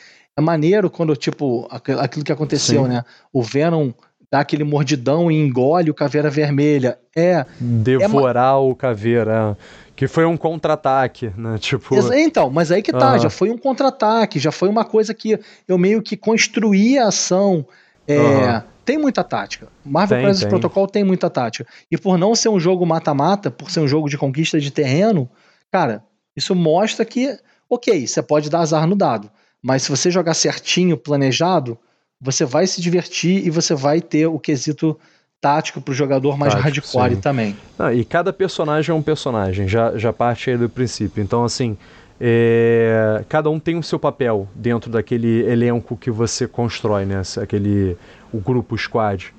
É 0.42 0.44
maneiro 0.44 0.90
quando, 0.90 1.14
tipo, 1.16 1.68
aquilo 1.70 2.24
que 2.24 2.32
aconteceu, 2.32 2.84
Sim. 2.84 2.88
né? 2.88 3.04
O 3.32 3.42
Venom 3.42 3.92
dá 4.30 4.40
aquele 4.40 4.64
mordidão 4.64 5.30
e 5.30 5.38
engole 5.38 5.90
o 5.90 5.94
Caveira 5.94 6.30
Vermelha. 6.30 6.98
É. 7.14 7.44
Devorar 7.60 8.54
é 8.54 8.56
o 8.56 8.74
Caveira. 8.74 9.56
Que 9.94 10.08
foi 10.08 10.24
um 10.24 10.38
contra-ataque, 10.38 11.30
né? 11.36 11.58
Tipo. 11.58 11.94
Então, 12.14 12.48
mas 12.50 12.72
aí 12.72 12.82
que 12.82 12.90
tá, 12.90 13.18
já 13.18 13.28
foi 13.28 13.50
um 13.50 13.58
contra-ataque, 13.58 14.38
já 14.38 14.50
foi 14.50 14.68
uma 14.70 14.84
coisa 14.84 15.12
que 15.12 15.38
eu 15.68 15.76
meio 15.76 16.02
que 16.02 16.16
construí 16.16 16.98
a 16.98 17.08
ação. 17.08 17.64
É, 18.08 18.62
Tem 18.84 18.98
muita 18.98 19.22
tática. 19.22 19.68
Marvel 19.84 20.18
tem, 20.18 20.26
Crisis 20.26 20.44
Protocol 20.44 20.86
tem 20.88 21.04
muita 21.04 21.30
tática. 21.30 21.66
E 21.90 21.96
por 21.96 22.18
não 22.18 22.34
ser 22.34 22.48
um 22.48 22.58
jogo 22.58 22.84
mata-mata, 22.84 23.50
por 23.50 23.70
ser 23.70 23.80
um 23.80 23.86
jogo 23.86 24.08
de 24.08 24.18
conquista 24.18 24.58
de 24.58 24.70
terreno, 24.72 25.28
cara, 25.70 26.02
isso 26.34 26.54
mostra 26.54 27.04
que, 27.04 27.38
ok, 27.68 28.06
você 28.06 28.22
pode 28.22 28.50
dar 28.50 28.60
azar 28.60 28.86
no 28.86 28.96
dado. 28.96 29.30
Mas 29.62 29.82
se 29.82 29.90
você 29.90 30.10
jogar 30.10 30.34
certinho, 30.34 30.96
planejado, 30.96 31.78
você 32.20 32.44
vai 32.44 32.66
se 32.66 32.80
divertir 32.80 33.46
e 33.46 33.50
você 33.50 33.74
vai 33.74 34.00
ter 34.00 34.26
o 34.26 34.38
quesito 34.38 34.98
tático 35.40 35.80
para 35.80 35.92
o 35.92 35.94
jogador 35.94 36.36
mais 36.38 36.54
tático, 36.54 36.86
hardcore 36.86 37.14
sim. 37.16 37.20
também. 37.20 37.56
Ah, 37.78 37.92
e 37.92 38.04
cada 38.04 38.32
personagem 38.32 38.92
é 38.92 38.94
um 38.94 39.02
personagem, 39.02 39.68
já, 39.68 39.96
já 39.96 40.12
parte 40.12 40.50
aí 40.50 40.56
do 40.56 40.68
princípio. 40.68 41.22
Então, 41.22 41.44
assim, 41.44 41.76
é, 42.20 43.24
cada 43.28 43.50
um 43.50 43.58
tem 43.58 43.76
o 43.76 43.82
seu 43.82 43.98
papel 43.98 44.48
dentro 44.54 44.90
daquele 44.90 45.42
elenco 45.42 45.96
que 45.96 46.10
você 46.10 46.46
constrói, 46.46 47.04
né? 47.04 47.22
Aquele, 47.40 47.96
o 48.32 48.38
grupo, 48.38 48.76
o 48.76 48.78
squad. 48.78 49.34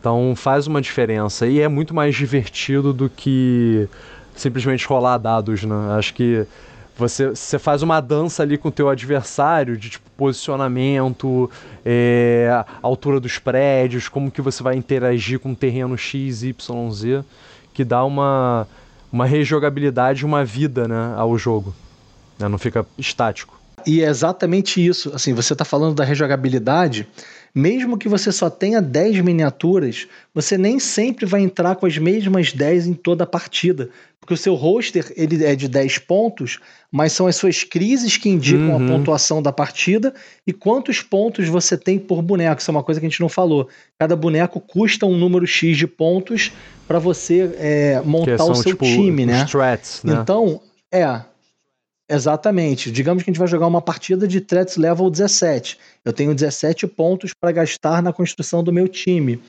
Então 0.00 0.34
faz 0.36 0.66
uma 0.66 0.82
diferença 0.82 1.46
e 1.46 1.60
é 1.60 1.68
muito 1.68 1.94
mais 1.94 2.14
divertido 2.14 2.92
do 2.92 3.08
que 3.08 3.88
simplesmente 4.34 4.86
rolar 4.86 5.16
dados, 5.16 5.62
né? 5.62 5.74
Acho 5.96 6.12
que 6.12 6.44
você, 6.96 7.30
você 7.30 7.58
faz 7.58 7.82
uma 7.82 8.00
dança 8.00 8.42
ali 8.42 8.56
com 8.56 8.68
o 8.68 8.72
teu 8.72 8.88
adversário 8.88 9.76
de 9.76 9.90
tipo, 9.90 10.08
posicionamento, 10.16 11.50
é, 11.84 12.64
altura 12.80 13.18
dos 13.18 13.38
prédios, 13.38 14.08
como 14.08 14.30
que 14.30 14.40
você 14.40 14.62
vai 14.62 14.76
interagir 14.76 15.40
com 15.40 15.52
o 15.52 15.56
terreno 15.56 15.98
X, 15.98 16.44
Y, 16.44 16.90
Z, 16.92 17.24
que 17.72 17.84
dá 17.84 18.04
uma, 18.04 18.68
uma 19.10 19.26
rejogabilidade, 19.26 20.24
uma 20.24 20.44
vida 20.44 20.86
né, 20.86 21.14
ao 21.16 21.36
jogo. 21.36 21.74
Né? 22.38 22.48
Não 22.48 22.58
fica 22.58 22.86
estático. 22.96 23.58
e 23.84 24.02
é 24.02 24.08
exatamente 24.08 24.84
isso. 24.84 25.10
Assim, 25.12 25.34
você 25.34 25.52
está 25.52 25.64
falando 25.64 25.94
da 25.94 26.04
rejogabilidade. 26.04 27.08
Mesmo 27.54 27.96
que 27.96 28.08
você 28.08 28.32
só 28.32 28.50
tenha 28.50 28.82
10 28.82 29.20
miniaturas, 29.20 30.08
você 30.34 30.58
nem 30.58 30.80
sempre 30.80 31.24
vai 31.24 31.40
entrar 31.40 31.76
com 31.76 31.86
as 31.86 31.96
mesmas 31.96 32.52
10 32.52 32.88
em 32.88 32.94
toda 32.94 33.22
a 33.22 33.26
partida. 33.26 33.90
Porque 34.18 34.34
o 34.34 34.36
seu 34.36 34.54
roster 34.54 35.12
ele 35.16 35.44
é 35.44 35.54
de 35.54 35.68
10 35.68 35.98
pontos, 35.98 36.58
mas 36.90 37.12
são 37.12 37.26
as 37.26 37.36
suas 37.36 37.62
crises 37.62 38.16
que 38.16 38.28
indicam 38.28 38.70
uhum. 38.70 38.84
a 38.84 38.88
pontuação 38.88 39.40
da 39.40 39.52
partida 39.52 40.12
e 40.46 40.52
quantos 40.52 41.00
pontos 41.02 41.46
você 41.46 41.76
tem 41.76 41.98
por 41.98 42.22
boneco. 42.22 42.60
Isso 42.60 42.70
é 42.70 42.72
uma 42.72 42.82
coisa 42.82 42.98
que 42.98 43.06
a 43.06 43.08
gente 43.08 43.20
não 43.20 43.28
falou. 43.28 43.68
Cada 43.98 44.16
boneco 44.16 44.58
custa 44.58 45.06
um 45.06 45.16
número 45.16 45.46
X 45.46 45.76
de 45.76 45.86
pontos 45.86 46.50
para 46.88 46.98
você 46.98 47.54
é, 47.58 48.02
montar 48.04 48.38
são, 48.38 48.50
o 48.50 48.54
seu 48.54 48.72
tipo, 48.72 48.84
time, 48.84 49.26
né? 49.26 49.44
Strats, 49.44 50.02
né? 50.02 50.18
Então, 50.20 50.60
é, 50.90 51.20
Exatamente. 52.08 52.90
Digamos 52.90 53.22
que 53.22 53.30
a 53.30 53.32
gente 53.32 53.38
vai 53.38 53.48
jogar 53.48 53.66
uma 53.66 53.80
partida 53.80 54.28
de 54.28 54.40
threats 54.40 54.76
level 54.76 55.10
17. 55.10 55.78
Eu 56.04 56.12
tenho 56.12 56.34
17 56.34 56.86
pontos 56.86 57.32
para 57.32 57.52
gastar 57.52 58.02
na 58.02 58.12
construção 58.12 58.62
do 58.62 58.72
meu 58.72 58.88
time. 58.88 59.40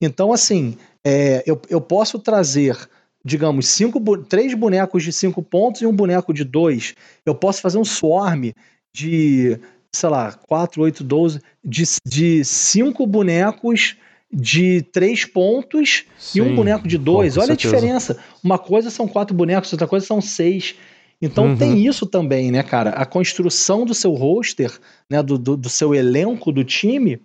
Então, 0.00 0.32
assim, 0.32 0.76
é, 1.04 1.42
eu, 1.46 1.60
eu 1.68 1.80
posso 1.80 2.18
trazer, 2.18 2.76
digamos, 3.24 3.68
cinco, 3.68 4.00
três 4.18 4.54
bonecos 4.54 5.02
de 5.02 5.12
5 5.12 5.42
pontos 5.42 5.82
e 5.82 5.86
um 5.86 5.94
boneco 5.94 6.32
de 6.32 6.44
2. 6.44 6.94
Eu 7.26 7.34
posso 7.34 7.60
fazer 7.60 7.78
um 7.78 7.84
swarm 7.84 8.52
de, 8.92 9.58
sei 9.92 10.08
lá, 10.08 10.32
4, 10.32 10.82
8, 10.82 11.04
12, 11.04 11.40
de 11.62 12.44
5 12.44 13.06
bonecos 13.06 13.96
de 14.32 14.82
3 14.92 15.24
pontos 15.26 16.04
Sim, 16.18 16.38
e 16.38 16.42
um 16.42 16.54
boneco 16.54 16.86
de 16.86 16.96
2. 16.96 17.36
Olha 17.36 17.46
certeza. 17.48 17.68
a 17.68 17.78
diferença. 17.78 18.18
Uma 18.42 18.58
coisa 18.58 18.90
são 18.90 19.08
quatro 19.08 19.34
bonecos, 19.34 19.72
outra 19.72 19.86
coisa 19.86 20.06
são 20.06 20.20
seis. 20.20 20.74
Então 21.20 21.48
uhum. 21.48 21.56
tem 21.56 21.84
isso 21.84 22.06
também, 22.06 22.50
né, 22.50 22.62
cara? 22.62 22.90
A 22.90 23.04
construção 23.04 23.84
do 23.84 23.92
seu 23.92 24.12
roster, 24.12 24.78
né, 25.10 25.22
do, 25.22 25.36
do, 25.36 25.56
do, 25.56 25.68
seu 25.68 25.94
elenco 25.94 26.52
do 26.52 26.62
time, 26.62 27.20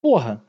porra, 0.00 0.40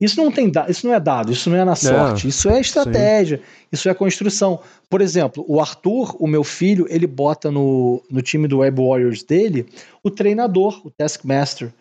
isso 0.00 0.16
não 0.22 0.30
tem 0.30 0.50
isso 0.68 0.86
não 0.86 0.94
é 0.94 1.00
dado, 1.00 1.32
isso 1.32 1.50
não 1.50 1.56
é 1.56 1.64
na 1.64 1.74
sorte, 1.74 2.26
é, 2.26 2.30
isso 2.30 2.48
é 2.48 2.60
estratégia, 2.60 3.38
sim. 3.38 3.42
isso 3.72 3.88
é 3.88 3.94
construção. 3.94 4.60
Por 4.88 5.00
exemplo, 5.00 5.44
o 5.46 5.60
Arthur, 5.60 6.16
o 6.18 6.26
meu 6.26 6.44
filho, 6.44 6.86
ele 6.88 7.06
bota 7.06 7.50
no, 7.50 8.02
no 8.08 8.22
time 8.22 8.48
do 8.48 8.58
Web 8.58 8.80
Warriors 8.80 9.22
dele 9.22 9.66
o 10.02 10.10
treinador, 10.10 10.80
o 10.84 10.90
Taskmaster. 10.90 11.74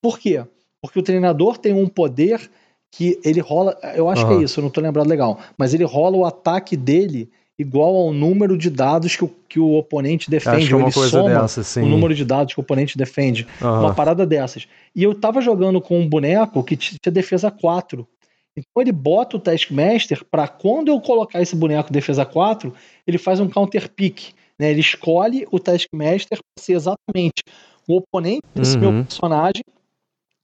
Por 0.00 0.18
quê? 0.18 0.44
Porque 0.80 0.98
o 0.98 1.02
treinador 1.02 1.56
tem 1.56 1.72
um 1.72 1.88
poder 1.88 2.48
que 2.92 3.18
ele 3.24 3.40
rola, 3.40 3.76
eu 3.94 4.08
acho 4.08 4.22
uhum. 4.22 4.28
que 4.28 4.34
é 4.42 4.44
isso, 4.44 4.60
eu 4.60 4.62
não 4.62 4.70
tô 4.70 4.80
lembrado 4.80 5.08
legal, 5.08 5.40
mas 5.58 5.74
ele 5.74 5.84
rola 5.84 6.16
o 6.16 6.24
ataque 6.24 6.76
dele 6.76 7.28
igual 7.58 7.96
ao 7.96 8.12
número 8.12 8.56
de 8.56 8.68
dados 8.68 9.16
que 9.16 9.24
o, 9.24 9.34
que 9.48 9.58
o 9.58 9.74
oponente 9.74 10.30
defende. 10.30 10.66
Acho 10.66 10.76
uma 10.76 10.84
ele 10.84 10.92
soma 10.92 11.40
dessa, 11.40 11.80
o 11.80 11.86
número 11.86 12.14
de 12.14 12.24
dados 12.24 12.54
que 12.54 12.60
o 12.60 12.62
oponente 12.62 12.98
defende. 12.98 13.46
Uhum. 13.60 13.80
Uma 13.80 13.94
parada 13.94 14.26
dessas. 14.26 14.68
E 14.94 15.02
eu 15.02 15.14
tava 15.14 15.40
jogando 15.40 15.80
com 15.80 15.98
um 15.98 16.08
boneco 16.08 16.62
que 16.62 16.76
tinha 16.76 16.98
defesa 17.10 17.50
4. 17.50 18.06
Então 18.56 18.82
ele 18.82 18.92
bota 18.92 19.36
o 19.36 19.40
Taskmaster 19.40 20.24
para 20.30 20.48
quando 20.48 20.88
eu 20.88 21.00
colocar 21.00 21.42
esse 21.42 21.54
boneco 21.54 21.92
defesa 21.92 22.24
4, 22.24 22.72
ele 23.06 23.18
faz 23.18 23.40
um 23.40 23.48
counter 23.48 23.90
pick. 23.90 24.32
Né? 24.58 24.70
Ele 24.70 24.80
escolhe 24.80 25.46
o 25.50 25.58
Taskmaster 25.58 26.38
para 26.38 26.62
ser 26.62 26.72
exatamente 26.72 27.42
o 27.86 27.96
oponente 27.96 28.42
desse 28.54 28.76
uhum. 28.76 28.92
meu 28.92 29.04
personagem 29.04 29.62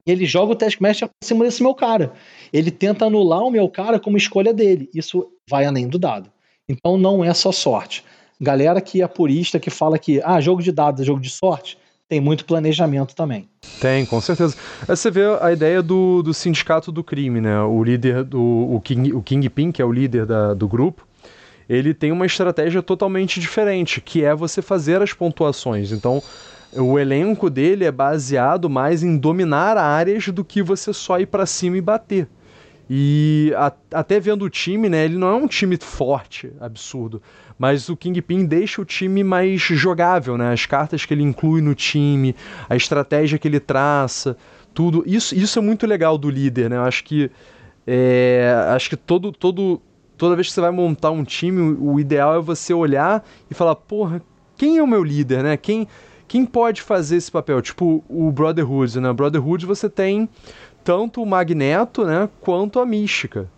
e 0.07 0.11
ele 0.11 0.27
joga 0.27 0.53
o 0.53 0.57
Taskmaster 0.57 1.09
pra 1.09 1.15
cima 1.23 1.45
desse 1.45 1.63
meu 1.63 1.75
cara. 1.75 2.13
Ele 2.53 2.71
tenta 2.71 3.07
anular 3.07 3.43
o 3.43 3.51
meu 3.51 3.69
cara 3.69 4.01
como 4.01 4.17
escolha 4.17 4.53
dele. 4.53 4.91
Isso 4.95 5.31
vai 5.49 5.65
além 5.65 5.89
do 5.89 5.99
dado. 5.99 6.31
Então 6.73 6.97
não 6.97 7.23
é 7.23 7.35
só 7.35 7.53
sorte. 7.53 8.03
Galera 8.41 8.81
que 8.81 9.03
é 9.03 9.07
purista, 9.07 9.61
que 9.61 9.69
fala 9.69 9.99
que 9.99 10.21
ah, 10.25 10.41
jogo 10.41 10.63
de 10.63 10.73
dados 10.73 11.03
é 11.03 11.05
jogo 11.05 11.21
de 11.21 11.29
sorte, 11.29 11.79
tem 12.09 12.19
muito 12.19 12.47
planejamento 12.47 13.15
também. 13.15 13.47
Tem, 13.81 14.07
com 14.07 14.21
certeza. 14.21 14.57
Aí 14.89 14.97
você 14.97 15.11
vê 15.11 15.23
a 15.41 15.53
ideia 15.53 15.83
do, 15.83 16.23
do 16.23 16.33
sindicato 16.33 16.91
do 16.91 17.05
crime, 17.05 17.41
né? 17.41 17.61
O 17.63 17.85
líder 17.85 18.25
do 18.25 18.41
o 18.41 18.81
King, 18.83 19.13
o 19.13 19.23
Kingpin, 19.23 19.71
que 19.71 19.83
é 19.83 19.85
o 19.85 19.93
líder 19.93 20.25
da, 20.25 20.55
do 20.55 20.67
grupo, 20.67 21.07
ele 21.69 21.93
tem 21.93 22.11
uma 22.11 22.27
estratégia 22.27 22.83
totalmente 22.83 23.39
diferente, 23.39 24.01
que 24.01 24.25
é 24.25 24.35
você 24.35 24.63
fazer 24.63 25.03
as 25.03 25.13
pontuações. 25.13 25.93
Então, 25.93 26.23
o 26.75 26.99
elenco 26.99 27.51
dele 27.51 27.85
é 27.85 27.93
baseado 27.93 28.69
mais 28.69 29.03
em 29.03 29.17
dominar 29.17 29.77
áreas 29.77 30.29
do 30.29 30.43
que 30.43 30.63
você 30.63 30.93
só 30.93 31.21
ir 31.21 31.27
para 31.27 31.45
cima 31.45 31.77
e 31.77 31.81
bater. 31.83 32.27
E 32.95 33.55
a, 33.57 33.73
até 33.95 34.21
vendo 34.21 34.45
o 34.45 34.51
time, 34.51 34.87
né? 34.87 35.07
Ele 35.07 35.17
não 35.17 35.29
é 35.29 35.35
um 35.35 35.47
time 35.47 35.79
forte, 35.81 36.53
absurdo. 36.61 37.23
Mas 37.59 37.89
o 37.89 37.97
Kingpin 37.97 38.45
deixa 38.45 38.83
o 38.83 38.85
time 38.85 39.25
mais 39.25 39.63
jogável, 39.63 40.37
né? 40.37 40.53
As 40.53 40.67
cartas 40.67 41.07
que 41.07 41.15
ele 41.15 41.23
inclui 41.23 41.63
no 41.63 41.75
time, 41.75 42.37
a 42.69 42.77
estratégia 42.77 43.39
que 43.39 43.49
ele 43.49 43.61
traça, 43.61 44.37
tudo. 44.75 45.03
Isso, 45.07 45.35
isso 45.35 45.59
é 45.59 45.63
muito 45.63 45.87
legal 45.87 46.19
do 46.19 46.29
líder, 46.29 46.69
né? 46.69 46.77
Eu 46.77 46.83
acho 46.83 47.03
que. 47.05 47.31
É, 47.87 48.55
acho 48.75 48.91
que 48.91 48.97
todo, 48.97 49.33
todo, 49.33 49.81
toda 50.19 50.37
vez 50.37 50.49
que 50.49 50.53
você 50.53 50.61
vai 50.61 50.71
montar 50.71 51.13
um 51.13 51.25
time, 51.25 51.63
o, 51.63 51.95
o 51.95 51.99
ideal 51.99 52.37
é 52.37 52.41
você 52.43 52.75
olhar 52.75 53.27
e 53.51 53.55
falar, 53.55 53.75
porra, 53.75 54.21
quem 54.55 54.77
é 54.77 54.83
o 54.83 54.87
meu 54.87 55.03
líder, 55.03 55.43
né? 55.43 55.57
Quem, 55.57 55.89
quem 56.29 56.45
pode 56.45 56.83
fazer 56.83 57.17
esse 57.17 57.33
papel? 57.33 57.63
Tipo 57.63 58.05
o 58.07 58.31
Brotherhood, 58.31 59.01
né? 59.01 59.11
Brotherhood 59.15 59.65
você 59.65 59.89
tem 59.89 60.29
tanto 60.85 61.23
o 61.23 61.27
Magneto, 61.27 62.05
né, 62.05 62.29
quanto 62.41 62.81
a 62.81 62.87
Mística. 62.87 63.49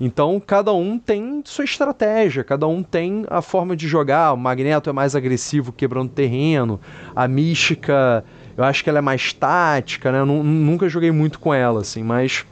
Então, 0.00 0.42
cada 0.44 0.72
um 0.72 0.98
tem 0.98 1.40
sua 1.44 1.64
estratégia, 1.64 2.42
cada 2.42 2.66
um 2.66 2.82
tem 2.82 3.24
a 3.30 3.40
forma 3.40 3.76
de 3.76 3.86
jogar. 3.86 4.32
O 4.32 4.36
Magneto 4.36 4.90
é 4.90 4.92
mais 4.92 5.14
agressivo, 5.14 5.72
quebrando 5.72 6.10
terreno. 6.10 6.80
A 7.14 7.28
Mística, 7.28 8.24
eu 8.56 8.64
acho 8.64 8.82
que 8.82 8.90
ela 8.90 8.98
é 8.98 9.02
mais 9.02 9.32
tática, 9.32 10.10
né? 10.10 10.24
Nunca 10.24 10.88
joguei 10.88 11.12
muito 11.12 11.38
com 11.38 11.54
ela, 11.54 11.80
assim, 11.80 12.02
mas 12.02 12.44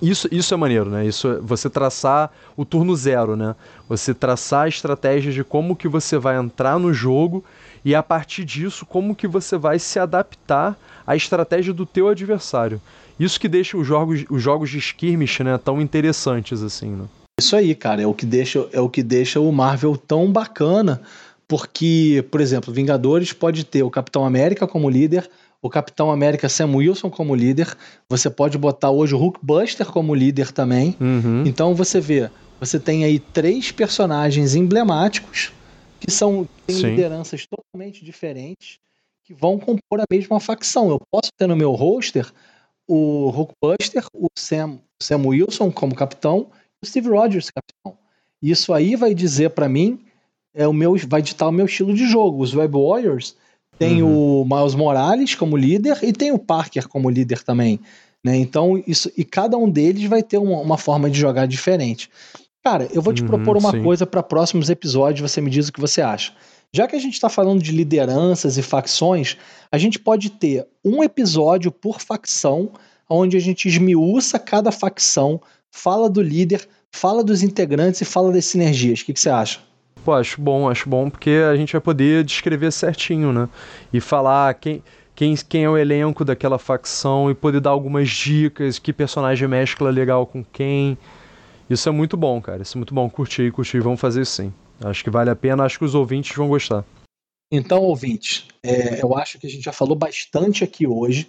isso, 0.00 0.26
isso 0.32 0.52
é 0.52 0.56
maneiro, 0.56 0.90
né? 0.90 1.06
Isso 1.06 1.28
é 1.28 1.38
você 1.38 1.68
traçar 1.68 2.32
o 2.56 2.64
turno 2.64 2.96
zero, 2.96 3.36
né? 3.36 3.54
Você 3.88 4.14
traçar 4.14 4.64
a 4.64 4.68
estratégia 4.68 5.32
de 5.32 5.44
como 5.44 5.76
que 5.76 5.86
você 5.86 6.18
vai 6.18 6.36
entrar 6.36 6.78
no 6.78 6.92
jogo 6.92 7.44
e 7.84 7.94
a 7.94 8.02
partir 8.02 8.44
disso 8.44 8.86
como 8.86 9.14
que 9.14 9.28
você 9.28 9.56
vai 9.58 9.78
se 9.78 9.98
adaptar 9.98 10.76
à 11.06 11.14
estratégia 11.14 11.72
do 11.72 11.84
teu 11.84 12.08
adversário. 12.08 12.80
Isso 13.18 13.38
que 13.38 13.48
deixa 13.48 13.76
os 13.76 13.86
jogos, 13.86 14.24
os 14.30 14.42
jogos 14.42 14.70
de 14.70 14.78
skirmish 14.78 15.40
né, 15.40 15.58
tão 15.58 15.80
interessantes 15.80 16.62
assim, 16.62 16.90
né? 16.90 17.04
Isso 17.38 17.56
aí, 17.56 17.74
cara, 17.74 18.02
é 18.02 18.06
o 18.06 18.14
que 18.14 18.24
deixa, 18.24 18.68
é 18.72 18.80
o 18.80 18.88
que 18.88 19.02
deixa 19.02 19.40
o 19.40 19.50
Marvel 19.50 19.96
tão 19.96 20.30
bacana, 20.30 21.02
porque, 21.48 22.24
por 22.30 22.40
exemplo, 22.40 22.72
Vingadores 22.72 23.32
pode 23.32 23.64
ter 23.64 23.82
o 23.82 23.90
Capitão 23.90 24.24
América 24.24 24.66
como 24.66 24.88
líder, 24.88 25.28
o 25.60 25.68
Capitão 25.68 26.10
América 26.10 26.48
Sam 26.48 26.76
Wilson 26.76 27.10
como 27.10 27.34
líder, 27.34 27.76
você 28.08 28.30
pode 28.30 28.56
botar 28.56 28.90
hoje 28.90 29.14
o 29.14 29.18
Hulkbuster 29.18 29.86
como 29.86 30.14
líder 30.14 30.52
também. 30.52 30.96
Uhum. 31.00 31.42
Então 31.44 31.74
você 31.74 32.00
vê, 32.00 32.30
você 32.60 32.78
tem 32.78 33.04
aí 33.04 33.18
três 33.18 33.72
personagens 33.72 34.54
emblemáticos 34.54 35.52
que 35.98 36.10
são 36.10 36.46
têm 36.66 36.76
lideranças 36.76 37.46
totalmente 37.46 38.04
diferentes 38.04 38.78
que 39.24 39.32
vão 39.32 39.58
compor 39.58 40.00
a 40.00 40.04
mesma 40.10 40.38
facção. 40.38 40.90
Eu 40.90 41.00
posso 41.10 41.30
ter 41.36 41.46
no 41.46 41.56
meu 41.56 41.72
roster 41.72 42.30
o 42.88 43.30
Hulkbuster, 43.30 44.04
o 44.14 44.26
Sam, 44.36 44.78
Sam 45.02 45.26
Wilson 45.26 45.70
como 45.70 45.94
capitão 45.94 46.48
e 46.82 46.86
o 46.86 46.88
Steve 46.88 47.08
Rogers 47.08 47.50
capitão. 47.50 47.98
Isso 48.42 48.72
aí 48.72 48.96
vai 48.96 49.14
dizer 49.14 49.50
para 49.50 49.68
mim 49.68 50.04
é 50.54 50.68
o 50.68 50.72
meu 50.72 50.96
vai 51.08 51.20
ditar 51.20 51.48
o 51.48 51.52
meu 51.52 51.66
estilo 51.66 51.94
de 51.94 52.06
jogo. 52.06 52.42
Os 52.42 52.54
Web 52.54 52.74
Warriors 52.76 53.36
tem 53.78 54.02
uhum. 54.02 54.42
o 54.42 54.44
Miles 54.44 54.74
Morales 54.74 55.34
como 55.34 55.56
líder 55.56 55.98
e 56.02 56.12
tem 56.12 56.30
o 56.30 56.38
Parker 56.38 56.86
como 56.88 57.10
líder 57.10 57.42
também, 57.42 57.80
né? 58.24 58.36
Então 58.36 58.82
isso 58.86 59.10
e 59.16 59.24
cada 59.24 59.56
um 59.56 59.68
deles 59.68 60.04
vai 60.08 60.22
ter 60.22 60.38
uma, 60.38 60.60
uma 60.60 60.78
forma 60.78 61.10
de 61.10 61.18
jogar 61.18 61.46
diferente. 61.46 62.08
Cara, 62.62 62.88
eu 62.92 63.02
vou 63.02 63.12
te 63.12 63.20
uhum, 63.22 63.28
propor 63.28 63.56
uma 63.58 63.72
sim. 63.72 63.82
coisa 63.82 64.06
para 64.06 64.22
próximos 64.22 64.70
episódios. 64.70 65.30
Você 65.30 65.40
me 65.40 65.50
diz 65.50 65.68
o 65.68 65.72
que 65.72 65.80
você 65.80 66.00
acha. 66.00 66.32
Já 66.74 66.88
que 66.88 66.96
a 66.96 66.98
gente 66.98 67.14
está 67.14 67.28
falando 67.28 67.62
de 67.62 67.70
lideranças 67.70 68.58
e 68.58 68.62
facções, 68.62 69.36
a 69.70 69.78
gente 69.78 69.96
pode 69.96 70.28
ter 70.28 70.66
um 70.84 71.04
episódio 71.04 71.70
por 71.70 72.00
facção, 72.00 72.72
onde 73.08 73.36
a 73.36 73.40
gente 73.40 73.68
esmiuça 73.68 74.40
cada 74.40 74.72
facção, 74.72 75.40
fala 75.70 76.10
do 76.10 76.20
líder, 76.20 76.66
fala 76.90 77.22
dos 77.22 77.44
integrantes 77.44 78.00
e 78.00 78.04
fala 78.04 78.32
das 78.32 78.46
sinergias. 78.46 79.02
O 79.02 79.04
que, 79.04 79.14
você 79.14 79.30
acha? 79.30 79.60
Pô, 80.04 80.14
acho 80.14 80.40
bom, 80.40 80.68
acho 80.68 80.88
bom, 80.88 81.08
porque 81.08 81.44
a 81.48 81.54
gente 81.54 81.70
vai 81.70 81.80
poder 81.80 82.24
descrever 82.24 82.72
certinho, 82.72 83.32
né? 83.32 83.48
E 83.92 84.00
falar 84.00 84.52
quem, 84.54 84.82
quem, 85.14 85.36
quem 85.48 85.62
é 85.62 85.70
o 85.70 85.78
elenco 85.78 86.24
daquela 86.24 86.58
facção 86.58 87.30
e 87.30 87.36
poder 87.36 87.60
dar 87.60 87.70
algumas 87.70 88.10
dicas, 88.10 88.80
que 88.80 88.92
personagem 88.92 89.46
mescla 89.46 89.90
legal 89.90 90.26
com 90.26 90.42
quem. 90.42 90.98
Isso 91.70 91.88
é 91.88 91.92
muito 91.92 92.16
bom, 92.16 92.40
cara. 92.42 92.62
Isso 92.62 92.76
é 92.76 92.78
muito 92.78 92.92
bom. 92.92 93.08
Curti, 93.08 93.52
curti. 93.52 93.78
Vamos 93.78 94.00
fazer 94.00 94.22
isso 94.22 94.42
sim. 94.42 94.52
Acho 94.82 95.04
que 95.04 95.10
vale 95.10 95.30
a 95.30 95.36
pena, 95.36 95.64
acho 95.64 95.78
que 95.78 95.84
os 95.84 95.94
ouvintes 95.94 96.34
vão 96.36 96.48
gostar. 96.48 96.84
Então, 97.50 97.82
ouvintes, 97.82 98.46
é, 98.62 99.02
eu 99.02 99.16
acho 99.16 99.38
que 99.38 99.46
a 99.46 99.50
gente 99.50 99.64
já 99.64 99.72
falou 99.72 99.94
bastante 99.94 100.64
aqui 100.64 100.86
hoje. 100.86 101.28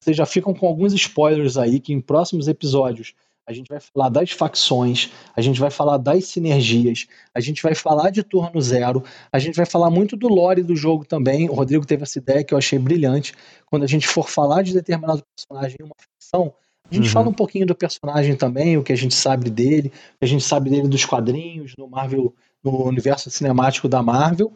Vocês 0.00 0.16
já 0.16 0.26
ficam 0.26 0.52
com 0.52 0.66
alguns 0.66 0.92
spoilers 0.92 1.56
aí 1.56 1.80
que 1.80 1.92
em 1.92 2.00
próximos 2.00 2.48
episódios 2.48 3.14
a 3.46 3.52
gente 3.52 3.68
vai 3.68 3.80
falar 3.80 4.08
das 4.08 4.30
facções, 4.30 5.10
a 5.34 5.40
gente 5.40 5.58
vai 5.58 5.70
falar 5.70 5.96
das 5.96 6.26
sinergias, 6.26 7.06
a 7.34 7.40
gente 7.40 7.62
vai 7.62 7.74
falar 7.74 8.10
de 8.10 8.22
turno 8.22 8.60
zero, 8.60 9.02
a 9.32 9.38
gente 9.38 9.56
vai 9.56 9.66
falar 9.66 9.90
muito 9.90 10.16
do 10.16 10.28
lore 10.28 10.62
do 10.62 10.76
jogo 10.76 11.04
também. 11.04 11.48
O 11.48 11.54
Rodrigo 11.54 11.84
teve 11.84 12.04
essa 12.04 12.18
ideia 12.18 12.44
que 12.44 12.54
eu 12.54 12.58
achei 12.58 12.78
brilhante. 12.78 13.34
Quando 13.66 13.82
a 13.82 13.88
gente 13.88 14.06
for 14.06 14.28
falar 14.28 14.62
de 14.62 14.72
determinado 14.72 15.22
personagem 15.36 15.76
em 15.80 15.84
uma 15.84 15.94
facção, 15.96 16.54
a 16.88 16.94
gente 16.94 17.06
uhum. 17.06 17.12
fala 17.12 17.28
um 17.28 17.34
pouquinho 17.34 17.66
do 17.66 17.74
personagem 17.74 18.36
também, 18.36 18.76
o 18.76 18.82
que 18.82 18.92
a 18.92 18.96
gente 18.96 19.14
sabe 19.14 19.50
dele, 19.50 19.88
o 19.88 20.18
que 20.18 20.24
a 20.24 20.26
gente 20.26 20.44
sabe 20.44 20.70
dele 20.70 20.88
dos 20.88 21.04
quadrinhos, 21.04 21.74
no 21.76 21.88
Marvel, 21.88 22.34
no 22.62 22.86
universo 22.86 23.30
cinemático 23.30 23.88
da 23.88 24.02
Marvel. 24.02 24.52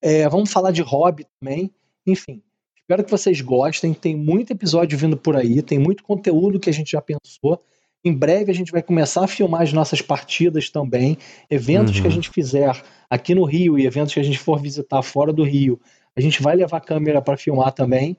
É, 0.00 0.28
vamos 0.28 0.50
falar 0.50 0.72
de 0.72 0.82
hobby 0.82 1.26
também. 1.38 1.70
Enfim, 2.06 2.42
espero 2.76 3.04
que 3.04 3.10
vocês 3.10 3.40
gostem. 3.40 3.94
Tem 3.94 4.16
muito 4.16 4.52
episódio 4.52 4.98
vindo 4.98 5.16
por 5.16 5.36
aí, 5.36 5.62
tem 5.62 5.78
muito 5.78 6.02
conteúdo 6.02 6.60
que 6.60 6.70
a 6.70 6.72
gente 6.72 6.92
já 6.92 7.00
pensou. 7.00 7.60
Em 8.04 8.12
breve 8.12 8.52
a 8.52 8.54
gente 8.54 8.70
vai 8.70 8.82
começar 8.82 9.24
a 9.24 9.28
filmar 9.28 9.62
as 9.62 9.72
nossas 9.72 10.00
partidas 10.00 10.70
também, 10.70 11.18
eventos 11.50 11.96
uhum. 11.96 12.02
que 12.02 12.06
a 12.06 12.10
uhum. 12.10 12.14
gente 12.14 12.30
fizer 12.30 12.70
aqui 13.10 13.34
no 13.34 13.44
Rio 13.44 13.78
e 13.78 13.86
eventos 13.86 14.14
que 14.14 14.20
a 14.20 14.22
gente 14.22 14.38
for 14.38 14.60
visitar 14.60 15.02
fora 15.02 15.32
do 15.32 15.42
Rio. 15.42 15.80
A 16.14 16.20
gente 16.20 16.40
vai 16.42 16.54
levar 16.56 16.80
câmera 16.80 17.20
para 17.20 17.36
filmar 17.36 17.72
também. 17.72 18.16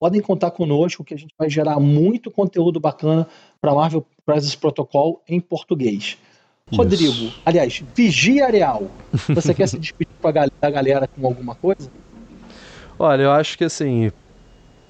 Podem 0.00 0.20
contar 0.20 0.50
conosco 0.50 1.02
que 1.04 1.14
a 1.14 1.16
gente 1.16 1.34
vai 1.36 1.48
gerar 1.48 1.80
muito 1.80 2.30
conteúdo 2.30 2.78
bacana 2.78 3.26
para 3.60 3.74
Marvel 3.74 4.06
Crisis 4.26 4.54
Protocol 4.54 5.22
em 5.28 5.40
português. 5.40 6.18
Rodrigo, 6.72 7.12
Isso. 7.12 7.34
aliás, 7.44 7.82
Vigia 7.94 8.46
Areal, 8.46 8.90
você 9.28 9.54
quer 9.54 9.66
se 9.68 9.78
despedir 9.80 10.08
da 10.60 10.70
galera 10.70 11.08
com 11.08 11.26
alguma 11.26 11.54
coisa? 11.54 11.90
Olha, 12.98 13.22
eu 13.22 13.30
acho 13.30 13.56
que 13.56 13.64
assim, 13.64 14.10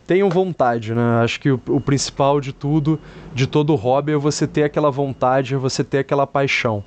tenham 0.07 0.31
vontade, 0.31 0.95
né? 0.95 1.21
Acho 1.23 1.39
que 1.39 1.51
o, 1.51 1.61
o, 1.69 1.81
principal 1.81 2.41
de 2.41 2.53
tudo, 2.53 2.99
de 3.35 3.47
todo 3.47 3.75
hobby, 3.75 4.13
é 4.13 4.17
você 4.17 4.47
ter 4.47 4.65
aquela 4.65 4.91
vontade, 4.91 5.55
é 5.55 5.59
você 5.59 5.85
ter 5.85 5.99
aquela 5.99 6.27
paixão. 6.27 6.83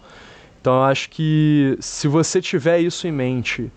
Então 0.59 0.73
eu 0.73 0.83
acho 0.83 1.09
que 1.09 1.77
se 1.79 2.07
você 2.07 2.41
tiver 2.41 2.79
isso 2.79 3.07
em 3.07 3.11
mente, 3.11 3.71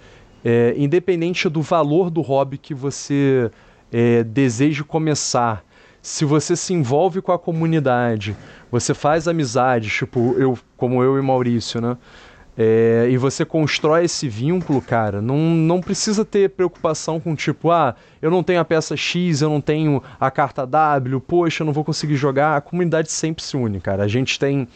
é, 0.44 0.74
independente 0.76 1.48
do 1.48 1.62
valor 1.62 2.10
do 2.10 2.22
hobby 2.22 2.58
que 2.58 2.74
você 2.74 3.50
é, 3.92 4.24
deseja 4.24 4.82
começar, 4.82 5.62
se 6.04 6.26
você 6.26 6.54
se 6.54 6.74
envolve 6.74 7.22
com 7.22 7.32
a 7.32 7.38
comunidade, 7.38 8.36
você 8.70 8.92
faz 8.92 9.26
amizades, 9.26 9.90
tipo 9.90 10.34
eu, 10.38 10.58
como 10.76 11.02
eu 11.02 11.18
e 11.18 11.22
Maurício, 11.22 11.80
né? 11.80 11.96
É, 12.58 13.08
e 13.10 13.16
você 13.16 13.42
constrói 13.42 14.04
esse 14.04 14.28
vínculo, 14.28 14.82
cara, 14.82 15.22
não, 15.22 15.38
não 15.38 15.80
precisa 15.80 16.22
ter 16.22 16.50
preocupação 16.50 17.18
com 17.18 17.34
tipo, 17.34 17.70
ah, 17.70 17.96
eu 18.20 18.30
não 18.30 18.42
tenho 18.42 18.60
a 18.60 18.64
peça 18.66 18.94
X, 18.94 19.40
eu 19.40 19.48
não 19.48 19.62
tenho 19.62 20.02
a 20.20 20.30
carta 20.30 20.66
W, 20.66 21.20
poxa, 21.20 21.62
eu 21.62 21.64
não 21.64 21.72
vou 21.72 21.82
conseguir 21.82 22.16
jogar. 22.16 22.54
A 22.54 22.60
comunidade 22.60 23.10
sempre 23.10 23.42
se 23.42 23.56
une, 23.56 23.80
cara. 23.80 24.04
A 24.04 24.08
gente 24.08 24.38
tem 24.38 24.68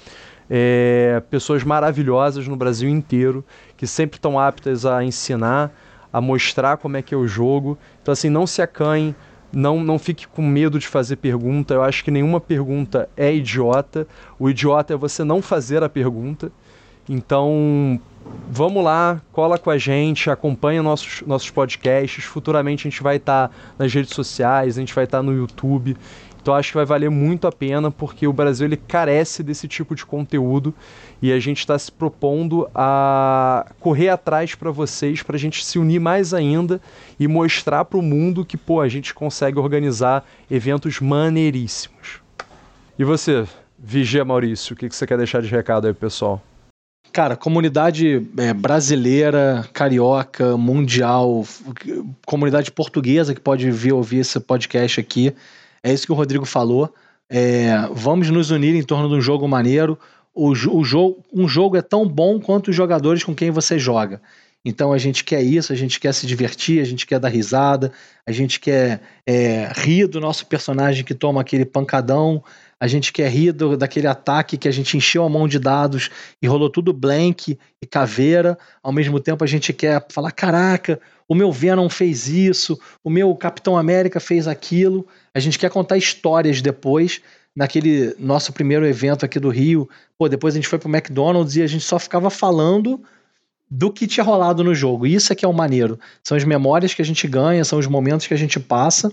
é, 0.49 1.22
pessoas 1.29 1.62
maravilhosas 1.62 2.49
no 2.49 2.57
Brasil 2.57 2.89
inteiro 2.89 3.45
que 3.76 3.87
sempre 3.87 4.16
estão 4.16 4.41
aptas 4.41 4.87
a 4.87 5.05
ensinar, 5.05 5.70
a 6.11 6.22
mostrar 6.22 6.79
como 6.79 6.97
é 6.97 7.03
que 7.03 7.14
é 7.14 7.18
o 7.18 7.29
jogo. 7.29 7.76
Então, 8.01 8.12
assim, 8.12 8.31
não 8.31 8.47
se 8.47 8.62
acanhe, 8.62 9.14
não, 9.53 9.82
não 9.82 9.99
fique 9.99 10.26
com 10.28 10.42
medo 10.42 10.78
de 10.78 10.86
fazer 10.86 11.16
pergunta. 11.16 11.74
Eu 11.74 11.82
acho 11.82 12.05
que 12.05 12.11
nenhuma 12.11 12.40
pergunta 12.40 13.09
é 13.16 13.34
idiota. 13.34 14.07
O 14.38 14.49
idiota 14.51 14.94
é 14.94 14.96
você 14.96 15.24
não 15.24 15.40
fazer 15.40 15.82
a 15.82 15.88
pergunta. 15.88 16.53
Então, 17.09 17.99
vamos 18.51 18.84
lá, 18.84 19.22
cola 19.32 19.59
com 19.59 19.70
a 19.70 19.78
gente, 19.78 20.30
acompanha 20.30 20.82
nossos, 20.82 21.22
nossos 21.26 21.51
podcasts. 21.51 22.24
Futuramente 22.24 22.86
a 22.86 22.90
gente 22.90 23.03
vai 23.03 23.16
estar 23.16 23.49
tá 23.49 23.55
nas 23.78 23.92
redes 23.92 24.14
sociais, 24.14 24.76
a 24.76 24.80
gente 24.80 24.94
vai 24.94 25.05
estar 25.05 25.18
tá 25.18 25.22
no 25.22 25.34
YouTube. 25.34 25.96
Então 26.41 26.55
acho 26.55 26.70
que 26.70 26.76
vai 26.76 26.86
valer 26.86 27.11
muito 27.11 27.47
a 27.47 27.53
pena 27.53 27.91
porque 27.91 28.26
o 28.26 28.32
Brasil 28.32 28.66
ele 28.66 28.76
carece 28.76 29.43
desse 29.43 29.68
tipo 29.68 29.95
de 29.95 30.07
conteúdo 30.07 30.74
e 31.20 31.32
a 31.32 31.39
gente 31.39 31.59
está 31.59 31.78
se 31.78 31.91
propondo 31.91 32.68
a 32.74 33.66
correr 33.80 34.09
atrás 34.09 34.55
para 34.55 34.70
vocês, 34.70 35.22
para 35.22 35.36
a 35.36 35.39
gente 35.39 35.64
se 35.64 35.78
unir 35.78 36.01
mais 36.01 36.32
ainda 36.32 36.80
e 37.18 37.26
mostrar 37.26 37.84
para 37.84 37.99
o 37.99 38.03
mundo 38.03 38.45
que 38.45 38.57
pô 38.57 38.80
a 38.80 38.89
gente 38.89 39.12
consegue 39.12 39.59
organizar 39.59 40.24
eventos 40.51 41.01
maneiríssimos. 41.01 42.20
E 42.99 43.05
você, 43.05 43.47
Vigia 43.78 44.24
Maurício, 44.24 44.74
o 44.74 44.76
que, 44.76 44.89
que 44.89 44.95
você 44.95 45.07
quer 45.07 45.18
deixar 45.18 45.43
de 45.43 45.49
recado 45.49 45.86
aí, 45.86 45.95
pessoal? 45.95 46.43
Cara, 47.12 47.36
comunidade 47.36 48.26
é, 48.36 48.53
brasileira, 48.53 49.66
carioca, 49.72 50.57
mundial, 50.57 51.45
comunidade 52.26 52.70
portuguesa 52.70 53.34
que 53.34 53.41
pode 53.41 53.70
vir 53.70 53.93
ouvir 53.93 54.18
esse 54.18 54.39
podcast 54.39 55.01
aqui. 55.01 55.34
É 55.83 55.93
isso 55.93 56.07
que 56.07 56.12
o 56.12 56.14
Rodrigo 56.14 56.45
falou. 56.45 56.93
É, 57.31 57.89
vamos 57.93 58.31
nos 58.31 58.51
unir 58.51 58.74
em 58.74 58.83
torno 58.83 59.09
de 59.09 59.14
um 59.14 59.20
jogo 59.20 59.47
maneiro. 59.47 59.99
O, 60.35 60.51
o 60.51 60.85
jogo, 60.85 61.24
um 61.33 61.49
jogo 61.49 61.76
é 61.76 61.83
tão 61.83 62.07
bom 62.07 62.41
quanto 62.41 62.68
os 62.68 62.76
jogadores 62.76 63.24
com 63.24 63.35
quem 63.35 63.51
você 63.51 63.79
joga. 63.79 64.20
Então 64.64 64.93
a 64.93 64.99
gente 64.99 65.24
quer 65.24 65.43
isso, 65.43 65.72
a 65.72 65.76
gente 65.76 66.01
quer 66.01 66.12
se 66.12 66.26
divertir, 66.26 66.81
a 66.81 66.85
gente 66.85 67.07
quer 67.07 67.18
dar 67.18 67.29
risada, 67.29 67.93
a 68.26 68.33
gente 68.33 68.59
quer 68.59 69.01
é, 69.26 69.70
rir 69.74 70.07
do 70.07 70.20
nosso 70.20 70.47
personagem 70.47 71.05
que 71.05 71.14
toma 71.14 71.41
aquele 71.41 71.64
pancadão, 71.64 72.43
a 72.81 72.87
gente 72.87 73.12
quer 73.12 73.31
rir 73.31 73.53
do, 73.53 73.76
daquele 73.76 74.07
ataque 74.07 74.57
que 74.57 74.68
a 74.68 74.70
gente 74.70 74.97
encheu 74.97 75.24
a 75.24 75.29
mão 75.29 75.49
de 75.49 75.59
dados 75.59 76.11
e 76.41 76.47
rolou 76.47 76.70
tudo 76.70 76.93
blank 76.93 77.59
e 77.83 77.87
caveira. 77.87 78.59
Ao 78.83 78.93
mesmo 78.93 79.18
tempo, 79.18 79.43
a 79.43 79.47
gente 79.47 79.72
quer 79.72 80.05
falar: 80.11 80.31
caraca, 80.33 81.01
o 81.26 81.35
meu 81.35 81.51
Venom 81.51 81.89
fez 81.89 82.29
isso, 82.29 82.79
o 83.03 83.11
meu 83.11 83.35
Capitão 83.35 83.76
América 83.76 84.20
fez 84.20 84.47
aquilo. 84.47 85.07
A 85.39 85.41
gente 85.41 85.59
quer 85.59 85.70
contar 85.70 85.97
histórias 85.97 86.61
depois. 86.61 87.20
Naquele 87.55 88.14
nosso 88.18 88.53
primeiro 88.53 88.86
evento 88.86 89.24
aqui 89.24 89.39
do 89.41 89.49
Rio, 89.49 89.89
pô, 90.16 90.28
depois 90.28 90.55
a 90.55 90.57
gente 90.57 90.68
foi 90.68 90.78
pro 90.78 90.89
McDonald's 90.89 91.57
e 91.57 91.62
a 91.62 91.66
gente 91.66 91.84
só 91.84 91.99
ficava 91.99 92.28
falando 92.28 93.01
do 93.70 93.93
que 93.93 94.07
tinha 94.07 94.24
rolado 94.24 94.64
no 94.64 94.74
jogo. 94.74 95.07
Isso 95.07 95.32
é 95.32 95.36
que 95.36 95.45
é 95.45 95.49
o 95.49 95.53
maneiro. 95.53 95.99
São 96.22 96.36
as 96.36 96.45
memórias 96.45 96.93
que 96.93 97.03
a 97.03 97.05
gente 97.05 97.26
ganha, 97.28 97.64
são 97.64 97.78
os 97.78 97.86
momentos 97.86 98.26
que 98.26 98.34
a 98.34 98.36
gente 98.36 98.59
passa. 98.59 99.12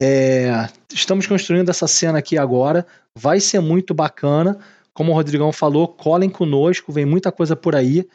É, 0.00 0.68
estamos 0.92 1.26
construindo 1.26 1.70
essa 1.70 1.86
cena 1.86 2.18
aqui 2.18 2.36
agora, 2.36 2.86
vai 3.14 3.40
ser 3.40 3.60
muito 3.60 3.94
bacana. 3.94 4.58
Como 4.92 5.12
o 5.12 5.14
Rodrigão 5.14 5.52
falou, 5.52 5.88
colhem 5.88 6.28
conosco, 6.28 6.92
vem 6.92 7.06
muita 7.06 7.32
coisa 7.32 7.56
por 7.56 7.74
aí. 7.74 8.06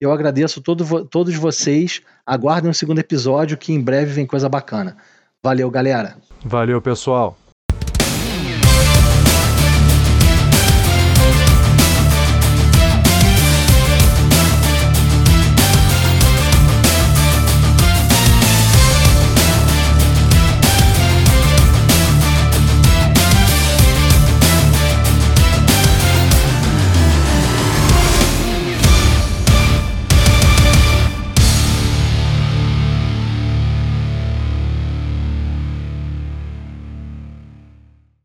Eu 0.00 0.12
agradeço 0.12 0.60
todo, 0.60 1.04
todos 1.06 1.34
vocês. 1.34 2.02
Aguardem 2.24 2.68
o 2.68 2.70
um 2.70 2.74
segundo 2.74 2.98
episódio 3.00 3.56
que 3.56 3.72
em 3.72 3.80
breve 3.80 4.12
vem 4.12 4.26
coisa 4.26 4.48
bacana. 4.48 4.96
Valeu, 5.44 5.70
galera. 5.70 6.16
Valeu, 6.42 6.80
pessoal. 6.80 7.36